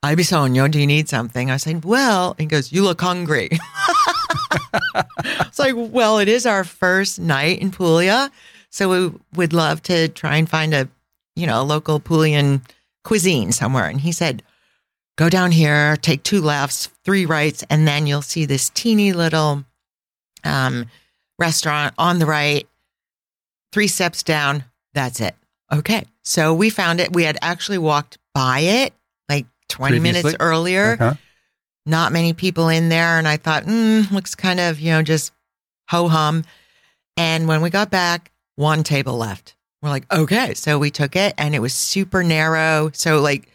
Ay, 0.03 0.15
Bisogno, 0.15 0.71
do 0.71 0.79
you 0.79 0.87
need 0.87 1.09
something? 1.09 1.51
I 1.51 1.57
said, 1.57 1.85
well, 1.85 2.37
he 2.39 2.47
goes, 2.47 2.71
you 2.73 2.85
look 2.85 3.01
hungry. 3.01 3.49
it's 4.95 5.59
like, 5.59 5.75
well, 5.77 6.19
it 6.19 6.29
is 6.29 6.47
our 6.47 6.63
first 6.63 7.19
night 7.19 7.61
in 7.61 7.73
Puglia. 7.73 8.31
So 8.71 8.89
we 8.89 9.19
would 9.35 9.53
love 9.53 9.83
to 9.85 10.09
try 10.09 10.37
and 10.37 10.49
find 10.49 10.73
a, 10.73 10.89
you 11.35 11.49
know, 11.49 11.61
a 11.61 11.65
local 11.65 11.99
Puglian 11.99 12.61
cuisine 13.03 13.51
somewhere. 13.51 13.87
And 13.87 14.01
he 14.01 14.13
said, 14.13 14.45
go 15.19 15.29
down 15.29 15.51
here, 15.51 15.97
take 15.97 16.23
two 16.23 16.41
lefts, 16.41 16.87
three 17.05 17.27
rights, 17.27 17.65
and 17.69 17.87
then 17.87 18.07
you'll 18.07 18.23
see 18.23 18.47
this 18.47 18.71
teeny 18.71 19.13
little 19.13 19.65
um, 20.45 20.87
restaurant 21.39 21.93
on 21.99 22.21
the 22.21 22.27
right. 22.27 22.67
Three 23.73 23.89
steps 23.89 24.23
down, 24.23 24.65
that's 24.95 25.21
it. 25.21 25.35
Okay. 25.71 26.05
So 26.23 26.55
we 26.55 26.71
found 26.71 27.01
it. 27.01 27.13
We 27.13 27.25
had 27.25 27.37
actually 27.43 27.79
walked 27.79 28.17
by 28.33 28.61
it 28.61 28.95
like 29.29 29.47
20 29.69 29.99
minutes 29.99 30.37
earlier. 30.41 30.97
Uh-huh. 30.99 31.15
Not 31.85 32.13
many 32.13 32.33
people 32.33 32.69
in 32.69 32.89
there. 32.89 33.19
And 33.19 33.27
I 33.27 33.39
thought, 33.39 33.65
mm, 33.65 34.11
looks 34.13 34.35
kind 34.35 34.61
of, 34.61 34.79
you 34.79 34.93
know, 34.93 35.03
just 35.03 35.33
ho 35.89 36.09
hum. 36.09 36.45
And 37.17 37.49
when 37.49 37.61
we 37.61 37.71
got 37.71 37.91
back, 37.91 38.31
one 38.55 38.85
table 38.85 39.17
left. 39.17 39.57
We're 39.83 39.91
like, 39.91 40.11
okay. 40.13 40.55
So 40.55 40.79
we 40.79 40.91
took 40.91 41.17
it 41.17 41.35
and 41.37 41.55
it 41.55 41.61
was 41.61 41.75
super 41.75 42.23
narrow. 42.23 42.91
So, 42.93 43.21
like, 43.21 43.49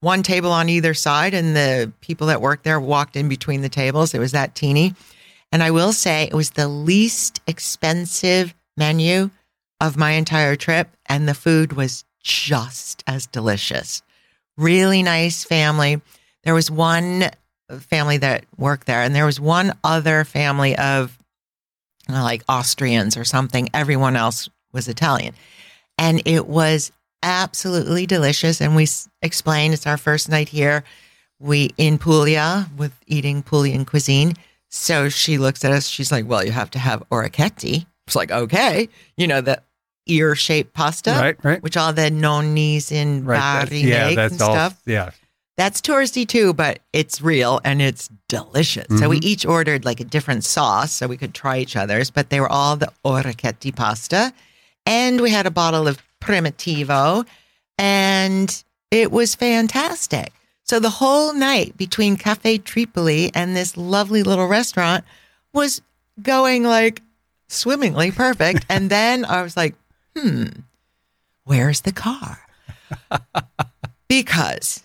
one 0.00 0.22
table 0.22 0.52
on 0.52 0.68
either 0.68 0.94
side, 0.94 1.34
and 1.34 1.56
the 1.56 1.92
people 2.00 2.28
that 2.28 2.40
worked 2.40 2.64
there 2.64 2.80
walked 2.80 3.16
in 3.16 3.28
between 3.28 3.62
the 3.62 3.68
tables. 3.68 4.14
It 4.14 4.20
was 4.20 4.32
that 4.32 4.54
teeny. 4.54 4.94
And 5.50 5.62
I 5.62 5.70
will 5.70 5.92
say 5.92 6.24
it 6.24 6.34
was 6.34 6.50
the 6.50 6.68
least 6.68 7.40
expensive 7.46 8.54
menu 8.76 9.30
of 9.80 9.96
my 9.96 10.12
entire 10.12 10.56
trip, 10.56 10.88
and 11.06 11.28
the 11.28 11.34
food 11.34 11.72
was 11.72 12.04
just 12.22 13.02
as 13.06 13.26
delicious. 13.26 14.02
Really 14.56 15.02
nice 15.02 15.44
family. 15.44 16.00
There 16.44 16.54
was 16.54 16.70
one 16.70 17.30
family 17.80 18.18
that 18.18 18.44
worked 18.56 18.86
there, 18.86 19.02
and 19.02 19.14
there 19.14 19.26
was 19.26 19.40
one 19.40 19.72
other 19.82 20.24
family 20.24 20.76
of 20.76 21.16
uh, 22.08 22.22
like 22.22 22.42
Austrians 22.48 23.16
or 23.16 23.24
something. 23.24 23.68
Everyone 23.74 24.16
else 24.16 24.48
was 24.72 24.88
Italian. 24.88 25.34
And 25.96 26.22
it 26.24 26.46
was 26.46 26.92
absolutely 27.22 28.06
delicious. 28.06 28.60
And 28.60 28.74
we 28.76 28.84
s- 28.84 29.08
explained 29.22 29.74
it's 29.74 29.86
our 29.86 29.96
first 29.96 30.28
night 30.28 30.48
here. 30.48 30.84
We 31.40 31.70
in 31.76 31.98
Puglia 31.98 32.68
with 32.76 32.92
eating 33.06 33.42
Puglian 33.42 33.86
cuisine. 33.86 34.34
So 34.70 35.08
she 35.08 35.38
looks 35.38 35.64
at 35.64 35.72
us. 35.72 35.86
She's 35.88 36.12
like, 36.12 36.26
"Well, 36.26 36.44
you 36.44 36.52
have 36.52 36.70
to 36.72 36.78
have 36.78 37.02
orecchiette." 37.10 37.86
It's 38.06 38.16
like, 38.16 38.30
okay, 38.30 38.88
you 39.16 39.26
know 39.26 39.40
the 39.40 39.62
ear-shaped 40.06 40.72
pasta, 40.74 41.10
Right, 41.10 41.36
right. 41.44 41.62
which 41.62 41.76
all 41.76 41.92
the 41.92 42.10
nonnies 42.10 42.90
in 42.90 43.24
Right. 43.24 43.66
Bari 43.66 43.80
yeah, 43.80 44.06
make 44.08 44.18
and 44.18 44.40
all. 44.42 44.52
stuff. 44.52 44.80
Yeah. 44.86 45.10
That's 45.58 45.80
touristy 45.82 46.26
too, 46.26 46.54
but 46.54 46.78
it's 46.94 47.20
real 47.20 47.60
and 47.64 47.82
it's 47.82 48.08
delicious. 48.28 48.86
So 48.98 49.08
we 49.10 49.20
Mhm. 49.20 49.24
each 49.24 49.44
ordered 49.44 49.84
like 49.84 50.00
a 50.00 50.04
different 50.04 50.44
sauce 50.44 50.92
so 50.92 51.06
we 51.08 51.16
could 51.18 51.34
try 51.34 51.58
each 51.58 51.76
other's, 51.76 52.10
but 52.10 52.30
they 52.30 52.40
were 52.40 52.50
all 52.50 52.76
the 52.76 52.90
orecchiette 53.04 53.74
pasta. 53.74 54.32
And 54.86 55.20
we 55.20 55.30
had 55.30 55.46
a 55.46 55.50
bottle 55.50 55.86
of 55.88 55.98
Primitivo 56.20 57.26
and 57.78 58.62
it 58.90 59.10
was 59.12 59.34
fantastic. 59.34 60.32
So 60.64 60.78
the 60.80 60.90
whole 60.90 61.32
night 61.32 61.76
between 61.76 62.16
Cafe 62.16 62.58
Tripoli 62.58 63.30
and 63.34 63.56
this 63.56 63.76
lovely 63.76 64.22
little 64.22 64.46
restaurant 64.48 65.04
was 65.52 65.80
going 66.20 66.62
like 66.64 67.00
swimmingly 67.48 68.10
perfect. 68.10 68.66
and 68.68 68.90
then 68.96 69.24
I 69.24 69.42
was 69.42 69.56
like, 69.56 69.74
hmm, 70.16 70.44
where's 71.44 71.82
the 71.82 71.92
car? 71.92 72.40
because 74.08 74.82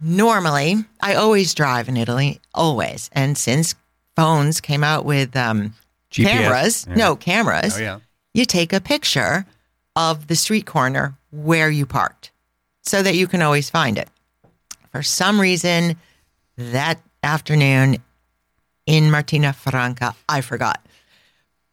normally 0.00 0.76
I 1.00 1.14
always 1.14 1.54
drive 1.54 1.88
in 1.88 1.96
Italy, 1.96 2.40
always. 2.54 3.10
And 3.12 3.36
since 3.38 3.74
phones 4.16 4.60
came 4.60 4.84
out 4.84 5.04
with 5.04 5.36
um, 5.36 5.74
GPS. 6.10 6.24
cameras, 6.24 6.86
Yeah. 6.88 6.94
no 6.94 7.16
cameras, 7.16 7.76
Oh 7.76 7.80
yeah. 7.80 7.98
you 8.32 8.44
take 8.44 8.72
a 8.72 8.80
picture 8.80 9.46
of 9.96 10.26
the 10.26 10.36
street 10.36 10.66
corner 10.66 11.16
where 11.30 11.70
you 11.70 11.86
parked 11.86 12.30
so 12.82 13.02
that 13.02 13.14
you 13.14 13.26
can 13.26 13.42
always 13.42 13.70
find 13.70 13.98
it. 13.98 14.08
For 14.90 15.02
some 15.02 15.40
reason, 15.40 15.96
that 16.56 17.00
afternoon 17.22 17.96
in 18.86 19.10
Martina 19.10 19.52
Franca, 19.52 20.14
I 20.28 20.40
forgot. 20.40 20.84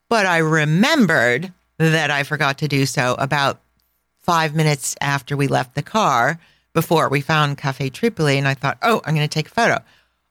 But 0.10 0.26
I 0.26 0.38
remembered 0.38 1.52
that 1.78 2.12
I 2.12 2.24
forgot 2.24 2.58
to 2.60 2.68
do 2.68 2.86
so 2.86 3.16
about 3.18 3.62
five 4.20 4.56
minutes 4.56 4.96
after 5.02 5.36
we 5.36 5.48
left 5.48 5.76
the 5.76 5.82
car 5.82 6.40
before 6.74 7.10
we 7.10 7.22
found 7.22 7.58
Cafe 7.58 7.90
Tripoli. 7.90 8.38
And 8.38 8.48
I 8.48 8.54
thought, 8.54 8.78
oh, 8.82 9.02
I'm 9.06 9.16
going 9.16 9.28
to 9.28 9.34
take 9.34 9.48
a 9.48 9.52
photo 9.52 9.78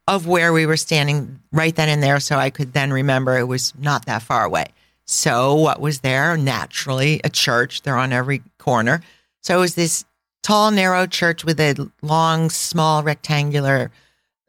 of 0.06 0.26
where 0.26 0.52
we 0.52 0.66
were 0.66 0.76
standing 0.76 1.40
right 1.52 1.74
then 1.74 1.88
and 1.88 2.02
there 2.02 2.20
so 2.20 2.36
I 2.36 2.50
could 2.50 2.72
then 2.72 2.92
remember 2.92 3.38
it 3.38 3.44
was 3.44 3.72
not 3.78 4.06
that 4.06 4.22
far 4.22 4.44
away. 4.44 4.66
So, 5.12 5.56
what 5.56 5.80
was 5.80 6.00
there? 6.00 6.36
Naturally, 6.36 7.20
a 7.24 7.28
church. 7.28 7.82
They're 7.82 7.96
on 7.96 8.12
every 8.12 8.42
corner. 8.58 9.02
So, 9.40 9.58
it 9.58 9.60
was 9.60 9.74
this 9.74 10.04
tall, 10.44 10.70
narrow 10.70 11.04
church 11.08 11.44
with 11.44 11.58
a 11.58 11.90
long, 12.00 12.48
small, 12.48 13.02
rectangular 13.02 13.90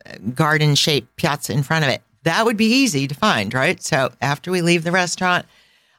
uh, 0.06 0.18
garden 0.36 0.76
shaped 0.76 1.16
piazza 1.16 1.54
in 1.54 1.64
front 1.64 1.84
of 1.84 1.90
it. 1.90 2.04
That 2.26 2.46
would 2.46 2.58
be 2.58 2.68
easy 2.68 3.08
to 3.08 3.16
find, 3.16 3.52
right? 3.56 3.82
So, 3.82 4.12
after 4.22 4.52
we 4.52 4.62
leave 4.62 4.84
the 4.84 4.92
restaurant, 4.92 5.48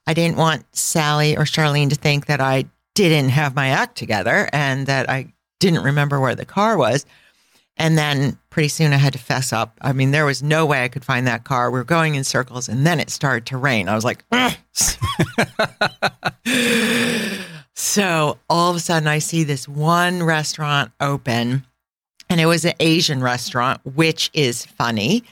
I 0.07 0.15
didn't 0.15 0.37
want 0.37 0.65
Sally 0.77 1.37
or 1.37 1.43
Charlene 1.43 1.89
to 1.89 1.97
think 1.97 2.27
that 2.27 2.41
I 2.41 2.67
didn't 2.95 3.31
have 3.31 3.57
my 3.57 3.67
act 3.67 3.99
together 3.99 4.49
and 4.53 4.87
that 4.87 5.11
I 5.11 5.33
didn't 5.59 5.83
remember 5.83 6.21
where 6.21 6.37
the 6.37 6.45
car 6.45 6.77
was. 6.77 7.05
And 7.77 7.97
then 7.97 8.39
pretty 8.51 8.69
soon 8.69 8.93
I 8.93 8.97
had 8.97 9.15
to 9.15 9.19
fess 9.19 9.53
up. 9.53 9.79
I 9.81 9.93
mean, 9.93 10.11
there 10.11 10.27
was 10.27 10.43
no 10.43 10.67
way 10.67 10.85
I 10.85 10.89
could 10.89 11.05
find 11.05 11.27
that 11.27 11.45
car. 11.45 11.71
We 11.71 11.79
were 11.79 11.85
going 11.85 12.15
in 12.15 12.25
circles 12.25 12.69
and 12.69 12.87
then 12.87 13.01
it 13.01 13.11
started 13.11 13.47
to 13.47 13.57
rain. 13.57 13.89
I 13.89 13.95
was 13.95 14.05
like, 14.05 14.25
so 17.75 18.39
all 18.51 18.71
of 18.71 18.77
a 18.77 18.81
sudden 18.81 19.09
I 19.09 19.19
see 19.19 19.45
this 19.45 19.67
one 19.67 20.23
restaurant 20.23 20.93
open 21.01 21.65
and 22.29 22.41
it 22.41 22.47
was 22.47 22.65
an 22.65 22.75
Asian 22.81 23.23
restaurant, 23.23 23.81
which 23.85 24.31
is 24.33 24.65
funny. 24.65 25.25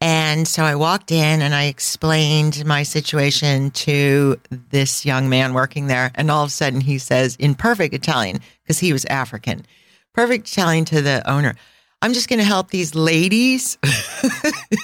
And 0.00 0.46
so 0.46 0.62
I 0.62 0.74
walked 0.74 1.10
in 1.10 1.40
and 1.40 1.54
I 1.54 1.64
explained 1.64 2.64
my 2.66 2.82
situation 2.82 3.70
to 3.72 4.38
this 4.70 5.06
young 5.06 5.28
man 5.28 5.54
working 5.54 5.86
there. 5.86 6.10
And 6.14 6.30
all 6.30 6.42
of 6.42 6.48
a 6.48 6.52
sudden 6.52 6.82
he 6.82 6.98
says, 6.98 7.36
in 7.36 7.54
perfect 7.54 7.94
Italian, 7.94 8.40
because 8.62 8.78
he 8.78 8.92
was 8.92 9.06
African, 9.06 9.64
perfect 10.12 10.48
Italian 10.48 10.84
to 10.86 11.00
the 11.00 11.28
owner, 11.30 11.54
I'm 12.06 12.12
just 12.12 12.28
going 12.28 12.38
to 12.38 12.44
help 12.44 12.70
these 12.70 12.94
ladies 12.94 13.78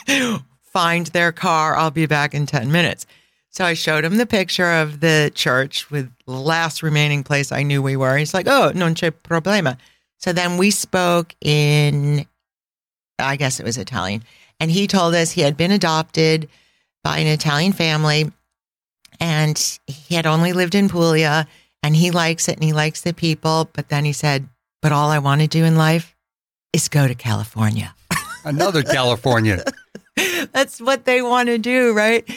find 0.60 1.06
their 1.06 1.30
car. 1.30 1.76
I'll 1.76 1.92
be 1.92 2.06
back 2.06 2.34
in 2.34 2.46
10 2.46 2.72
minutes. 2.72 3.06
So 3.50 3.64
I 3.64 3.74
showed 3.74 4.04
him 4.04 4.16
the 4.16 4.26
picture 4.26 4.72
of 4.72 4.98
the 4.98 5.30
church 5.32 5.88
with 5.88 6.10
the 6.26 6.32
last 6.32 6.82
remaining 6.82 7.22
place 7.22 7.52
I 7.52 7.62
knew 7.62 7.80
we 7.80 7.94
were. 7.94 8.16
He's 8.16 8.34
like, 8.34 8.48
oh, 8.48 8.72
non 8.74 8.96
c'è 8.96 9.12
problema. 9.12 9.76
So 10.18 10.32
then 10.32 10.56
we 10.56 10.72
spoke 10.72 11.36
in, 11.40 12.26
I 13.20 13.36
guess 13.36 13.60
it 13.60 13.64
was 13.64 13.78
Italian. 13.78 14.24
And 14.58 14.72
he 14.72 14.88
told 14.88 15.14
us 15.14 15.30
he 15.30 15.42
had 15.42 15.56
been 15.56 15.70
adopted 15.70 16.48
by 17.04 17.18
an 17.18 17.28
Italian 17.28 17.72
family 17.72 18.32
and 19.20 19.78
he 19.86 20.16
had 20.16 20.26
only 20.26 20.52
lived 20.52 20.74
in 20.74 20.88
Puglia 20.88 21.46
and 21.84 21.94
he 21.94 22.10
likes 22.10 22.48
it 22.48 22.56
and 22.56 22.64
he 22.64 22.72
likes 22.72 23.02
the 23.02 23.14
people. 23.14 23.70
But 23.72 23.90
then 23.90 24.04
he 24.04 24.12
said, 24.12 24.48
But 24.80 24.90
all 24.90 25.10
I 25.10 25.20
want 25.20 25.40
to 25.40 25.46
do 25.46 25.64
in 25.64 25.76
life 25.76 26.11
is 26.72 26.88
go 26.88 27.06
to 27.08 27.14
California. 27.14 27.94
Another 28.44 28.82
California. 28.82 29.62
That's 30.52 30.80
what 30.80 31.04
they 31.04 31.22
want 31.22 31.48
to 31.48 31.58
do, 31.58 31.92
right? 31.94 32.28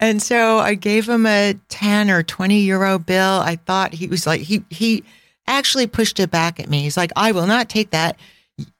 And 0.00 0.20
so 0.22 0.58
I 0.58 0.74
gave 0.74 1.08
him 1.08 1.24
a 1.26 1.54
10 1.68 2.10
or 2.10 2.22
20 2.22 2.60
euro 2.60 2.98
bill. 2.98 3.40
I 3.40 3.56
thought 3.56 3.94
he 3.94 4.06
was 4.06 4.26
like, 4.26 4.40
he, 4.42 4.64
he 4.70 5.04
actually 5.46 5.86
pushed 5.86 6.20
it 6.20 6.30
back 6.30 6.60
at 6.60 6.68
me. 6.68 6.82
He's 6.82 6.96
like, 6.96 7.12
I 7.16 7.32
will 7.32 7.46
not 7.46 7.68
take 7.68 7.90
that. 7.90 8.18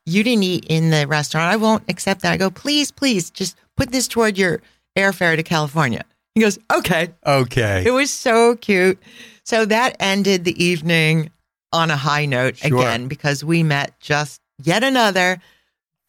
You 0.05 0.23
didn't 0.23 0.43
eat 0.43 0.65
in 0.69 0.91
the 0.91 1.07
restaurant. 1.07 1.51
I 1.51 1.55
won't 1.55 1.83
accept 1.89 2.21
that. 2.21 2.31
I 2.33 2.37
go, 2.37 2.49
please, 2.51 2.91
please, 2.91 3.29
just 3.31 3.55
put 3.75 3.91
this 3.91 4.07
toward 4.07 4.37
your 4.37 4.61
airfare 4.95 5.35
to 5.35 5.43
California. 5.43 6.03
He 6.35 6.41
goes, 6.41 6.59
okay. 6.71 7.09
Okay. 7.25 7.83
It 7.85 7.91
was 7.91 8.11
so 8.11 8.55
cute. 8.55 9.01
So 9.45 9.65
that 9.65 9.95
ended 9.99 10.43
the 10.45 10.63
evening 10.63 11.31
on 11.71 11.89
a 11.89 11.97
high 11.97 12.25
note 12.25 12.57
Sure. 12.57 12.77
again 12.79 13.07
because 13.07 13.43
we 13.43 13.63
met 13.63 13.99
just 13.99 14.39
yet 14.61 14.83
another 14.83 15.41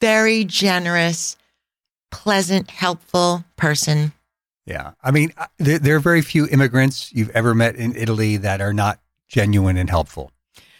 very 0.01 0.45
generous, 0.45 1.37
pleasant, 2.11 2.71
helpful 2.71 3.45
person. 3.57 4.13
Yeah. 4.67 4.93
I 5.03 5.11
mean, 5.11 5.33
uh, 5.37 5.47
there, 5.59 5.79
there 5.79 5.97
are 5.97 6.01
very 6.01 6.23
few 6.23 6.47
immigrants 6.49 7.13
you've 7.13 7.31
ever 7.31 7.55
met 7.55 7.77
in 7.77 7.95
Italy 7.97 8.37
that 8.39 8.61
are 8.61 8.73
not 8.73 8.99
genuine 9.29 9.77
and 9.77 9.89
helpful. 9.91 10.31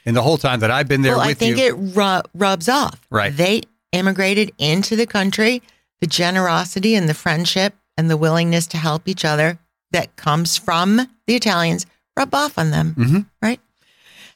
And 0.07 0.15
the 0.17 0.23
whole 0.23 0.37
time 0.37 0.61
that 0.61 0.71
I've 0.71 0.89
been 0.89 1.03
there 1.03 1.13
well, 1.17 1.27
I 1.27 1.35
think 1.35 1.57
you, 1.59 1.65
it 1.67 1.97
ru- 1.97 2.23
rubs 2.35 2.69
off. 2.69 3.01
Right. 3.11 3.35
They 3.35 3.63
immigrated 3.93 4.53
into 4.59 4.97
the 4.97 5.07
country, 5.07 5.63
the 6.01 6.07
generosity 6.07 6.95
and 6.95 7.09
the 7.09 7.15
friendship 7.15 7.75
and 7.97 8.11
the 8.11 8.17
willingness 8.17 8.67
to 8.69 8.77
help 8.77 9.09
each 9.09 9.25
other 9.25 9.59
that 9.93 10.17
comes 10.17 10.57
from 10.59 10.97
the 11.27 11.35
Italians 11.37 11.87
rub 12.17 12.35
off 12.35 12.59
on 12.59 12.71
them. 12.71 12.95
Mhm. 12.99 13.27
Right. 13.41 13.61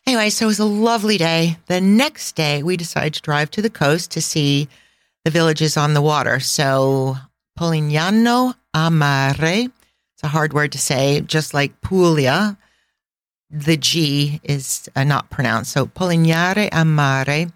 Anyway, 0.09 0.31
so 0.31 0.47
it 0.47 0.49
was 0.49 0.59
a 0.59 0.65
lovely 0.65 1.19
day. 1.19 1.59
The 1.67 1.83
next 1.83 2.35
day, 2.35 2.63
we 2.63 2.79
decided 2.79 3.13
to 3.13 3.21
drive 3.21 3.51
to 3.51 3.61
the 3.61 3.69
coast 3.69 4.11
to 4.13 4.23
see 4.23 4.67
the 5.27 5.31
villages 5.31 5.77
on 5.77 5.93
the 5.93 6.01
water. 6.01 6.41
So, 6.41 7.19
Polignano 7.59 8.55
a 8.73 8.91
Mare, 8.91 9.69
it's 9.69 10.23
a 10.23 10.29
hard 10.29 10.55
word 10.55 10.73
to 10.73 10.79
say, 10.79 11.21
just 11.21 11.53
like 11.53 11.83
Puglia. 11.83 12.57
The 13.51 13.77
G 13.77 14.41
is 14.43 14.89
uh, 14.97 15.05
not 15.05 15.29
pronounced. 15.29 15.73
So, 15.73 15.85
Polignare 15.85 16.71
a 16.73 16.87
Mare, 16.87 17.49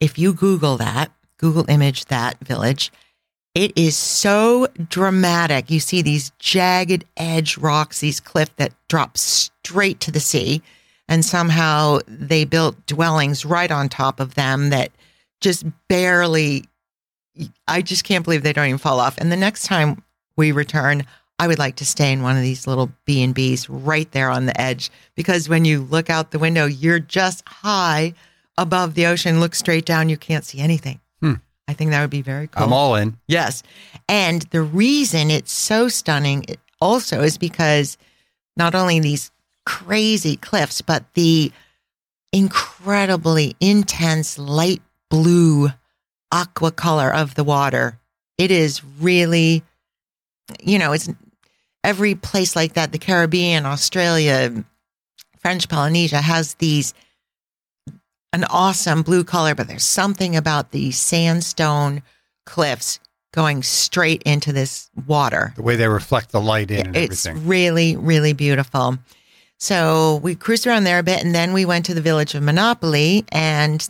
if 0.00 0.18
you 0.18 0.32
Google 0.32 0.78
that, 0.78 1.12
Google 1.36 1.64
image 1.68 2.06
that 2.06 2.40
village, 2.40 2.90
it 3.54 3.72
is 3.78 3.96
so 3.96 4.66
dramatic. 4.88 5.70
You 5.70 5.78
see 5.78 6.02
these 6.02 6.32
jagged 6.40 7.04
edge 7.16 7.56
rocks, 7.56 8.00
these 8.00 8.18
cliff 8.18 8.50
that 8.56 8.74
drop 8.88 9.16
straight 9.16 10.00
to 10.00 10.10
the 10.10 10.18
sea. 10.18 10.60
And 11.08 11.24
somehow 11.24 12.00
they 12.06 12.44
built 12.44 12.86
dwellings 12.86 13.44
right 13.44 13.70
on 13.70 13.88
top 13.88 14.20
of 14.20 14.34
them 14.34 14.70
that 14.70 14.90
just 15.40 15.64
barely, 15.88 16.64
I 17.66 17.82
just 17.82 18.04
can't 18.04 18.24
believe 18.24 18.42
they 18.42 18.52
don't 18.52 18.66
even 18.66 18.78
fall 18.78 19.00
off. 19.00 19.16
And 19.18 19.32
the 19.32 19.36
next 19.36 19.64
time 19.64 20.02
we 20.36 20.52
return, 20.52 21.04
I 21.38 21.46
would 21.46 21.58
like 21.58 21.76
to 21.76 21.86
stay 21.86 22.12
in 22.12 22.22
one 22.22 22.36
of 22.36 22.42
these 22.42 22.66
little 22.66 22.90
B 23.04 23.22
and 23.22 23.34
B's 23.34 23.70
right 23.70 24.10
there 24.12 24.28
on 24.28 24.46
the 24.46 24.60
edge 24.60 24.90
because 25.14 25.48
when 25.48 25.64
you 25.64 25.82
look 25.82 26.10
out 26.10 26.30
the 26.30 26.38
window, 26.38 26.66
you're 26.66 26.98
just 26.98 27.46
high 27.48 28.12
above 28.56 28.94
the 28.94 29.06
ocean. 29.06 29.40
Look 29.40 29.54
straight 29.54 29.86
down, 29.86 30.08
you 30.08 30.16
can't 30.16 30.44
see 30.44 30.58
anything. 30.58 31.00
Hmm. 31.20 31.34
I 31.68 31.74
think 31.74 31.90
that 31.92 32.00
would 32.00 32.10
be 32.10 32.22
very 32.22 32.48
cool. 32.48 32.64
I'm 32.64 32.72
all 32.72 32.96
in. 32.96 33.16
Yes. 33.28 33.62
And 34.08 34.42
the 34.50 34.62
reason 34.62 35.30
it's 35.30 35.52
so 35.52 35.88
stunning 35.88 36.44
also 36.80 37.22
is 37.22 37.38
because 37.38 37.98
not 38.56 38.74
only 38.74 38.98
these 38.98 39.30
crazy 39.68 40.34
cliffs, 40.36 40.80
but 40.80 41.04
the 41.12 41.52
incredibly 42.32 43.54
intense 43.60 44.38
light 44.38 44.80
blue 45.10 45.68
aqua 46.32 46.72
color 46.72 47.12
of 47.12 47.34
the 47.34 47.44
water. 47.44 47.98
It 48.38 48.50
is 48.50 48.82
really, 48.98 49.62
you 50.62 50.78
know, 50.78 50.92
it's 50.92 51.10
every 51.84 52.14
place 52.14 52.56
like 52.56 52.72
that, 52.74 52.92
the 52.92 52.98
Caribbean, 52.98 53.66
Australia, 53.66 54.64
French 55.38 55.68
Polynesia 55.68 56.22
has 56.22 56.54
these 56.54 56.94
an 58.32 58.44
awesome 58.44 59.02
blue 59.02 59.22
color, 59.22 59.54
but 59.54 59.68
there's 59.68 59.84
something 59.84 60.34
about 60.34 60.70
the 60.70 60.92
sandstone 60.92 62.02
cliffs 62.46 63.00
going 63.34 63.62
straight 63.62 64.22
into 64.22 64.50
this 64.50 64.90
water. 65.06 65.52
The 65.56 65.62
way 65.62 65.76
they 65.76 65.88
reflect 65.88 66.32
the 66.32 66.40
light 66.40 66.70
in 66.70 66.86
and 66.86 66.96
It's 66.96 67.26
everything. 67.26 67.46
really, 67.46 67.96
really 67.96 68.32
beautiful. 68.32 68.96
So 69.58 70.16
we 70.22 70.34
cruised 70.34 70.66
around 70.66 70.84
there 70.84 70.98
a 70.98 71.02
bit 71.02 71.22
and 71.24 71.34
then 71.34 71.52
we 71.52 71.64
went 71.64 71.86
to 71.86 71.94
the 71.94 72.00
village 72.00 72.34
of 72.34 72.42
Monopoli 72.42 73.24
and 73.32 73.86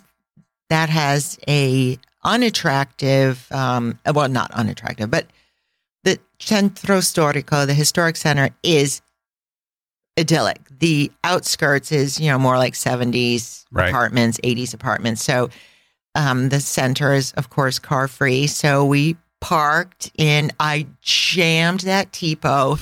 that 0.71 0.89
has 0.89 1.39
a 1.47 1.99
unattractive, 2.25 3.51
um, 3.53 3.99
well, 4.15 4.29
not 4.29 4.51
unattractive, 4.53 5.11
but 5.11 5.27
the 6.05 6.19
Centro 6.39 6.99
Storico, 6.99 7.67
the 7.67 7.75
historic 7.75 8.17
center 8.17 8.51
is 8.63 9.03
idyllic. 10.19 10.61
The 10.79 11.13
outskirts 11.23 11.93
is, 11.93 12.19
you 12.19 12.31
know, 12.31 12.39
more 12.39 12.57
like 12.57 12.75
70s 12.75 13.65
Right. 13.71 13.89
apartments, 13.89 14.39
80s 14.43 14.73
apartments. 14.73 15.23
So 15.23 15.51
um, 16.15 16.49
the 16.49 16.61
center 16.61 17.13
is, 17.13 17.33
of 17.33 17.51
course, 17.51 17.79
car 17.79 18.09
free. 18.09 18.47
So 18.47 18.85
we 18.85 19.17
parked 19.41 20.11
and 20.19 20.53
I 20.59 20.87
jammed 21.01 21.81
that 21.81 22.13
Tipo 22.13 22.79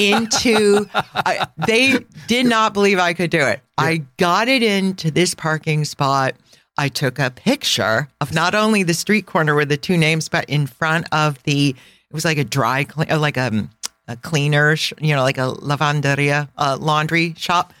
into, 0.00 0.88
I, 1.14 1.46
they 1.66 1.98
did 2.26 2.46
not 2.46 2.72
believe 2.74 2.98
I 2.98 3.12
could 3.12 3.30
do 3.30 3.40
it. 3.40 3.60
I 3.78 4.02
got 4.16 4.48
it 4.48 4.62
into 4.62 5.10
this 5.10 5.34
parking 5.34 5.84
spot. 5.84 6.34
I 6.78 6.88
took 6.88 7.18
a 7.18 7.30
picture 7.30 8.08
of 8.20 8.34
not 8.34 8.54
only 8.54 8.82
the 8.82 8.94
street 8.94 9.26
corner 9.26 9.54
where 9.54 9.64
the 9.64 9.76
two 9.76 9.96
names, 9.96 10.28
but 10.28 10.44
in 10.48 10.66
front 10.66 11.06
of 11.12 11.42
the, 11.44 11.70
it 11.70 12.14
was 12.14 12.24
like 12.24 12.38
a 12.38 12.44
dry 12.44 12.84
clean, 12.84 13.08
like 13.20 13.36
a, 13.36 13.68
a 14.08 14.16
cleaner, 14.16 14.76
you 15.00 15.14
know, 15.14 15.22
like 15.22 15.38
a 15.38 15.52
lavanderia, 15.54 16.48
uh, 16.56 16.76
laundry 16.80 17.34
shop. 17.36 17.72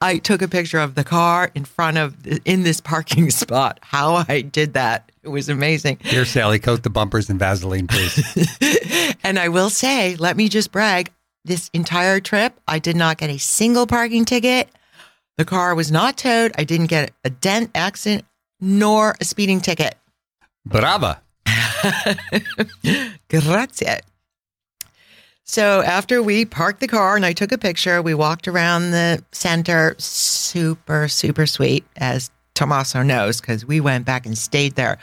I 0.00 0.18
took 0.18 0.42
a 0.42 0.48
picture 0.48 0.78
of 0.78 0.94
the 0.94 1.04
car 1.04 1.50
in 1.54 1.64
front 1.64 1.98
of, 1.98 2.16
in 2.44 2.62
this 2.62 2.80
parking 2.80 3.30
spot. 3.32 3.78
How 3.82 4.24
I 4.28 4.40
did 4.40 4.74
that. 4.74 5.10
It 5.22 5.28
was 5.28 5.48
amazing. 5.48 5.98
Here, 6.02 6.24
Sally, 6.24 6.58
coat 6.58 6.82
the 6.82 6.90
bumpers 6.90 7.30
in 7.30 7.38
Vaseline, 7.38 7.86
please. 7.86 9.16
and 9.24 9.38
I 9.38 9.48
will 9.48 9.70
say, 9.70 10.16
let 10.16 10.36
me 10.36 10.48
just 10.48 10.70
brag 10.70 11.10
this 11.44 11.70
entire 11.74 12.20
trip, 12.20 12.58
I 12.66 12.78
did 12.78 12.96
not 12.96 13.18
get 13.18 13.30
a 13.30 13.38
single 13.38 13.86
parking 13.86 14.24
ticket. 14.24 14.68
The 15.36 15.44
car 15.44 15.74
was 15.74 15.92
not 15.92 16.16
towed. 16.16 16.52
I 16.56 16.64
didn't 16.64 16.86
get 16.86 17.12
a 17.22 17.30
dent, 17.30 17.70
accident, 17.74 18.24
nor 18.60 19.14
a 19.20 19.24
speeding 19.24 19.60
ticket. 19.60 19.96
Brava. 20.64 21.20
Grazie. 23.28 24.00
So 25.44 25.82
after 25.82 26.22
we 26.22 26.46
parked 26.46 26.80
the 26.80 26.88
car 26.88 27.16
and 27.16 27.24
I 27.24 27.34
took 27.34 27.52
a 27.52 27.58
picture, 27.58 28.00
we 28.00 28.14
walked 28.14 28.48
around 28.48 28.90
the 28.90 29.22
center. 29.32 29.94
Super, 29.98 31.06
super 31.06 31.46
sweet, 31.46 31.84
as 31.96 32.30
Tommaso 32.54 33.02
knows, 33.02 33.40
because 33.40 33.64
we 33.64 33.78
went 33.80 34.06
back 34.06 34.24
and 34.24 34.36
stayed 34.36 34.74
there 34.74 34.98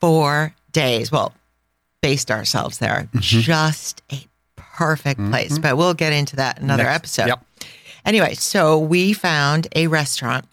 four 0.00 0.54
days. 0.72 1.10
Well, 1.10 1.32
based 2.02 2.30
ourselves 2.30 2.78
there. 2.78 3.08
Mm-hmm. 3.12 3.18
Just 3.18 4.02
a 4.12 4.26
perfect 4.56 5.18
mm-hmm. 5.18 5.30
place. 5.30 5.58
But 5.58 5.78
we'll 5.78 5.94
get 5.94 6.12
into 6.12 6.36
that 6.36 6.58
in 6.58 6.64
another 6.64 6.84
Next- 6.84 7.18
episode. 7.18 7.28
Yep. 7.28 7.44
Anyway, 8.04 8.34
so 8.34 8.78
we 8.78 9.12
found 9.12 9.66
a 9.74 9.88
restaurant 9.88 10.44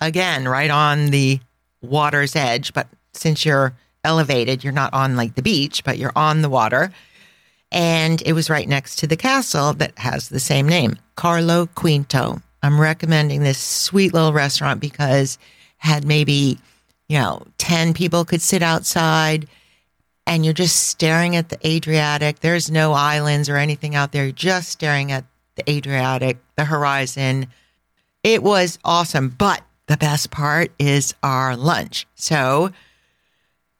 again 0.00 0.46
right 0.46 0.70
on 0.70 1.06
the 1.06 1.40
water's 1.80 2.36
edge, 2.36 2.74
but 2.74 2.86
since 3.14 3.46
you're 3.46 3.72
elevated, 4.04 4.62
you're 4.62 4.72
not 4.72 4.92
on 4.92 5.16
like 5.16 5.36
the 5.36 5.42
beach, 5.42 5.84
but 5.84 5.96
you're 5.96 6.12
on 6.14 6.42
the 6.42 6.50
water. 6.50 6.92
And 7.72 8.22
it 8.24 8.32
was 8.32 8.50
right 8.50 8.68
next 8.68 8.96
to 8.96 9.06
the 9.06 9.16
castle 9.16 9.72
that 9.74 9.98
has 9.98 10.28
the 10.28 10.40
same 10.40 10.68
name, 10.68 10.98
Carlo 11.16 11.66
Quinto. 11.74 12.40
I'm 12.62 12.80
recommending 12.80 13.42
this 13.42 13.58
sweet 13.58 14.14
little 14.14 14.32
restaurant 14.32 14.80
because 14.80 15.38
had 15.78 16.04
maybe, 16.04 16.58
you 17.08 17.18
know, 17.18 17.42
10 17.58 17.92
people 17.94 18.24
could 18.24 18.40
sit 18.40 18.62
outside 18.62 19.48
and 20.26 20.44
you're 20.44 20.54
just 20.54 20.88
staring 20.88 21.36
at 21.36 21.48
the 21.48 21.66
Adriatic. 21.66 22.40
There's 22.40 22.70
no 22.70 22.92
islands 22.92 23.48
or 23.48 23.56
anything 23.56 23.94
out 23.94 24.12
there. 24.12 24.24
You're 24.24 24.32
just 24.32 24.70
staring 24.70 25.12
at 25.12 25.24
the 25.54 25.70
Adriatic, 25.70 26.38
the 26.56 26.64
horizon. 26.64 27.46
It 28.22 28.42
was 28.42 28.78
awesome. 28.84 29.28
But 29.28 29.62
the 29.86 29.96
best 29.96 30.30
part 30.30 30.72
is 30.78 31.14
our 31.22 31.56
lunch. 31.56 32.06
So 32.16 32.70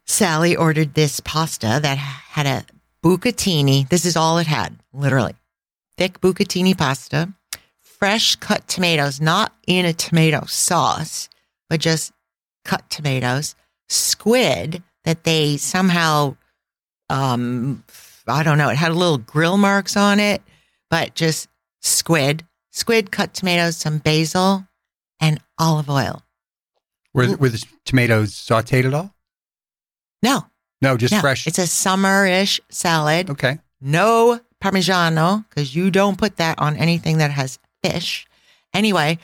Sally 0.04 0.54
ordered 0.54 0.94
this 0.94 1.18
pasta 1.20 1.80
that 1.82 1.98
had 1.98 2.46
a 2.46 2.64
bucatini. 3.02 3.88
This 3.88 4.04
is 4.04 4.16
all 4.16 4.38
it 4.38 4.46
had, 4.46 4.76
literally. 4.92 5.34
Thick 5.96 6.20
bucatini 6.20 6.76
pasta, 6.76 7.32
fresh 7.80 8.36
cut 8.36 8.66
tomatoes, 8.68 9.20
not 9.20 9.52
in 9.66 9.86
a 9.86 9.92
tomato 9.92 10.44
sauce, 10.46 11.28
but 11.70 11.80
just 11.80 12.12
cut 12.64 12.88
tomatoes, 12.90 13.54
squid 13.88 14.82
that 15.04 15.24
they 15.24 15.56
somehow 15.56 16.36
um, 17.08 17.84
I 18.26 18.42
don't 18.42 18.58
know. 18.58 18.68
It 18.68 18.76
had 18.76 18.92
little 18.92 19.18
grill 19.18 19.56
marks 19.56 19.96
on 19.96 20.20
it, 20.20 20.42
but 20.90 21.14
just 21.14 21.48
squid, 21.80 22.44
squid, 22.72 23.10
cut 23.10 23.34
tomatoes, 23.34 23.76
some 23.76 23.98
basil, 23.98 24.66
and 25.20 25.40
olive 25.58 25.88
oil. 25.88 26.22
Were, 27.14 27.36
were 27.36 27.48
the 27.48 27.64
tomatoes 27.84 28.32
sauteed 28.32 28.84
at 28.84 28.94
all? 28.94 29.14
No, 30.22 30.46
No, 30.82 30.96
just 30.96 31.12
no, 31.12 31.20
fresh. 31.20 31.46
It's 31.46 31.58
a 31.58 31.66
summer-ish 31.66 32.60
salad. 32.68 33.30
okay. 33.30 33.58
No 33.80 34.40
parmigiano 34.62 35.44
because 35.48 35.74
you 35.76 35.90
don't 35.90 36.16
put 36.18 36.36
that 36.38 36.58
on 36.58 36.76
anything 36.76 37.18
that 37.18 37.30
has 37.30 37.58
fish. 37.84 38.26
Anyway, 38.74 39.18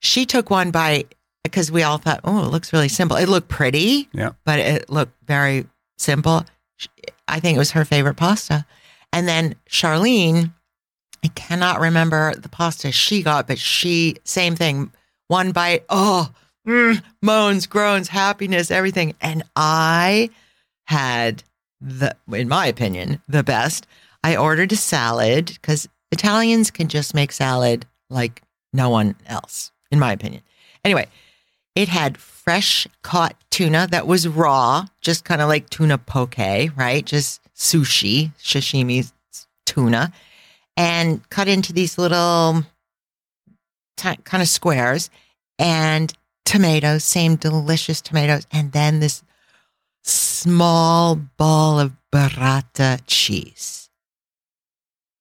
she 0.00 0.26
took 0.26 0.50
one 0.50 0.70
bite 0.70 1.14
because 1.42 1.70
we 1.72 1.82
all 1.82 1.98
thought, 1.98 2.20
oh, 2.24 2.44
it 2.44 2.50
looks 2.50 2.72
really 2.72 2.88
simple. 2.88 3.16
It 3.16 3.28
looked 3.28 3.48
pretty, 3.48 4.08
Yeah. 4.12 4.30
but 4.44 4.58
it 4.58 4.90
looked 4.90 5.14
very 5.26 5.66
simple. 5.98 6.44
Sh- 6.76 6.88
I 7.26 7.40
think 7.40 7.56
it 7.56 7.58
was 7.58 7.72
her 7.72 7.84
favorite 7.84 8.16
pasta. 8.16 8.66
And 9.12 9.26
then 9.26 9.54
Charlene, 9.68 10.52
I 11.24 11.28
cannot 11.28 11.80
remember 11.80 12.34
the 12.34 12.48
pasta 12.48 12.92
she 12.92 13.22
got, 13.22 13.46
but 13.46 13.58
she, 13.58 14.16
same 14.24 14.54
thing, 14.56 14.92
one 15.28 15.52
bite, 15.52 15.84
oh, 15.88 16.30
mm, 16.66 17.02
moans, 17.22 17.66
groans, 17.66 18.08
happiness, 18.08 18.70
everything. 18.70 19.14
And 19.20 19.42
I 19.56 20.28
had 20.84 21.42
the, 21.80 22.16
in 22.32 22.48
my 22.48 22.66
opinion, 22.66 23.20
the 23.28 23.42
best. 23.42 23.86
I 24.22 24.36
ordered 24.36 24.72
a 24.72 24.76
salad 24.76 25.46
because 25.46 25.88
Italians 26.10 26.70
can 26.70 26.88
just 26.88 27.14
make 27.14 27.32
salad 27.32 27.86
like 28.10 28.42
no 28.72 28.90
one 28.90 29.16
else, 29.26 29.72
in 29.90 29.98
my 29.98 30.12
opinion. 30.12 30.42
Anyway, 30.84 31.06
it 31.74 31.88
had 31.88 32.18
fresh 32.18 32.86
caught 33.02 33.36
tuna 33.50 33.88
that 33.90 34.06
was 34.06 34.28
raw, 34.28 34.86
just 35.00 35.24
kind 35.24 35.40
of 35.40 35.48
like 35.48 35.70
tuna 35.70 35.98
poke, 35.98 36.38
right? 36.38 37.04
Just 37.04 37.40
sushi, 37.54 38.32
sashimi 38.38 39.10
tuna, 39.66 40.12
and 40.76 41.28
cut 41.30 41.48
into 41.48 41.72
these 41.72 41.98
little 41.98 42.64
ti 43.96 44.16
kind 44.24 44.42
of 44.42 44.48
squares 44.48 45.10
and 45.58 46.12
tomatoes, 46.44 47.04
same 47.04 47.36
delicious 47.36 48.00
tomatoes. 48.00 48.46
And 48.52 48.72
then 48.72 49.00
this 49.00 49.22
small 50.04 51.16
ball 51.16 51.80
of 51.80 51.92
burrata 52.12 53.00
cheese. 53.06 53.88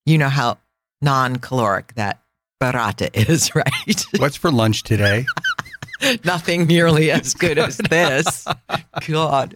You 0.05 0.17
know 0.17 0.29
how 0.29 0.57
non 1.01 1.37
caloric 1.37 1.95
that 1.95 2.21
burrata 2.61 3.09
is, 3.29 3.55
right? 3.55 4.05
What's 4.17 4.35
for 4.35 4.51
lunch 4.51 4.83
today? 4.83 5.25
Nothing 6.25 6.65
nearly 6.65 7.11
as 7.11 7.33
good 7.33 7.57
as 7.57 7.77
this. 7.89 8.45
God. 9.07 9.55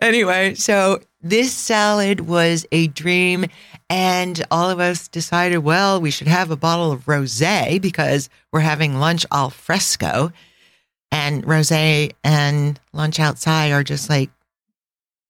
Anyway, 0.00 0.54
so 0.54 1.00
this 1.20 1.52
salad 1.52 2.20
was 2.20 2.64
a 2.70 2.86
dream. 2.88 3.46
And 3.88 4.44
all 4.52 4.70
of 4.70 4.78
us 4.78 5.08
decided, 5.08 5.58
well, 5.58 6.00
we 6.00 6.12
should 6.12 6.28
have 6.28 6.52
a 6.52 6.56
bottle 6.56 6.92
of 6.92 7.08
rose 7.08 7.40
because 7.80 8.28
we're 8.52 8.60
having 8.60 9.00
lunch 9.00 9.26
al 9.32 9.50
fresco. 9.50 10.32
And 11.10 11.44
rose 11.44 11.72
and 11.72 12.78
lunch 12.92 13.18
outside 13.18 13.72
are 13.72 13.82
just 13.82 14.08
like 14.08 14.30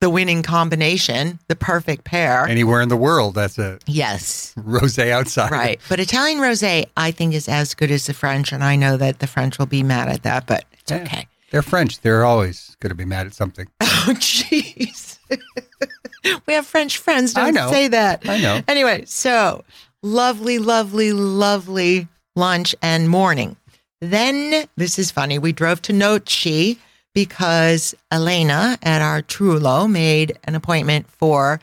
the 0.00 0.10
winning 0.10 0.42
combination, 0.42 1.38
the 1.48 1.56
perfect 1.56 2.04
pair. 2.04 2.46
Anywhere 2.46 2.80
in 2.80 2.88
the 2.88 2.96
world, 2.96 3.34
that's 3.34 3.58
it. 3.58 3.82
yes. 3.86 4.54
rosé 4.58 5.10
outside. 5.10 5.50
Right. 5.50 5.80
But 5.88 6.00
Italian 6.00 6.38
rosé, 6.38 6.86
I 6.96 7.10
think, 7.10 7.34
is 7.34 7.48
as 7.48 7.74
good 7.74 7.90
as 7.90 8.06
the 8.06 8.14
French. 8.14 8.50
And 8.52 8.64
I 8.64 8.76
know 8.76 8.96
that 8.96 9.18
the 9.18 9.26
French 9.26 9.58
will 9.58 9.66
be 9.66 9.82
mad 9.82 10.08
at 10.08 10.22
that, 10.22 10.46
but 10.46 10.64
it's 10.72 10.90
Yeah. 10.90 11.02
okay. 11.02 11.28
They're 11.50 11.62
French. 11.62 12.00
They're 12.00 12.24
always 12.24 12.76
going 12.80 12.90
to 12.90 12.94
be 12.96 13.04
mad 13.04 13.26
at 13.26 13.34
something. 13.34 13.66
Oh, 14.02 14.14
jeez. 14.14 15.18
we 16.46 16.54
have 16.54 16.66
French 16.66 16.96
friends. 16.96 17.34
Don't 17.34 17.48
I 17.48 17.50
know. 17.50 17.70
say 17.70 17.88
that. 17.88 18.26
I 18.26 18.40
know. 18.40 18.62
Anyway, 18.66 19.04
so 19.04 19.62
lovely, 20.02 20.58
lovely, 20.58 21.12
lovely 21.12 22.08
lunch 22.34 22.74
and 22.80 23.10
morning. 23.10 23.56
Then, 24.00 24.64
this 24.76 24.98
is 24.98 25.10
funny, 25.10 25.38
we 25.38 25.52
drove 25.52 25.82
to 25.82 25.92
Noci 25.92 26.78
because 27.14 27.94
Elena 28.10 28.78
at 28.82 29.02
our 29.02 29.22
Trullo 29.22 29.90
made 29.90 30.38
an 30.44 30.54
appointment 30.54 31.08
for 31.10 31.60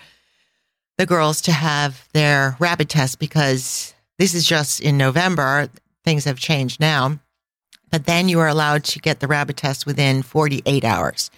the 0.97 1.05
girls 1.05 1.41
to 1.41 1.51
have 1.51 2.07
their 2.13 2.55
rapid 2.59 2.89
test 2.89 3.19
because 3.19 3.93
this 4.17 4.33
is 4.33 4.45
just 4.45 4.81
in 4.81 4.97
November. 4.97 5.69
Things 6.03 6.25
have 6.25 6.39
changed 6.39 6.79
now. 6.79 7.19
But 7.89 8.05
then 8.05 8.27
you 8.27 8.39
are 8.39 8.47
allowed 8.47 8.83
to 8.85 8.99
get 8.99 9.19
the 9.19 9.27
rapid 9.27 9.57
test 9.57 9.85
within 9.85 10.21
48 10.21 10.83
hours 10.83 11.31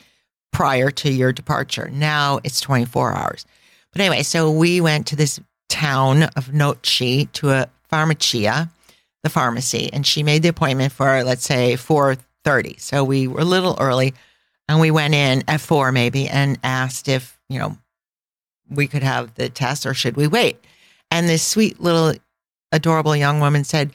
prior 0.51 0.89
to 0.91 1.11
your 1.11 1.31
departure. 1.31 1.89
Now 1.91 2.39
it's 2.43 2.61
24 2.61 3.13
hours. 3.13 3.45
But 3.91 4.01
anyway, 4.01 4.23
so 4.23 4.49
we 4.51 4.81
went 4.81 5.07
to 5.07 5.15
this 5.15 5.39
town 5.67 6.23
of 6.23 6.47
Noci 6.47 7.31
to 7.33 7.51
a 7.51 7.69
pharmacia, 7.89 8.69
the 9.23 9.29
pharmacy, 9.29 9.89
and 9.93 10.05
she 10.05 10.23
made 10.23 10.41
the 10.41 10.49
appointment 10.49 10.91
for 10.91 11.23
let's 11.23 11.45
say 11.45 11.75
4:30. 12.45 12.79
So 12.79 13.03
we 13.03 13.27
were 13.27 13.41
a 13.41 13.45
little 13.45 13.75
early 13.79 14.13
and 14.67 14.79
we 14.79 14.91
went 14.91 15.13
in 15.13 15.43
at 15.47 15.61
4 15.61 15.91
maybe 15.91 16.27
and 16.27 16.59
asked 16.63 17.07
if, 17.07 17.39
you 17.49 17.59
know, 17.59 17.77
we 18.69 18.87
could 18.87 19.03
have 19.03 19.33
the 19.35 19.49
test 19.49 19.85
or 19.85 19.93
should 19.93 20.15
we 20.15 20.27
wait? 20.27 20.63
And 21.09 21.27
this 21.27 21.43
sweet 21.45 21.81
little 21.81 22.13
adorable 22.71 23.15
young 23.15 23.39
woman 23.39 23.63
said, 23.63 23.91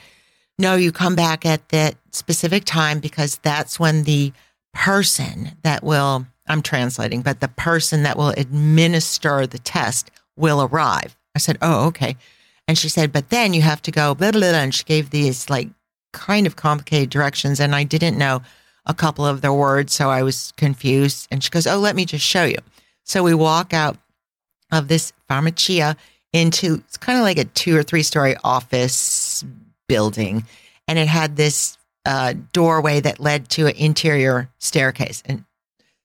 "No, 0.58 0.74
you 0.74 0.90
come 0.90 1.14
back 1.14 1.46
at 1.46 1.68
that 1.68 1.94
specific 2.10 2.64
time 2.64 2.98
because 2.98 3.38
that's 3.38 3.78
when 3.78 4.02
the 4.02 4.32
person 4.72 5.52
that 5.62 5.84
will 5.84 6.26
I'm 6.46 6.62
translating, 6.62 7.22
but 7.22 7.40
the 7.40 7.48
person 7.48 8.02
that 8.02 8.16
will 8.16 8.34
administer 8.36 9.46
the 9.46 9.58
test 9.58 10.10
will 10.36 10.62
arrive. 10.62 11.16
I 11.34 11.38
said, 11.38 11.58
Oh, 11.62 11.86
okay. 11.88 12.16
And 12.68 12.76
she 12.76 12.88
said, 12.88 13.12
But 13.12 13.30
then 13.30 13.54
you 13.54 13.62
have 13.62 13.82
to 13.82 13.90
go, 13.90 14.14
blah, 14.14 14.30
blah, 14.30 14.40
blah. 14.40 14.58
And 14.58 14.74
she 14.74 14.84
gave 14.84 15.10
these 15.10 15.48
like 15.48 15.68
kind 16.14 16.46
of 16.46 16.56
complicated 16.56 17.10
directions. 17.10 17.60
And 17.60 17.74
I 17.74 17.84
didn't 17.84 18.16
know 18.16 18.40
a 18.86 18.94
couple 18.94 19.26
of 19.26 19.42
their 19.42 19.52
words. 19.52 19.92
So 19.92 20.08
I 20.08 20.22
was 20.22 20.52
confused. 20.56 21.28
And 21.30 21.44
she 21.44 21.50
goes, 21.50 21.66
Oh, 21.66 21.78
let 21.78 21.96
me 21.96 22.06
just 22.06 22.24
show 22.24 22.44
you. 22.44 22.58
So 23.02 23.22
we 23.22 23.34
walk 23.34 23.74
out 23.74 23.98
of 24.72 24.88
this 24.88 25.12
pharmacia 25.28 25.96
into 26.32 26.82
it's 26.86 26.96
kind 26.96 27.18
of 27.18 27.24
like 27.24 27.38
a 27.38 27.44
two 27.44 27.76
or 27.76 27.82
three 27.82 28.02
story 28.02 28.36
office 28.42 29.44
building. 29.86 30.44
And 30.88 30.98
it 30.98 31.08
had 31.08 31.36
this 31.36 31.76
uh, 32.06 32.34
doorway 32.52 33.00
that 33.00 33.20
led 33.20 33.48
to 33.50 33.66
an 33.66 33.76
interior 33.76 34.50
staircase. 34.58 35.22
And 35.26 35.44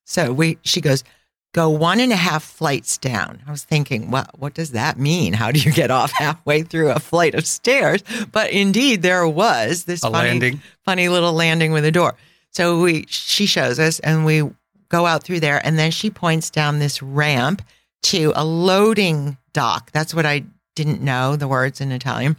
so 0.05 0.31
we, 0.31 0.57
she 0.63 0.81
goes, 0.81 1.03
go 1.53 1.69
one 1.69 1.99
and 1.99 2.11
a 2.11 2.15
half 2.15 2.43
flights 2.43 2.97
down. 2.97 3.41
I 3.47 3.51
was 3.51 3.63
thinking, 3.63 4.11
what, 4.11 4.37
what 4.39 4.53
does 4.53 4.71
that 4.71 4.99
mean? 4.99 5.33
How 5.33 5.51
do 5.51 5.59
you 5.59 5.71
get 5.71 5.89
off 5.91 6.11
halfway 6.17 6.61
through 6.63 6.91
a 6.91 6.99
flight 6.99 7.33
of 7.35 7.45
stairs? 7.47 8.03
But 8.31 8.51
indeed, 8.51 9.01
there 9.01 9.27
was 9.27 9.85
this 9.85 10.03
A 10.03 10.11
funny, 10.11 10.29
landing. 10.29 10.61
funny 10.85 11.09
little 11.09 11.33
landing 11.33 11.71
with 11.71 11.85
a 11.85 11.91
door. 11.91 12.15
So 12.51 12.81
we, 12.81 13.05
she 13.07 13.45
shows 13.45 13.79
us, 13.79 13.99
and 13.99 14.25
we 14.25 14.43
go 14.89 15.05
out 15.05 15.23
through 15.23 15.39
there, 15.39 15.65
and 15.65 15.77
then 15.77 15.91
she 15.91 16.09
points 16.09 16.49
down 16.49 16.79
this 16.79 17.01
ramp 17.01 17.61
to 18.03 18.31
a 18.35 18.45
loading 18.45 19.37
dock. 19.53 19.91
That's 19.91 20.13
what 20.13 20.25
I 20.25 20.43
didn't 20.75 21.01
know 21.01 21.35
the 21.35 21.47
words 21.47 21.81
in 21.81 21.91
Italian. 21.91 22.37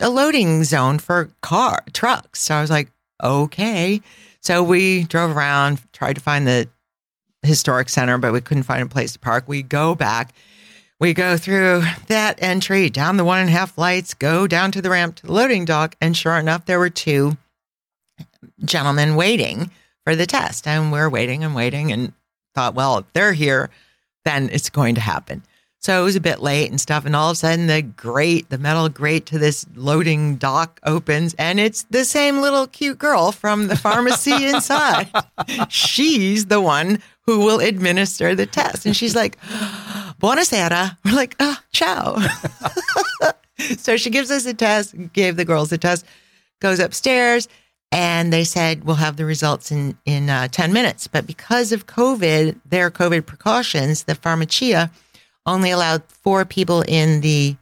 A 0.00 0.08
loading 0.10 0.64
zone 0.64 0.98
for 0.98 1.30
car 1.42 1.84
trucks. 1.92 2.40
So 2.42 2.54
I 2.54 2.60
was 2.60 2.70
like, 2.70 2.90
okay. 3.22 4.00
So 4.40 4.62
we 4.62 5.04
drove 5.04 5.36
around, 5.36 5.80
tried 5.92 6.14
to 6.14 6.20
find 6.20 6.46
the 6.46 6.68
historic 7.44 7.88
center, 7.88 8.18
but 8.18 8.32
we 8.32 8.40
couldn't 8.40 8.64
find 8.64 8.82
a 8.82 8.86
place 8.86 9.12
to 9.12 9.18
park. 9.18 9.44
We 9.46 9.62
go 9.62 9.94
back. 9.94 10.34
We 11.00 11.12
go 11.12 11.36
through 11.36 11.82
that 12.06 12.42
entry, 12.42 12.88
down 12.88 13.16
the 13.16 13.24
one 13.24 13.40
and 13.40 13.48
a 13.48 13.52
half 13.52 13.74
flights, 13.74 14.14
go 14.14 14.46
down 14.46 14.70
to 14.72 14.80
the 14.80 14.90
ramp 14.90 15.16
to 15.16 15.26
the 15.26 15.32
loading 15.32 15.64
dock. 15.64 15.96
And 16.00 16.16
sure 16.16 16.38
enough, 16.38 16.66
there 16.66 16.78
were 16.78 16.90
two 16.90 17.36
gentlemen 18.64 19.16
waiting 19.16 19.70
for 20.04 20.14
the 20.14 20.26
test. 20.26 20.66
And 20.66 20.92
we're 20.92 21.10
waiting 21.10 21.42
and 21.44 21.54
waiting 21.54 21.92
and 21.92 22.12
thought, 22.54 22.74
well, 22.74 22.98
if 22.98 23.12
they're 23.12 23.32
here, 23.32 23.70
then 24.24 24.48
it's 24.50 24.70
going 24.70 24.94
to 24.94 25.00
happen. 25.00 25.42
So 25.84 26.00
it 26.00 26.04
was 26.04 26.16
a 26.16 26.20
bit 26.20 26.40
late 26.40 26.70
and 26.70 26.80
stuff. 26.80 27.04
And 27.04 27.14
all 27.14 27.28
of 27.28 27.34
a 27.34 27.36
sudden, 27.36 27.66
the 27.66 27.82
grate, 27.82 28.48
the 28.48 28.56
metal 28.56 28.88
grate 28.88 29.26
to 29.26 29.38
this 29.38 29.66
loading 29.74 30.36
dock 30.36 30.80
opens, 30.82 31.34
and 31.34 31.60
it's 31.60 31.82
the 31.90 32.06
same 32.06 32.40
little 32.40 32.66
cute 32.66 32.96
girl 32.96 33.32
from 33.32 33.66
the 33.66 33.76
pharmacy 33.76 34.32
inside. 34.46 35.10
She's 35.68 36.46
the 36.46 36.62
one 36.62 37.02
who 37.26 37.40
will 37.40 37.60
administer 37.60 38.34
the 38.34 38.46
test. 38.46 38.86
And 38.86 38.96
she's 38.96 39.14
like, 39.14 39.38
Buonasera. 40.22 40.96
We're 41.04 41.12
like, 41.12 41.36
oh, 41.38 41.58
ciao. 41.70 42.16
so 43.76 43.98
she 43.98 44.08
gives 44.08 44.30
us 44.30 44.46
a 44.46 44.54
test, 44.54 44.94
gave 45.12 45.36
the 45.36 45.44
girls 45.44 45.70
a 45.70 45.76
test, 45.76 46.06
goes 46.60 46.80
upstairs, 46.80 47.46
and 47.92 48.32
they 48.32 48.44
said 48.44 48.84
we'll 48.84 48.96
have 48.96 49.18
the 49.18 49.26
results 49.26 49.70
in 49.70 49.98
in 50.06 50.28
uh, 50.28 50.48
10 50.48 50.72
minutes 50.72 51.06
but 51.06 51.28
because 51.28 51.70
of 51.70 51.86
covid 51.86 52.58
their 52.64 52.90
covid 52.90 53.24
precautions 53.24 54.04
the 54.04 54.16
pharmacia 54.16 54.90
only 55.46 55.70
allowed 55.70 56.02
four 56.08 56.44
people 56.44 56.82
in 56.82 57.20
the 57.20 57.56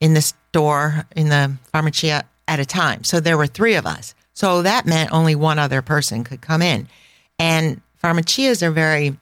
in 0.00 0.14
the 0.14 0.20
store 0.20 1.06
in 1.14 1.28
the 1.28 1.52
pharmacia 1.72 2.24
at 2.48 2.60
a 2.60 2.64
time 2.66 3.02
so 3.04 3.20
there 3.20 3.38
were 3.38 3.46
three 3.46 3.74
of 3.74 3.86
us 3.86 4.14
so 4.34 4.62
that 4.62 4.86
meant 4.86 5.12
only 5.12 5.34
one 5.34 5.58
other 5.58 5.82
person 5.82 6.24
could 6.24 6.40
come 6.40 6.62
in 6.62 6.88
and 7.38 7.80
pharmacias 7.96 8.62
are 8.62 8.70
very 8.70 9.16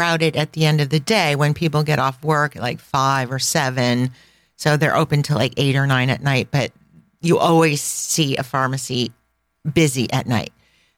crowded 0.00 0.34
at 0.34 0.52
the 0.52 0.64
end 0.64 0.80
of 0.80 0.88
the 0.88 0.98
day 0.98 1.36
when 1.36 1.52
people 1.52 1.82
get 1.82 1.98
off 1.98 2.24
work 2.24 2.56
at 2.56 2.62
like 2.62 2.80
five 2.80 3.30
or 3.30 3.38
seven. 3.38 4.10
So 4.56 4.78
they're 4.78 4.96
open 4.96 5.22
till 5.22 5.36
like 5.36 5.52
eight 5.58 5.76
or 5.76 5.86
nine 5.86 6.08
at 6.08 6.22
night, 6.22 6.48
but 6.50 6.72
you 7.20 7.38
always 7.38 7.82
see 7.82 8.34
a 8.36 8.42
pharmacy 8.42 9.12
busy 9.74 10.10
at 10.10 10.26
night. 10.26 10.54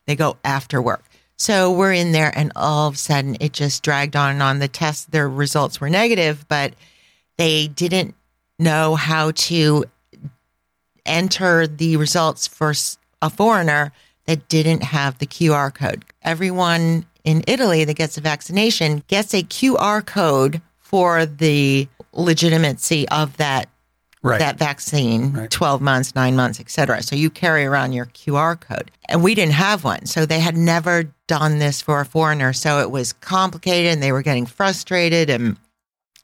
They 0.07 0.15
go 0.15 0.37
after 0.45 0.81
work. 0.81 1.05
So 1.43 1.73
we're 1.73 1.93
in 1.93 2.13
there, 2.13 2.31
and 2.39 2.53
all 2.55 2.87
of 2.87 2.95
a 2.95 2.99
sudden 2.99 3.37
it 3.41 3.53
just 3.53 3.83
dragged 3.83 4.15
on 4.15 4.31
and 4.31 4.43
on. 4.45 4.61
The 4.61 4.69
test, 4.69 5.11
their 5.11 5.29
results 5.29 5.81
were 5.81 5.91
negative, 5.91 6.47
but 6.47 6.75
they 7.37 7.67
didn't 7.67 8.15
know 8.61 8.95
how 8.95 9.33
to 9.33 9.85
enter 11.05 11.67
the 11.67 11.97
results 11.97 12.47
for 12.47 12.73
a 13.21 13.29
foreigner 13.29 13.91
that 14.27 14.49
didn't 14.49 14.85
have 14.85 15.19
the 15.19 15.27
QR 15.27 15.75
code. 15.75 16.05
Everyone 16.23 17.07
in 17.25 17.43
Italy 17.49 17.85
that 17.87 17.95
gets 17.95 18.17
a 18.17 18.21
vaccination 18.21 19.03
gets 19.09 19.35
a 19.35 19.43
QR 19.43 20.07
code 20.07 20.63
for 20.79 21.27
the 21.27 21.89
legitimacy 22.13 23.09
of 23.09 23.37
that 23.39 23.69
Right. 24.23 24.39
that 24.39 24.57
vaccine 24.57 25.33
Right. 25.33 25.51
12 25.51 25.81
months 25.81 26.15
9 26.15 26.37
months 26.37 26.61
etc 26.61 27.03
so 27.03 27.17
you 27.17 27.29
carry 27.29 27.65
around 27.65 27.93
your 27.93 28.07
qr 28.07 28.61
code. 28.61 28.91
And 29.09 29.23
we 29.23 29.35
didn't 29.35 29.55
have 29.55 29.85
one. 29.85 30.07
So 30.07 30.25
they 30.25 30.41
had 30.41 30.57
never 30.57 31.13
done 31.27 31.59
this 31.59 31.83
for 31.83 32.01
a 32.01 32.07
foreigner. 32.07 32.53
So 32.53 32.79
it 32.81 32.91
was 32.91 33.13
complicated 33.13 33.93
and 33.93 34.03
they 34.03 34.13
were 34.13 34.23
getting 34.23 34.47
frustrated 34.47 35.29
and 35.29 35.57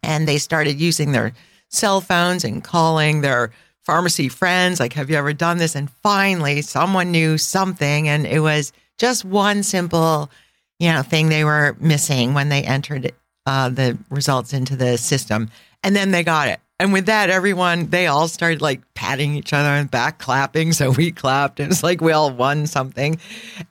and 0.02 0.28
they 0.28 0.38
started 0.38 0.80
using 0.80 1.12
their 1.12 1.32
cell 1.70 2.00
phones 2.00 2.44
and 2.44 2.62
calling 2.62 3.20
their 3.20 3.50
pharmacy 3.84 4.28
friends 4.28 4.80
like 4.80 4.92
have 4.92 5.10
you 5.10 5.16
ever 5.16 5.32
done 5.32 5.58
this? 5.58 5.74
And 5.74 5.90
finally 5.90 6.62
someone 6.62 7.10
knew 7.10 7.36
something 7.36 8.08
and 8.08 8.26
it 8.26 8.40
was 8.40 8.72
just 8.98 9.24
one 9.24 9.62
simple 9.62 10.30
you 10.78 10.92
know 10.92 11.02
thing 11.02 11.28
they 11.28 11.44
were 11.44 11.76
missing 11.80 12.32
when 12.34 12.48
they 12.48 12.62
entered 12.62 13.12
uh, 13.44 13.68
the 13.70 13.98
results 14.08 14.52
into 14.52 14.76
the 14.76 14.96
system. 14.98 15.50
And 15.82 15.96
then 15.96 16.10
they 16.10 16.22
got 16.22 16.48
it 16.48 16.60
and 16.78 16.92
with 16.92 17.06
that 17.06 17.30
everyone 17.30 17.90
they 17.90 18.06
all 18.06 18.28
started 18.28 18.60
like 18.60 18.82
patting 18.94 19.34
each 19.34 19.52
other 19.52 19.68
on 19.68 19.84
the 19.84 19.88
back 19.88 20.18
clapping. 20.18 20.72
So 20.72 20.90
we 20.90 21.12
clapped. 21.12 21.60
And 21.60 21.68
was 21.68 21.82
like 21.82 22.00
we 22.00 22.12
all 22.12 22.30
won 22.30 22.66
something. 22.66 23.18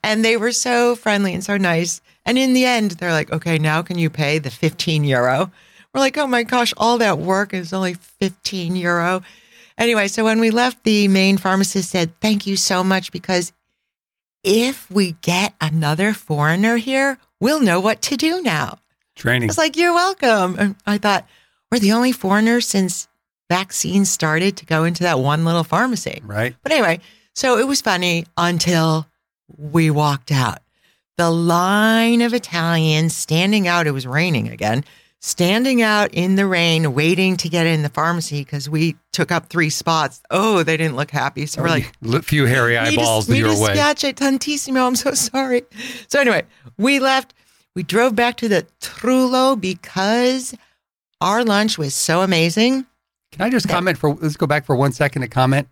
And 0.03 0.23
they 0.23 0.37
were 0.37 0.51
so 0.51 0.95
friendly 0.95 1.33
and 1.33 1.43
so 1.43 1.57
nice. 1.57 2.01
And 2.25 2.37
in 2.37 2.53
the 2.53 2.65
end 2.65 2.91
they're 2.91 3.11
like 3.11 3.31
okay 3.31 3.57
now 3.57 3.81
can 3.81 3.97
you 3.97 4.09
pay 4.09 4.39
the 4.39 4.51
15 4.51 5.03
euro? 5.03 5.51
We're 5.93 6.01
like 6.01 6.17
oh 6.17 6.27
my 6.27 6.43
gosh 6.43 6.73
all 6.77 6.97
that 6.97 7.17
work 7.19 7.53
is 7.53 7.73
only 7.73 7.93
15 7.93 8.75
euro. 8.75 9.21
Anyway 9.77 10.07
so 10.07 10.23
when 10.23 10.39
we 10.39 10.51
left 10.51 10.83
the 10.83 11.07
main 11.07 11.37
pharmacist 11.37 11.89
said 11.89 12.19
thank 12.19 12.45
you 12.45 12.55
so 12.55 12.83
much 12.83 13.11
because 13.11 13.53
if 14.43 14.89
we 14.91 15.13
get 15.21 15.53
another 15.61 16.13
foreigner 16.13 16.77
here 16.77 17.17
we'll 17.39 17.61
know 17.61 17.79
what 17.79 18.01
to 18.03 18.17
do 18.17 18.41
now. 18.41 18.79
Training. 19.15 19.49
it's 19.49 19.57
like, 19.57 19.75
you're 19.75 19.93
welcome. 19.93 20.55
And 20.59 20.75
I 20.85 20.99
thought, 20.99 21.27
we're 21.71 21.79
the 21.79 21.91
only 21.93 22.11
foreigners 22.11 22.67
since 22.67 23.07
vaccines 23.49 24.09
started 24.09 24.57
to 24.57 24.65
go 24.65 24.83
into 24.83 25.03
that 25.03 25.19
one 25.19 25.45
little 25.45 25.63
pharmacy. 25.63 26.21
right. 26.23 26.55
But 26.63 26.71
anyway, 26.71 26.99
so 27.33 27.57
it 27.57 27.67
was 27.67 27.81
funny 27.81 28.25
until 28.35 29.07
we 29.57 29.89
walked 29.89 30.31
out. 30.31 30.59
The 31.17 31.29
line 31.29 32.21
of 32.21 32.33
Italians 32.33 33.15
standing 33.15 33.67
out, 33.67 33.87
it 33.87 33.91
was 33.91 34.05
raining 34.05 34.49
again, 34.49 34.83
standing 35.19 35.81
out 35.81 36.13
in 36.13 36.35
the 36.35 36.45
rain, 36.45 36.93
waiting 36.93 37.37
to 37.37 37.49
get 37.49 37.65
in 37.65 37.81
the 37.81 37.89
pharmacy 37.89 38.43
because 38.43 38.69
we 38.69 38.95
took 39.13 39.31
up 39.31 39.49
three 39.49 39.69
spots. 39.71 40.21
Oh, 40.29 40.61
they 40.63 40.77
didn't 40.77 40.95
look 40.95 41.09
happy. 41.09 41.45
So 41.47 41.61
we're 41.61 41.69
oh, 41.69 41.71
like, 41.71 41.91
L- 42.05 42.21
few 42.21 42.45
hairy 42.45 42.73
mi 42.73 42.77
eyeballs 42.77 43.25
dis- 43.25 43.33
mi 43.33 43.39
your 43.39 43.59
way. 43.59 43.73
dispiace 43.75 44.13
tantissimo. 44.13 44.85
I'm 44.85 44.95
so 44.95 45.13
sorry. 45.13 45.63
So 46.07 46.19
anyway, 46.19 46.43
we 46.77 46.99
left. 46.99 47.33
We 47.75 47.83
drove 47.83 48.15
back 48.15 48.37
to 48.37 48.47
the 48.47 48.67
Trullo 48.81 49.59
because 49.59 50.53
our 51.21 51.43
lunch 51.43 51.77
was 51.77 51.93
so 51.95 52.21
amazing. 52.21 52.85
Can 53.31 53.41
I 53.41 53.49
just 53.49 53.67
comment 53.67 53.97
for? 53.97 54.13
Let's 54.15 54.37
go 54.37 54.47
back 54.47 54.65
for 54.65 54.75
one 54.75 54.91
second 54.91 55.21
to 55.23 55.27
comment. 55.27 55.67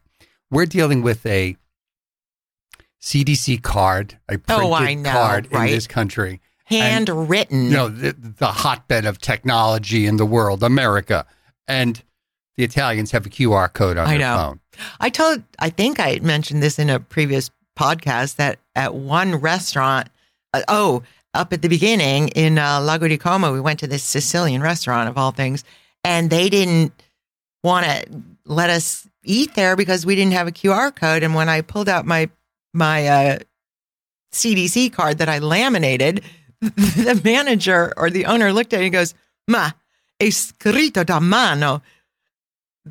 We're 0.52 0.66
dealing 0.66 1.02
with 1.02 1.26
a 1.26 1.56
CDC 3.02 3.62
card, 3.62 4.18
a 4.28 4.38
printed 4.38 4.66
Oh, 4.66 4.74
I 4.74 4.94
know, 4.96 5.12
card 5.12 5.48
in 5.52 5.66
this 5.68 5.88
country. 5.88 6.42
Handwritten. 6.66 7.66
You 7.66 7.70
know, 7.72 7.90
the, 7.90 8.14
the 8.14 8.48
hotbed 8.48 9.06
of 9.06 9.20
technology 9.20 10.08
in 10.08 10.18
the 10.18 10.26
world, 10.26 10.64
America, 10.64 11.26
and 11.68 12.02
the 12.58 12.64
Italians 12.64 13.12
have 13.12 13.26
a 13.26 13.30
QR 13.30 13.72
code 13.72 13.98
on 13.98 14.08
I 14.08 14.12
their 14.12 14.20
know. 14.20 14.36
phone. 14.38 14.60
I 15.00 15.10
told, 15.10 15.44
I 15.60 15.70
think 15.70 16.00
I 16.00 16.20
mentioned 16.24 16.64
this 16.64 16.80
in 16.80 16.90
a 16.90 17.00
previous 17.00 17.52
podcast 17.78 18.38
that 18.38 18.60
at 18.76 18.96
one 18.96 19.36
restaurant, 19.36 20.10
uh, 20.54 20.62
oh, 20.68 21.04
up 21.36 21.54
at 21.54 21.62
the 21.62 21.68
beginning 21.68 22.30
in 22.30 22.58
uh, 22.58 22.80
Lago 22.82 23.08
di 23.08 23.18
Como, 23.18 23.54
we 23.54 23.60
went 23.60 23.80
to 23.80 23.88
this 23.88 24.04
Sicilian 24.04 24.62
restaurant 24.62 25.10
of 25.10 25.18
all 25.18 25.32
things, 25.32 25.64
and 26.04 26.30
they 26.30 26.50
didn't 26.50 26.94
want 27.64 27.86
to 27.86 28.22
let 28.46 28.70
us 28.70 29.08
eat 29.24 29.56
there 29.56 29.76
because 29.76 30.06
we 30.06 30.16
didn't 30.16 30.34
have 30.34 30.48
a 30.48 30.52
QR 30.52 30.96
code. 30.96 31.24
And 31.24 31.36
when 31.36 31.50
I 31.50 31.62
pulled 31.62 31.90
out 31.90 32.06
my 32.06 32.30
my 32.74 33.08
uh, 33.08 33.38
CDC 34.34 34.92
card 34.94 35.20
that 35.20 35.30
I 35.30 35.40
laminated, 35.40 36.24
the 36.62 37.22
manager 37.24 37.94
or 37.98 38.10
the 38.10 38.26
owner 38.26 38.52
looked 38.52 38.74
at 38.74 38.82
it 38.82 38.86
and 38.86 38.94
goes, 38.94 39.14
"Ma, 39.48 39.72
è 40.20 40.32
scritto 40.32 41.06
da 41.06 41.20
mano." 41.20 41.82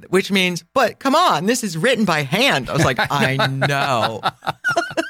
which 0.08 0.30
means, 0.30 0.64
but 0.74 0.98
come 0.98 1.14
on, 1.14 1.46
this 1.46 1.62
is 1.62 1.76
written 1.78 2.04
by 2.04 2.22
hand. 2.22 2.68
I 2.68 2.72
was 2.72 2.84
like, 2.84 2.98
I 3.10 3.36
know. 3.46 4.20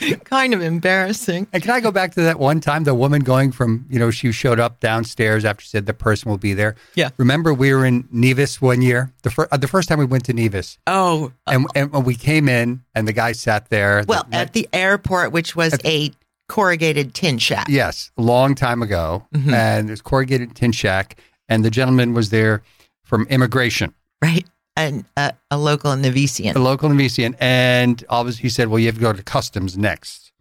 kind 0.24 0.54
of 0.54 0.62
embarrassing. 0.62 1.46
And 1.52 1.62
can 1.62 1.72
I 1.72 1.80
go 1.80 1.90
back 1.90 2.12
to 2.14 2.22
that 2.22 2.38
one 2.38 2.60
time, 2.60 2.84
the 2.84 2.94
woman 2.94 3.22
going 3.22 3.52
from, 3.52 3.86
you 3.90 3.98
know, 3.98 4.10
she 4.10 4.32
showed 4.32 4.58
up 4.60 4.80
downstairs 4.80 5.44
after 5.44 5.62
she 5.62 5.68
said 5.68 5.86
the 5.86 5.94
person 5.94 6.30
will 6.30 6.38
be 6.38 6.54
there. 6.54 6.76
Yeah. 6.94 7.10
Remember 7.16 7.52
we 7.54 7.72
were 7.74 7.84
in 7.86 8.08
Nevis 8.10 8.60
one 8.60 8.82
year, 8.82 9.12
the, 9.22 9.30
fir- 9.30 9.48
uh, 9.50 9.56
the 9.56 9.68
first 9.68 9.88
time 9.88 9.98
we 9.98 10.04
went 10.04 10.24
to 10.26 10.32
Nevis. 10.32 10.78
Oh, 10.86 11.32
And, 11.46 11.66
and 11.74 11.92
when 11.92 12.04
we 12.04 12.14
came 12.14 12.48
in 12.48 12.82
and 12.94 13.06
the 13.08 13.12
guy 13.12 13.32
sat 13.32 13.68
there. 13.70 14.04
well, 14.06 14.24
the, 14.30 14.36
at 14.36 14.52
the 14.52 14.68
airport, 14.72 15.32
which 15.32 15.54
was 15.56 15.76
a 15.84 16.10
corrugated 16.48 17.14
tin 17.14 17.38
shack. 17.38 17.66
Yes, 17.68 18.10
a 18.18 18.22
long 18.22 18.54
time 18.54 18.82
ago. 18.82 19.26
Mhm. 19.34 19.52
And 19.52 19.88
there's 19.88 20.02
corrugated 20.02 20.54
tin 20.54 20.72
shack. 20.72 21.16
And 21.48 21.64
the 21.64 21.70
gentleman 21.70 22.14
was 22.14 22.30
there 22.30 22.62
from 23.04 23.26
immigration, 23.28 23.94
Right. 24.22 24.46
And 24.76 25.04
uh, 25.16 25.32
a 25.50 25.58
local 25.58 25.92
a 25.92 25.96
Nevisian. 25.96 26.54
local 26.56 26.88
Nevisian. 26.88 27.34
And 27.40 28.02
a- 28.08 28.30
he 28.30 28.48
said, 28.48 28.68
Well, 28.68 28.78
you 28.78 28.86
have 28.86 28.94
to 28.96 29.00
go 29.00 29.12
to 29.12 29.22
customs 29.22 29.76
next. 29.76 30.32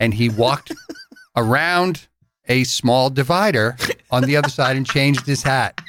And 0.00 0.12
he 0.14 0.28
walked 0.28 0.72
around 1.36 2.08
a 2.48 2.64
small 2.64 3.10
divider 3.10 3.76
on 4.10 4.22
the 4.24 4.36
other 4.36 4.48
side 4.48 4.76
and 4.76 4.86
changed 4.86 5.26
his 5.26 5.42
hat. 5.42 5.80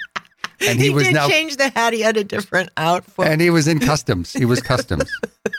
And 0.68 0.80
he, 0.80 0.90
was 0.90 1.04
did 1.06 1.14
now 1.14 1.28
change 1.28 1.58
the 1.58 1.70
hat. 1.70 1.94
He 1.94 2.02
had 2.02 2.18
a 2.18 2.24
different 2.24 2.70
outfit. 2.78 3.28
and 3.28 3.40
he 3.42 3.50
was 3.52 3.68
in 3.68 3.80
customs. 3.80 4.34
He 4.34 4.44
was 4.46 4.60
customs. 4.62 5.10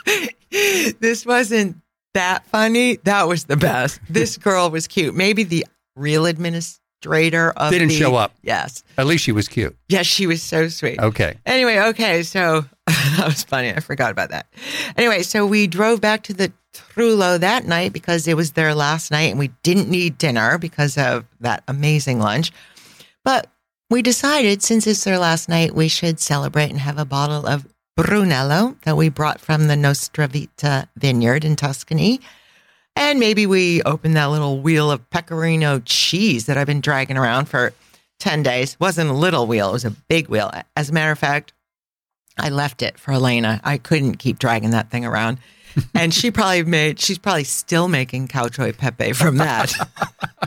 this 0.51 1.25
wasn't 1.25 1.77
that 2.13 2.45
funny. 2.45 2.97
That 3.03 3.27
was 3.27 3.45
the 3.45 3.55
best. 3.55 3.99
This 4.09 4.37
girl 4.37 4.69
was 4.69 4.87
cute. 4.87 5.15
Maybe 5.15 5.43
the 5.43 5.65
real 5.95 6.25
administrator 7.03 7.51
of 7.51 7.71
Didn't 7.71 7.89
the- 7.89 7.95
show 7.95 8.15
up. 8.15 8.33
Yes. 8.43 8.83
At 8.97 9.05
least 9.07 9.23
she 9.23 9.31
was 9.31 9.47
cute. 9.47 9.75
Yes, 9.87 10.05
she 10.05 10.27
was 10.27 10.41
so 10.41 10.67
sweet. 10.67 10.99
Okay. 10.99 11.37
Anyway, 11.45 11.77
okay, 11.79 12.23
so 12.23 12.65
that 12.87 13.23
was 13.25 13.43
funny. 13.43 13.69
I 13.73 13.79
forgot 13.79 14.11
about 14.11 14.29
that. 14.29 14.47
Anyway, 14.97 15.23
so 15.23 15.45
we 15.45 15.67
drove 15.67 16.01
back 16.01 16.23
to 16.23 16.33
the 16.33 16.51
Trullo 16.73 17.39
that 17.39 17.65
night 17.65 17.93
because 17.93 18.27
it 18.27 18.35
was 18.35 18.51
their 18.51 18.75
last 18.75 19.11
night 19.11 19.31
and 19.31 19.39
we 19.39 19.49
didn't 19.63 19.89
need 19.89 20.17
dinner 20.17 20.57
because 20.57 20.97
of 20.97 21.25
that 21.39 21.63
amazing 21.67 22.19
lunch. 22.19 22.51
But 23.23 23.47
we 23.89 24.01
decided 24.01 24.61
since 24.61 24.85
it's 24.85 25.03
their 25.03 25.17
last 25.17 25.49
night, 25.49 25.73
we 25.73 25.87
should 25.87 26.19
celebrate 26.19 26.69
and 26.69 26.79
have 26.79 26.97
a 26.99 27.05
bottle 27.05 27.45
of 27.45 27.65
Brunello 27.97 28.77
that 28.83 28.95
we 28.95 29.09
brought 29.09 29.41
from 29.41 29.67
the 29.67 29.75
Nostra 29.75 30.27
Vita 30.27 30.87
vineyard 30.95 31.43
in 31.43 31.55
Tuscany. 31.55 32.21
And 32.95 33.19
maybe 33.19 33.45
we 33.45 33.81
open 33.83 34.13
that 34.13 34.25
little 34.25 34.59
wheel 34.59 34.91
of 34.91 35.09
pecorino 35.09 35.79
cheese 35.79 36.47
that 36.47 36.57
I've 36.57 36.67
been 36.67 36.81
dragging 36.81 37.17
around 37.17 37.45
for 37.45 37.73
10 38.19 38.43
days. 38.43 38.77
wasn't 38.79 39.09
a 39.09 39.13
little 39.13 39.47
wheel, 39.47 39.69
it 39.69 39.73
was 39.73 39.85
a 39.85 39.91
big 39.91 40.27
wheel. 40.27 40.51
As 40.75 40.89
a 40.89 40.93
matter 40.93 41.11
of 41.11 41.19
fact, 41.19 41.53
I 42.37 42.49
left 42.49 42.81
it 42.81 42.99
for 42.99 43.13
Elena. 43.13 43.61
I 43.63 43.77
couldn't 43.77 44.15
keep 44.15 44.39
dragging 44.39 44.71
that 44.71 44.89
thing 44.89 45.05
around. 45.05 45.39
And 45.93 46.11
she 46.13 46.31
probably 46.31 46.63
made, 46.63 46.99
she's 46.99 47.19
probably 47.19 47.43
still 47.43 47.87
making 47.87 48.25
e 48.25 48.71
pepe 48.73 49.13
from 49.13 49.37
that. 49.37 49.71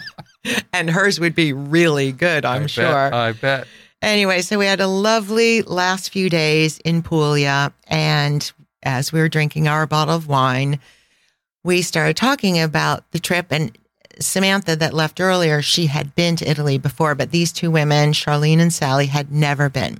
and 0.72 0.90
hers 0.90 1.20
would 1.20 1.34
be 1.34 1.52
really 1.52 2.10
good, 2.12 2.44
I'm 2.44 2.64
I 2.64 2.66
sure. 2.66 2.84
Bet, 2.84 3.14
I 3.14 3.32
bet. 3.32 3.66
Anyway, 4.02 4.42
so 4.42 4.58
we 4.58 4.66
had 4.66 4.80
a 4.80 4.88
lovely 4.88 5.62
last 5.62 6.10
few 6.10 6.28
days 6.28 6.78
in 6.78 7.02
Puglia. 7.02 7.72
And 7.86 8.52
as 8.82 9.12
we 9.12 9.20
were 9.20 9.28
drinking 9.28 9.68
our 9.68 9.86
bottle 9.86 10.16
of 10.16 10.26
wine, 10.26 10.80
we 11.64 11.82
started 11.82 12.16
talking 12.16 12.60
about 12.60 13.10
the 13.12 13.18
trip. 13.18 13.46
And 13.50 13.76
Samantha, 14.20 14.76
that 14.76 14.94
left 14.94 15.20
earlier, 15.20 15.62
she 15.62 15.86
had 15.86 16.14
been 16.14 16.36
to 16.36 16.50
Italy 16.50 16.78
before, 16.78 17.14
but 17.14 17.30
these 17.30 17.52
two 17.52 17.70
women, 17.70 18.12
Charlene 18.12 18.60
and 18.60 18.72
Sally, 18.72 19.06
had 19.06 19.32
never 19.32 19.68
been. 19.68 19.98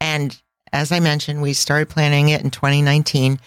And 0.00 0.40
as 0.72 0.92
I 0.92 1.00
mentioned, 1.00 1.42
we 1.42 1.52
started 1.52 1.88
planning 1.88 2.28
it 2.28 2.42
in 2.42 2.50
2019, 2.50 3.40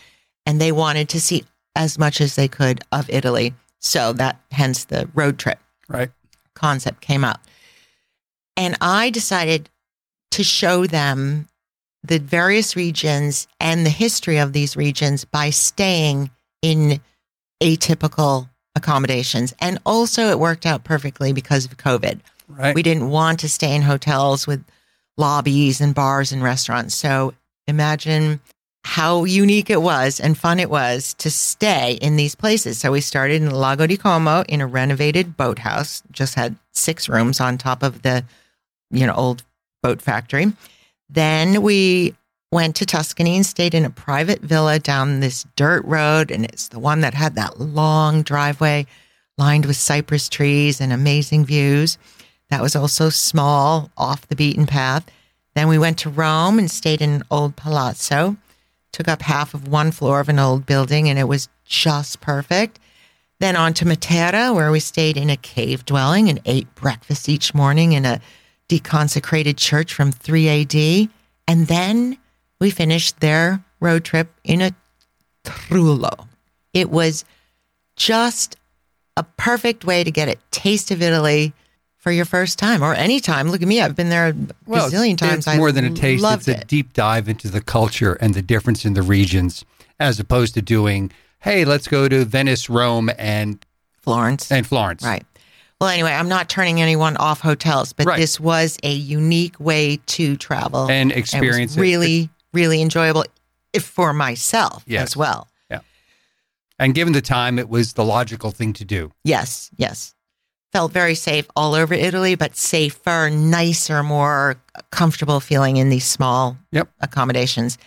and 0.45 0.59
they 0.59 0.71
wanted 0.71 1.09
to 1.09 1.21
see 1.21 1.45
as 1.75 1.97
much 1.97 2.19
as 2.19 2.35
they 2.35 2.47
could 2.47 2.83
of 2.91 3.09
Italy. 3.09 3.53
So 3.79 4.13
that 4.13 4.39
hence 4.51 4.85
the 4.85 5.09
road 5.15 5.39
trip 5.39 5.59
Right. 5.87 6.11
concept 6.53 7.01
came 7.01 7.23
up. 7.23 7.41
And 8.55 8.77
I 8.79 9.09
decided 9.09 9.69
to 10.31 10.43
show 10.43 10.85
them 10.85 11.47
the 12.03 12.19
various 12.19 12.75
regions 12.75 13.47
and 13.59 13.85
the 13.85 13.89
history 13.89 14.37
of 14.37 14.53
these 14.53 14.75
regions 14.75 15.25
by 15.25 15.49
staying 15.49 16.29
in 16.61 17.01
atypical 17.61 18.49
accommodations. 18.75 19.53
And 19.59 19.79
also, 19.85 20.29
it 20.29 20.39
worked 20.39 20.65
out 20.65 20.83
perfectly 20.83 21.33
because 21.33 21.65
of 21.65 21.77
COVID. 21.77 22.19
Right. 22.47 22.75
We 22.75 22.83
didn't 22.83 23.09
want 23.09 23.39
to 23.41 23.49
stay 23.49 23.75
in 23.75 23.81
hotels 23.81 24.45
with 24.45 24.63
lobbies 25.17 25.81
and 25.81 25.95
bars 25.95 26.31
and 26.31 26.43
restaurants. 26.43 26.95
So 26.95 27.33
imagine 27.67 28.41
how 28.83 29.23
unique 29.25 29.69
it 29.69 29.81
was 29.81 30.19
and 30.19 30.37
fun 30.37 30.59
it 30.59 30.69
was 30.69 31.13
to 31.15 31.29
stay 31.29 31.99
in 32.01 32.15
these 32.15 32.35
places. 32.35 32.79
So 32.79 32.91
we 32.91 33.01
started 33.01 33.41
in 33.41 33.51
Lago 33.51 33.85
di 33.85 33.97
Como 33.97 34.43
in 34.49 34.59
a 34.59 34.67
renovated 34.67 35.37
boathouse, 35.37 36.01
just 36.11 36.35
had 36.35 36.55
six 36.73 37.07
rooms 37.07 37.39
on 37.39 37.57
top 37.57 37.83
of 37.83 38.01
the, 38.01 38.25
you 38.89 39.05
know, 39.05 39.13
old 39.13 39.43
boat 39.83 40.01
factory. 40.01 40.51
Then 41.09 41.61
we 41.61 42.15
went 42.51 42.75
to 42.75 42.85
Tuscany 42.85 43.37
and 43.37 43.45
stayed 43.45 43.73
in 43.73 43.85
a 43.85 43.89
private 43.89 44.41
villa 44.41 44.77
down 44.77 45.19
this 45.19 45.45
dirt 45.55 45.83
road. 45.85 46.31
And 46.31 46.45
it's 46.45 46.67
the 46.67 46.79
one 46.79 47.01
that 47.01 47.13
had 47.13 47.35
that 47.35 47.59
long 47.59 48.23
driveway 48.23 48.85
lined 49.37 49.65
with 49.65 49.77
cypress 49.77 50.27
trees 50.27 50.81
and 50.81 50.91
amazing 50.91 51.45
views. 51.45 51.97
That 52.49 52.61
was 52.61 52.75
also 52.75 53.09
small, 53.09 53.89
off 53.97 54.27
the 54.27 54.35
beaten 54.35 54.65
path. 54.65 55.05
Then 55.55 55.69
we 55.69 55.79
went 55.79 55.97
to 55.99 56.09
Rome 56.09 56.59
and 56.59 56.69
stayed 56.69 57.01
in 57.01 57.09
an 57.11 57.23
old 57.31 57.55
palazzo, 57.55 58.35
took 58.91 59.07
up 59.07 59.21
half 59.21 59.53
of 59.53 59.69
one 59.69 59.91
floor 59.91 60.19
of 60.19 60.29
an 60.29 60.39
old 60.39 60.65
building, 60.65 61.09
and 61.09 61.17
it 61.17 61.27
was 61.29 61.47
just 61.63 62.19
perfect. 62.19 62.79
Then 63.39 63.55
on 63.55 63.73
to 63.75 63.85
Matera, 63.85 64.53
where 64.53 64.71
we 64.71 64.81
stayed 64.81 65.17
in 65.17 65.29
a 65.29 65.37
cave 65.37 65.85
dwelling 65.85 66.29
and 66.29 66.41
ate 66.45 66.73
breakfast 66.75 67.29
each 67.29 67.53
morning 67.53 67.93
in 67.93 68.05
a 68.05 68.19
deconsecrated 68.67 69.57
church 69.57 69.93
from 69.93 70.11
3 70.11 70.47
AD. 70.49 71.09
And 71.47 71.67
then 71.67 72.17
we 72.61 72.69
finished 72.69 73.19
their 73.19 73.61
road 73.81 74.05
trip 74.05 74.29
in 74.45 74.61
a 74.61 74.71
Trullo. 75.43 76.27
It 76.73 76.89
was 76.91 77.25
just 77.97 78.55
a 79.17 79.23
perfect 79.23 79.83
way 79.83 80.03
to 80.03 80.11
get 80.11 80.29
a 80.29 80.35
taste 80.51 80.91
of 80.91 81.01
Italy 81.01 81.53
for 81.97 82.11
your 82.11 82.23
first 82.25 82.57
time 82.59 82.83
or 82.83 82.93
any 82.93 83.19
time. 83.19 83.49
Look 83.49 83.61
at 83.61 83.67
me, 83.67 83.81
I've 83.81 83.95
been 83.95 84.09
there 84.09 84.29
a 84.29 84.33
Well, 84.67 84.89
bazillion 84.89 85.13
it's, 85.13 85.21
times. 85.21 85.47
it's 85.47 85.57
more 85.57 85.71
than 85.71 85.85
a 85.85 85.89
taste. 85.89 86.23
It's 86.23 86.47
a 86.47 86.61
it. 86.61 86.67
deep 86.67 86.93
dive 86.93 87.27
into 87.27 87.49
the 87.49 87.61
culture 87.61 88.13
and 88.13 88.33
the 88.35 88.41
difference 88.43 88.85
in 88.85 88.93
the 88.93 89.01
regions, 89.01 89.65
as 89.99 90.19
opposed 90.19 90.53
to 90.53 90.61
doing, 90.61 91.11
hey, 91.39 91.65
let's 91.65 91.87
go 91.87 92.07
to 92.07 92.23
Venice, 92.25 92.69
Rome, 92.69 93.09
and 93.17 93.63
Florence. 94.01 94.51
and 94.51 94.65
Florence. 94.65 95.03
Right. 95.03 95.25
Well, 95.79 95.89
anyway, 95.89 96.11
I'm 96.11 96.29
not 96.29 96.47
turning 96.47 96.79
anyone 96.79 97.17
off 97.17 97.41
hotels, 97.41 97.91
but 97.91 98.05
Right. 98.05 98.19
this 98.19 98.39
was 98.39 98.77
a 98.83 98.91
unique 98.93 99.59
way 99.59 99.97
to 100.05 100.37
travel 100.37 100.89
And 100.91 101.11
experience 101.11 101.75
it. 101.75 101.81
really, 101.81 102.29
really 102.53 102.81
enjoyable 102.81 103.25
if 103.73 103.83
for 103.83 104.13
myself 104.13 104.83
Yes. 104.85 105.03
as 105.03 105.17
well. 105.17 105.47
Yeah. 105.69 105.79
And 106.79 106.93
given 106.93 107.13
the 107.13 107.21
time, 107.21 107.57
it 107.59 107.69
was 107.69 107.93
the 107.93 108.03
logical 108.05 108.51
thing 108.51 108.73
to 108.73 108.85
do. 108.85 109.11
Yes, 109.23 109.69
yes. 109.77 110.13
Felt 110.73 110.91
very 110.93 111.15
safe 111.15 111.47
all 111.55 111.75
over 111.75 111.93
Italy, 111.93 112.35
but 112.35 112.55
safer, 112.55 113.29
nicer, 113.29 114.03
more 114.03 114.55
comfortable 114.91 115.39
feeling 115.41 115.77
in 115.77 115.89
these 115.89 116.05
small 116.05 116.57
Yep. 116.71 116.89
accommodations. 117.01 117.77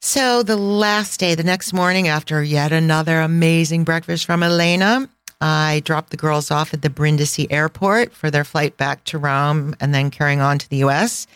So 0.00 0.42
the 0.42 0.56
last 0.56 1.18
day, 1.18 1.34
the 1.34 1.44
next 1.44 1.72
morning, 1.72 2.08
after 2.08 2.42
yet 2.42 2.72
another 2.72 3.20
amazing 3.20 3.84
breakfast 3.84 4.26
from 4.26 4.42
Elena, 4.42 5.08
I 5.40 5.82
dropped 5.84 6.10
the 6.10 6.16
girls 6.16 6.50
off 6.50 6.74
at 6.74 6.82
the 6.82 6.90
Brindisi 6.90 7.46
airport 7.50 8.12
for 8.12 8.30
their 8.30 8.44
flight 8.44 8.76
back 8.76 9.04
to 9.04 9.18
Rome 9.18 9.74
and 9.80 9.94
then 9.94 10.10
carrying 10.10 10.40
on 10.40 10.58
to 10.58 10.68
the 10.68 10.78
US. 10.78 11.26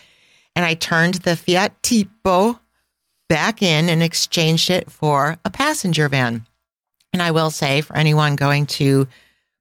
And 0.59 0.67
I 0.67 0.75
turned 0.75 1.15
the 1.15 1.37
Fiat 1.37 1.81
Tipo 1.85 2.59
back 3.29 3.63
in 3.63 3.89
and 3.89 4.03
exchanged 4.03 4.71
it 4.71 4.91
for 4.91 5.37
a 5.45 5.51
passenger 5.51 6.09
van. 6.09 6.45
And 7.13 7.23
I 7.23 7.31
will 7.31 7.53
say, 7.53 7.81
for 7.81 7.95
anyone 7.97 8.35
going 8.35 8.67
to 8.67 9.07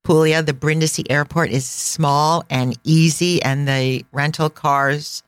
Puglia, 0.04 0.41
the 0.41 0.54
Brindisi 0.56 1.04
airport 1.08 1.52
is 1.52 1.68
small 1.68 2.43
and 2.50 2.76
easy, 2.84 3.43
and 3.43 3.68
the 3.68 4.06
rental 4.12 4.50
cars, 4.50 5.22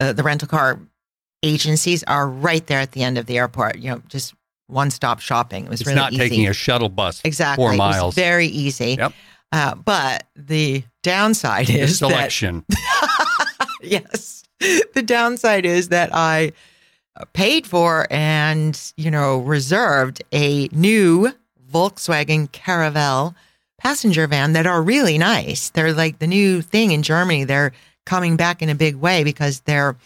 uh, 0.00 0.14
the 0.14 0.22
rental 0.22 0.48
car 0.48 0.80
agencies 1.42 2.02
are 2.04 2.26
right 2.26 2.66
there 2.66 2.80
at 2.80 2.92
the 2.92 3.02
end 3.02 3.18
of 3.18 3.26
the 3.26 3.36
airport. 3.36 3.76
You 3.78 3.90
know, 3.90 4.02
just 4.08 4.32
one 4.68 4.90
stop 4.90 5.20
shopping. 5.20 5.66
It 5.66 5.68
was 5.68 5.82
It's 5.82 5.86
really 5.86 5.96
not 6.00 6.14
easy. 6.14 6.18
taking 6.30 6.48
a 6.48 6.54
shuttle 6.54 6.88
bus 6.88 7.20
exactly 7.24 7.60
four 7.62 7.72
It 7.72 7.72
was 7.72 7.78
miles. 7.78 8.14
very 8.14 8.46
easy. 8.46 8.96
Yep. 8.98 9.12
Uh, 9.52 9.74
but 9.74 10.24
the 10.34 10.82
downside 11.02 11.68
is 11.68 11.98
that 12.00 12.06
selection. 12.08 12.64
yes. 13.82 14.39
The 14.94 15.02
downside 15.02 15.64
is 15.64 15.88
that 15.88 16.10
I 16.12 16.52
paid 17.32 17.66
for 17.66 18.06
and, 18.10 18.78
you 18.96 19.10
know, 19.10 19.38
reserved 19.38 20.22
a 20.32 20.68
new 20.72 21.32
Volkswagen 21.72 22.48
Caravelle 22.50 23.34
passenger 23.78 24.26
van 24.26 24.52
that 24.52 24.66
are 24.66 24.82
really 24.82 25.16
nice. 25.18 25.70
They're 25.70 25.92
like 25.92 26.18
the 26.18 26.26
new 26.26 26.60
thing 26.62 26.92
in 26.92 27.02
Germany. 27.02 27.44
They're 27.44 27.72
coming 28.04 28.36
back 28.36 28.60
in 28.62 28.68
a 28.68 28.74
big 28.74 28.96
way 28.96 29.24
because 29.24 29.60
they're 29.60 29.96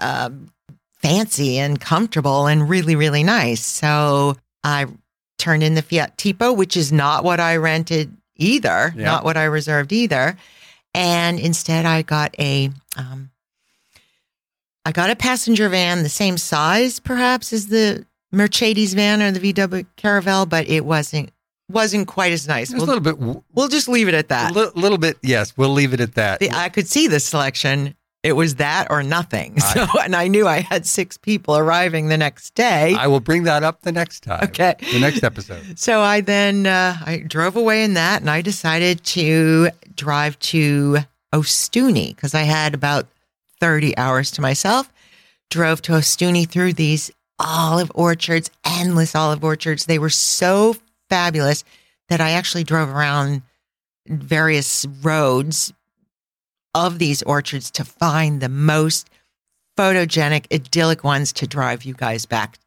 um, 0.00 0.50
fancy 0.94 1.58
and 1.58 1.80
comfortable 1.80 2.46
and 2.46 2.68
really, 2.68 2.96
really 2.96 3.22
nice. 3.22 3.64
So 3.64 4.36
I 4.64 4.86
turned 5.38 5.62
in 5.62 5.74
the 5.74 5.82
Fiat 5.82 6.16
Tipo, 6.16 6.56
which 6.56 6.76
is 6.76 6.90
not 6.92 7.22
what 7.24 7.38
I 7.40 7.56
rented 7.56 8.16
either, 8.36 8.92
Yeah. 8.96 9.04
not 9.04 9.24
what 9.24 9.36
I 9.36 9.44
reserved 9.44 9.92
either. 9.92 10.36
And 10.94 11.38
instead, 11.38 11.84
I 11.86 12.02
got 12.02 12.34
a, 12.38 12.70
um, 12.96 13.30
I 14.86 14.92
got 14.92 15.10
a 15.10 15.16
passenger 15.16 15.68
van, 15.68 16.02
the 16.02 16.08
same 16.08 16.36
size 16.38 17.00
perhaps 17.00 17.52
as 17.52 17.68
the 17.68 18.04
Mercedes 18.32 18.94
van 18.94 19.22
or 19.22 19.30
the 19.30 19.52
VW 19.52 19.86
Caravelle, 19.96 20.48
but 20.48 20.68
it 20.68 20.84
wasn't 20.84 21.30
wasn't 21.70 22.06
quite 22.06 22.32
as 22.32 22.46
nice. 22.46 22.64
It's 22.70 22.74
a 22.74 22.76
We'll, 22.86 22.86
little 22.98 23.00
bit, 23.32 23.42
we'll 23.54 23.68
just 23.68 23.88
leave 23.88 24.06
it 24.08 24.14
at 24.14 24.26
a 24.26 24.28
that. 24.28 24.54
li- 24.54 24.70
little 24.74 24.98
bit. 24.98 25.16
Yes, 25.22 25.56
we'll 25.56 25.70
leave 25.70 25.94
it 25.94 26.00
at 26.00 26.14
that. 26.16 26.40
The- 26.40 26.50
I 26.50 26.68
could 26.68 26.86
see 26.86 27.06
the 27.08 27.18
selection. 27.20 27.94
It 28.22 28.32
was 28.32 28.56
that 28.56 28.86
or 28.90 29.02
nothing. 29.02 29.58
So, 29.72 29.86
and 30.02 30.14
I 30.16 30.28
knew 30.28 30.46
I 30.46 30.60
had 30.60 30.84
six 30.86 31.16
people 31.18 31.56
arriving 31.56 32.08
the 32.08 32.16
next 32.18 32.54
day. 32.54 32.94
I 32.98 33.06
will 33.06 33.20
bring 33.20 33.44
that 33.44 33.62
up 33.62 33.80
the 33.82 33.92
next 33.92 34.22
time. 34.24 34.44
Okay. 34.44 34.74
The 34.92 35.00
next 35.00 35.22
episode. 35.24 35.62
So 35.78 36.00
I 36.00 36.20
then 36.20 36.66
uh, 36.66 36.96
I 37.04 37.18
drove 37.26 37.56
away 37.56 37.82
in 37.84 37.94
that, 37.94 38.20
and 38.20 38.28
I 38.30 38.40
decided 38.42 39.02
to 39.04 39.70
drive 39.96 40.38
to 40.40 40.98
Ostuni 41.34 42.14
because 42.14 42.34
I 42.34 42.42
had 42.42 42.74
about 42.74 43.06
thirty 43.64 43.96
hours 43.96 44.30
to 44.32 44.42
myself. 44.42 44.92
Drove 45.48 45.80
to 45.82 45.92
Ostuni 45.92 46.46
through 46.46 46.74
these 46.74 47.10
olive 47.38 47.90
orchards, 47.94 48.50
endless 48.62 49.14
olive 49.14 49.42
orchards. 49.42 49.86
They 49.86 49.98
were 49.98 50.10
so 50.10 50.76
fabulous 51.08 51.64
that 52.10 52.20
I 52.20 52.32
actually 52.32 52.64
drove 52.64 52.90
around 52.90 53.40
various 54.06 54.84
roads 55.02 55.72
of 56.74 56.98
these 56.98 57.22
orchards 57.22 57.70
to 57.70 57.84
find 57.84 58.42
the 58.42 58.50
most 58.50 59.08
photogenic, 59.78 60.44
idyllic 60.52 61.02
ones 61.02 61.32
to 61.32 61.46
drive 61.46 61.84
you 61.84 61.94
guys 61.94 62.26
back 62.26 62.58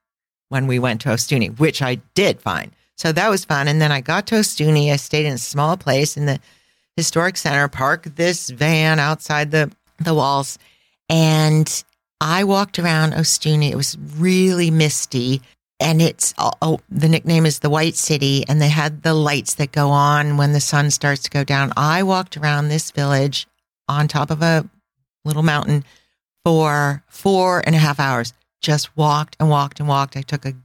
when 0.50 0.66
we 0.66 0.80
went 0.80 1.02
to 1.02 1.10
Ostuni, 1.10 1.60
which 1.60 1.84
I 1.84 2.02
did 2.16 2.42
find. 2.42 2.72
So 2.96 3.12
that 3.12 3.30
was 3.30 3.46
fun. 3.46 3.68
And 3.68 3.80
then 3.80 3.92
I 3.92 4.02
got 4.02 4.26
to 4.28 4.36
Ostuni. 4.36 4.92
I 4.92 4.96
stayed 4.96 5.28
in 5.28 5.34
a 5.34 5.38
small 5.38 5.78
place 5.78 6.18
in 6.18 6.26
the 6.26 6.40
historic 6.96 7.38
center, 7.38 7.68
parked 7.68 8.16
this 8.16 8.50
van 8.50 8.98
outside 8.98 9.52
the, 9.52 9.72
the 10.00 10.16
walls, 10.16 10.58
and 11.10 11.84
I 12.20 12.44
walked 12.44 12.80
around 12.80 13.14
Ostuni. 13.14 13.72
It 13.72 13.76
was 13.76 13.98
really 14.18 14.72
misty. 14.72 15.42
And 15.80 16.02
it's 16.02 16.34
oh, 16.40 16.52
oh, 16.62 16.80
the 16.90 17.08
nickname 17.08 17.46
is 17.46 17.60
the 17.60 17.70
White 17.70 17.96
City, 17.96 18.44
and 18.48 18.60
they 18.60 18.70
had 18.70 19.04
the 19.04 19.14
lights 19.14 19.56
that 19.56 19.72
go 19.72 19.90
on 19.90 20.38
when 20.38 20.54
the 20.54 20.60
sun 20.60 20.90
starts 20.90 21.22
to 21.24 21.30
go 21.30 21.44
down. 21.44 21.72
I 21.78 22.02
walked 22.02 22.36
around 22.36 22.68
this 22.68 22.90
village 22.90 23.46
on 23.88 24.08
top 24.08 24.32
of 24.32 24.42
a 24.42 24.68
little 25.24 25.44
mountain 25.44 25.86
for 26.44 27.04
four 27.10 27.62
and 27.66 27.76
a 27.76 27.80
half 27.80 28.00
hours. 28.00 28.34
Just 28.60 28.98
walked 28.98 29.38
and 29.40 29.52
walked 29.52 29.80
and 29.80 29.88
walked. 29.88 30.18
I 30.18 30.24
took 30.24 30.46
a 30.46 30.56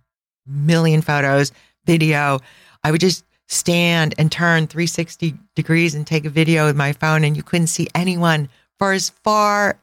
million 0.46 1.02
photos, 1.02 1.52
video. 1.84 2.40
I 2.82 2.90
would 2.90 3.02
just 3.02 3.24
stand 3.48 4.14
and 4.16 4.32
turn 4.32 4.66
360 4.66 5.34
degrees 5.54 5.94
and 5.94 6.06
take 6.06 6.24
a 6.24 6.30
video 6.30 6.64
with 6.64 6.76
my 6.76 6.94
phone, 6.94 7.22
and 7.22 7.36
you 7.36 7.42
couldn't 7.42 7.66
see 7.66 7.88
anyone 7.94 8.48
for 8.78 8.92
as 8.92 9.10
far 9.10 9.78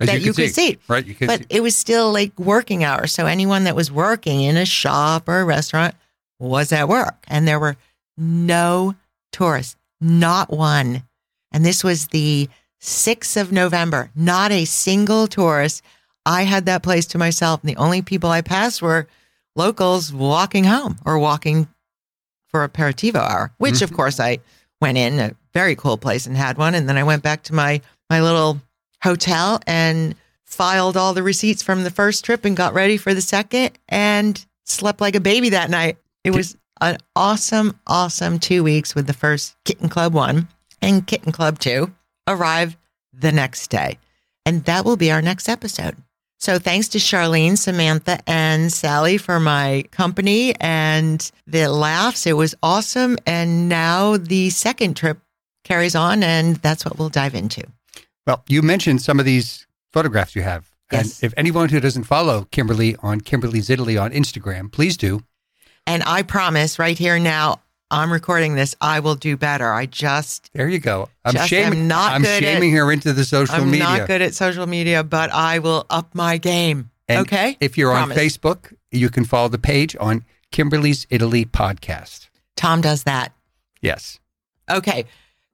As 0.00 0.08
that 0.08 0.20
you 0.20 0.32
could 0.32 0.52
see. 0.52 0.78
Right. 0.88 1.06
You 1.06 1.14
could 1.14 1.28
but 1.28 1.40
see. 1.40 1.46
it 1.50 1.62
was 1.62 1.76
still 1.76 2.12
like 2.12 2.38
working 2.38 2.84
hours. 2.84 3.12
So 3.12 3.26
anyone 3.26 3.64
that 3.64 3.76
was 3.76 3.92
working 3.92 4.42
in 4.42 4.56
a 4.56 4.66
shop 4.66 5.28
or 5.28 5.40
a 5.40 5.44
restaurant 5.44 5.94
was 6.38 6.72
at 6.72 6.88
work. 6.88 7.24
And 7.28 7.46
there 7.46 7.60
were 7.60 7.76
no 8.16 8.94
tourists, 9.32 9.76
not 10.00 10.50
one. 10.50 11.04
And 11.52 11.64
this 11.64 11.84
was 11.84 12.08
the 12.08 12.48
6th 12.80 13.40
of 13.40 13.52
November, 13.52 14.10
not 14.14 14.50
a 14.50 14.64
single 14.64 15.26
tourist. 15.26 15.82
I 16.26 16.42
had 16.42 16.66
that 16.66 16.82
place 16.82 17.06
to 17.06 17.18
myself. 17.18 17.62
And 17.62 17.70
the 17.70 17.76
only 17.76 18.02
people 18.02 18.30
I 18.30 18.42
passed 18.42 18.82
were 18.82 19.06
locals 19.56 20.12
walking 20.12 20.64
home 20.64 20.98
or 21.04 21.18
walking 21.18 21.68
for 22.48 22.66
aperitivo 22.66 23.16
hour, 23.16 23.52
which 23.58 23.74
mm-hmm. 23.74 23.84
of 23.84 23.92
course 23.92 24.20
I 24.20 24.38
went 24.80 24.98
in, 24.98 25.18
a 25.18 25.34
very 25.52 25.76
cool 25.76 25.96
place 25.96 26.26
and 26.26 26.36
had 26.36 26.58
one. 26.58 26.74
And 26.74 26.88
then 26.88 26.98
I 26.98 27.04
went 27.04 27.22
back 27.22 27.42
to 27.44 27.54
my 27.54 27.80
my 28.10 28.20
little 28.20 28.60
hotel 29.04 29.60
and 29.66 30.16
filed 30.44 30.96
all 30.96 31.14
the 31.14 31.22
receipts 31.22 31.62
from 31.62 31.84
the 31.84 31.90
first 31.90 32.24
trip 32.24 32.44
and 32.44 32.56
got 32.56 32.74
ready 32.74 32.96
for 32.96 33.14
the 33.14 33.20
second 33.20 33.78
and 33.88 34.44
slept 34.64 35.00
like 35.00 35.14
a 35.14 35.20
baby 35.20 35.50
that 35.50 35.70
night. 35.70 35.98
It 36.24 36.32
was 36.32 36.56
an 36.80 36.98
awesome, 37.14 37.78
awesome 37.86 38.38
two 38.38 38.64
weeks 38.64 38.94
with 38.94 39.06
the 39.06 39.12
first 39.12 39.56
Kitten 39.64 39.88
Club 39.88 40.14
one 40.14 40.48
and 40.80 41.06
Kitten 41.06 41.32
Club 41.32 41.58
two 41.58 41.92
arrive 42.26 42.76
the 43.12 43.30
next 43.30 43.68
day. 43.68 43.98
And 44.46 44.64
that 44.64 44.84
will 44.84 44.96
be 44.96 45.12
our 45.12 45.22
next 45.22 45.48
episode. 45.48 45.96
So 46.38 46.58
thanks 46.58 46.88
to 46.88 46.98
Charlene, 46.98 47.56
Samantha, 47.56 48.18
and 48.26 48.72
Sally 48.72 49.16
for 49.18 49.40
my 49.40 49.84
company 49.90 50.54
and 50.60 51.30
the 51.46 51.68
laughs. 51.68 52.26
It 52.26 52.34
was 52.34 52.54
awesome. 52.62 53.16
And 53.26 53.68
now 53.68 54.18
the 54.18 54.50
second 54.50 54.94
trip 54.96 55.18
carries 55.62 55.94
on, 55.94 56.22
and 56.22 56.56
that's 56.56 56.84
what 56.84 56.98
we'll 56.98 57.08
dive 57.08 57.34
into. 57.34 57.64
Well, 58.26 58.42
you 58.48 58.62
mentioned 58.62 59.02
some 59.02 59.18
of 59.18 59.24
these 59.26 59.66
photographs 59.92 60.34
you 60.34 60.42
have. 60.42 60.70
Yes. 60.92 61.22
And 61.22 61.26
if 61.32 61.34
anyone 61.36 61.68
who 61.70 61.80
doesn't 61.80 62.04
follow 62.04 62.46
Kimberly 62.50 62.96
on 63.02 63.20
Kimberly's 63.20 63.70
Italy 63.70 63.96
on 63.96 64.10
Instagram, 64.12 64.70
please 64.70 64.96
do. 64.96 65.22
And 65.86 66.02
I 66.06 66.22
promise 66.22 66.78
right 66.78 66.96
here 66.98 67.18
now, 67.18 67.60
I'm 67.90 68.12
recording 68.12 68.54
this. 68.54 68.74
I 68.80 69.00
will 69.00 69.14
do 69.14 69.36
better. 69.36 69.70
I 69.72 69.86
just 69.86 70.50
There 70.54 70.68
you 70.68 70.78
go. 70.78 71.08
I'm 71.24 71.34
Just 71.34 71.48
shaming. 71.48 71.80
am 71.80 71.88
not 71.88 72.12
I'm 72.12 72.22
good 72.22 72.42
at- 72.42 72.52
shaming 72.52 72.72
her 72.72 72.90
into 72.90 73.12
the 73.12 73.24
social 73.24 73.64
media. 73.64 73.84
I'm 73.84 73.98
not 74.00 74.08
good 74.08 74.22
at 74.22 74.34
social 74.34 74.66
media, 74.66 75.04
but 75.04 75.30
I 75.32 75.58
will 75.58 75.84
up 75.90 76.14
my 76.14 76.38
game. 76.38 76.90
And 77.08 77.20
okay. 77.26 77.56
If 77.60 77.76
you're 77.76 77.92
Promise. 77.92 78.16
on 78.16 78.22
Facebook, 78.24 78.74
you 78.90 79.10
can 79.10 79.24
follow 79.24 79.48
the 79.48 79.58
page 79.58 79.94
on 80.00 80.24
Kimberly's 80.50 81.06
Italy 81.10 81.44
podcast. 81.44 82.28
Tom 82.56 82.80
does 82.80 83.02
that. 83.04 83.32
Yes. 83.82 84.18
Okay. 84.70 85.04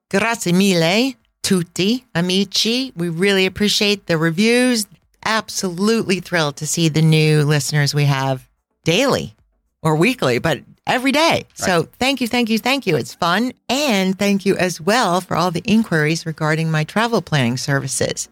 Grazie 0.09 0.53
mille, 0.53 1.13
tutti, 1.43 2.05
amici. 2.15 2.91
We 2.95 3.09
really 3.09 3.45
appreciate 3.45 4.07
the 4.07 4.17
reviews. 4.17 4.87
Absolutely 5.25 6.19
thrilled 6.19 6.57
to 6.57 6.67
see 6.67 6.89
the 6.89 7.01
new 7.01 7.43
listeners 7.43 7.93
we 7.93 8.05
have 8.05 8.47
daily 8.83 9.35
or 9.81 9.95
weekly, 9.95 10.39
but 10.39 10.61
every 10.87 11.11
day. 11.11 11.45
So 11.53 11.87
thank 11.99 12.21
you, 12.21 12.27
thank 12.27 12.49
you, 12.49 12.57
thank 12.57 12.87
you. 12.87 12.95
It's 12.95 13.13
fun. 13.13 13.53
And 13.69 14.17
thank 14.17 14.45
you 14.45 14.55
as 14.57 14.81
well 14.81 15.21
for 15.21 15.35
all 15.35 15.51
the 15.51 15.63
inquiries 15.65 16.25
regarding 16.25 16.71
my 16.71 16.83
travel 16.83 17.21
planning 17.21 17.57
services. 17.57 18.29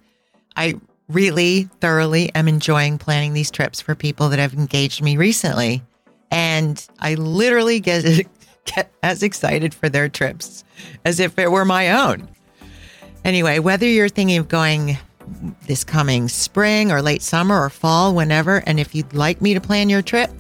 I 0.55 0.76
really 1.07 1.64
thoroughly 1.80 2.34
am 2.36 2.47
enjoying 2.47 2.97
planning 2.97 3.34
these 3.34 3.51
trips 3.51 3.82
for 3.82 3.95
people 3.95 4.30
that 4.30 4.39
have 4.39 4.53
engaged 4.53 5.01
me 5.01 5.18
recently. 5.18 5.84
And 6.32 6.86
I 6.99 7.16
literally 7.16 7.80
get, 7.80 8.03
get 8.66 8.91
as 9.01 9.24
excited 9.24 9.74
for 9.74 9.89
their 9.89 10.10
trips 10.10 10.64
as 11.05 11.20
if 11.20 11.38
it 11.39 11.51
were 11.51 11.66
my 11.66 11.91
own. 11.91 12.30
Anyway, 13.24 13.59
whether 13.59 13.86
you're 13.86 14.09
thinking 14.09 14.38
of 14.38 14.47
going 14.47 14.97
this 15.67 15.84
coming 15.84 16.28
spring 16.28 16.91
or 16.91 17.01
late 17.01 17.22
summer 17.22 17.59
or 17.61 17.70
fall, 17.70 18.15
whenever, 18.15 18.63
and 18.65 18.80
if 18.80 18.95
you'd 18.95 19.13
like 19.13 19.41
me 19.41 19.53
to 19.53 19.61
plan 19.61 19.89
your 19.89 20.01
trip 20.01 20.32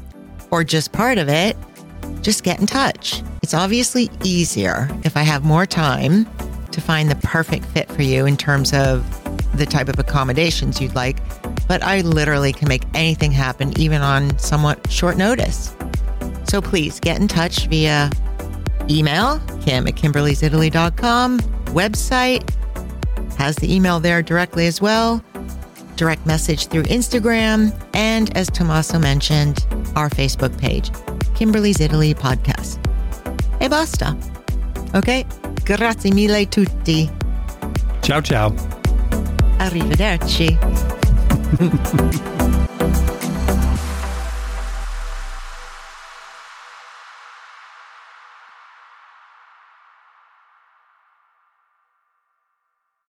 or 0.51 0.63
just 0.63 0.91
part 0.91 1.17
of 1.17 1.29
it, 1.29 1.55
just 2.21 2.43
get 2.43 2.59
in 2.59 2.65
touch. 2.65 3.21
It's 3.43 3.53
obviously 3.53 4.09
easier 4.23 4.89
if 5.03 5.15
I 5.15 5.21
have 5.21 5.43
more 5.43 5.65
time 5.65 6.25
to 6.71 6.81
find 6.81 7.09
the 7.09 7.15
perfect 7.15 7.65
fit 7.65 7.91
for 7.91 8.01
you 8.01 8.25
in 8.25 8.37
terms 8.37 8.73
of 8.73 9.05
the 9.57 9.65
type 9.65 9.89
of 9.89 9.97
accommodations 9.99 10.79
you'd 10.79 10.95
like, 10.95 11.17
but 11.67 11.83
I 11.83 12.01
literally 12.01 12.53
can 12.53 12.67
make 12.67 12.83
anything 12.93 13.31
happen 13.31 13.77
even 13.79 14.01
on 14.01 14.37
somewhat 14.37 14.89
short 14.91 15.17
notice. 15.17 15.75
So 16.47 16.61
please 16.61 16.99
get 16.99 17.19
in 17.19 17.27
touch 17.27 17.67
via 17.67 18.09
email, 18.89 19.39
kim 19.61 19.87
at 19.87 19.95
kimberlysitaly.com, 19.95 21.39
website, 21.39 22.55
has 23.39 23.55
the 23.55 23.73
email 23.73 23.99
there 23.99 24.21
directly 24.21 24.67
as 24.67 24.81
well, 24.81 25.23
direct 25.95 26.25
message 26.25 26.67
through 26.67 26.83
Instagram, 26.83 27.73
and 27.93 28.35
as 28.37 28.47
Tommaso 28.49 28.99
mentioned, 28.99 29.65
our 29.95 30.09
Facebook 30.09 30.55
page, 30.59 30.91
Kimberly's 31.35 31.79
Italy 31.79 32.13
Podcast. 32.13 32.77
E 33.61 33.67
basta. 33.67 34.15
Ok? 34.93 35.25
Grazie 35.63 36.11
mille 36.11 36.45
tutti. 36.45 37.09
Ciao, 38.01 38.21
ciao. 38.21 38.53
Arrivederci. 39.59 40.57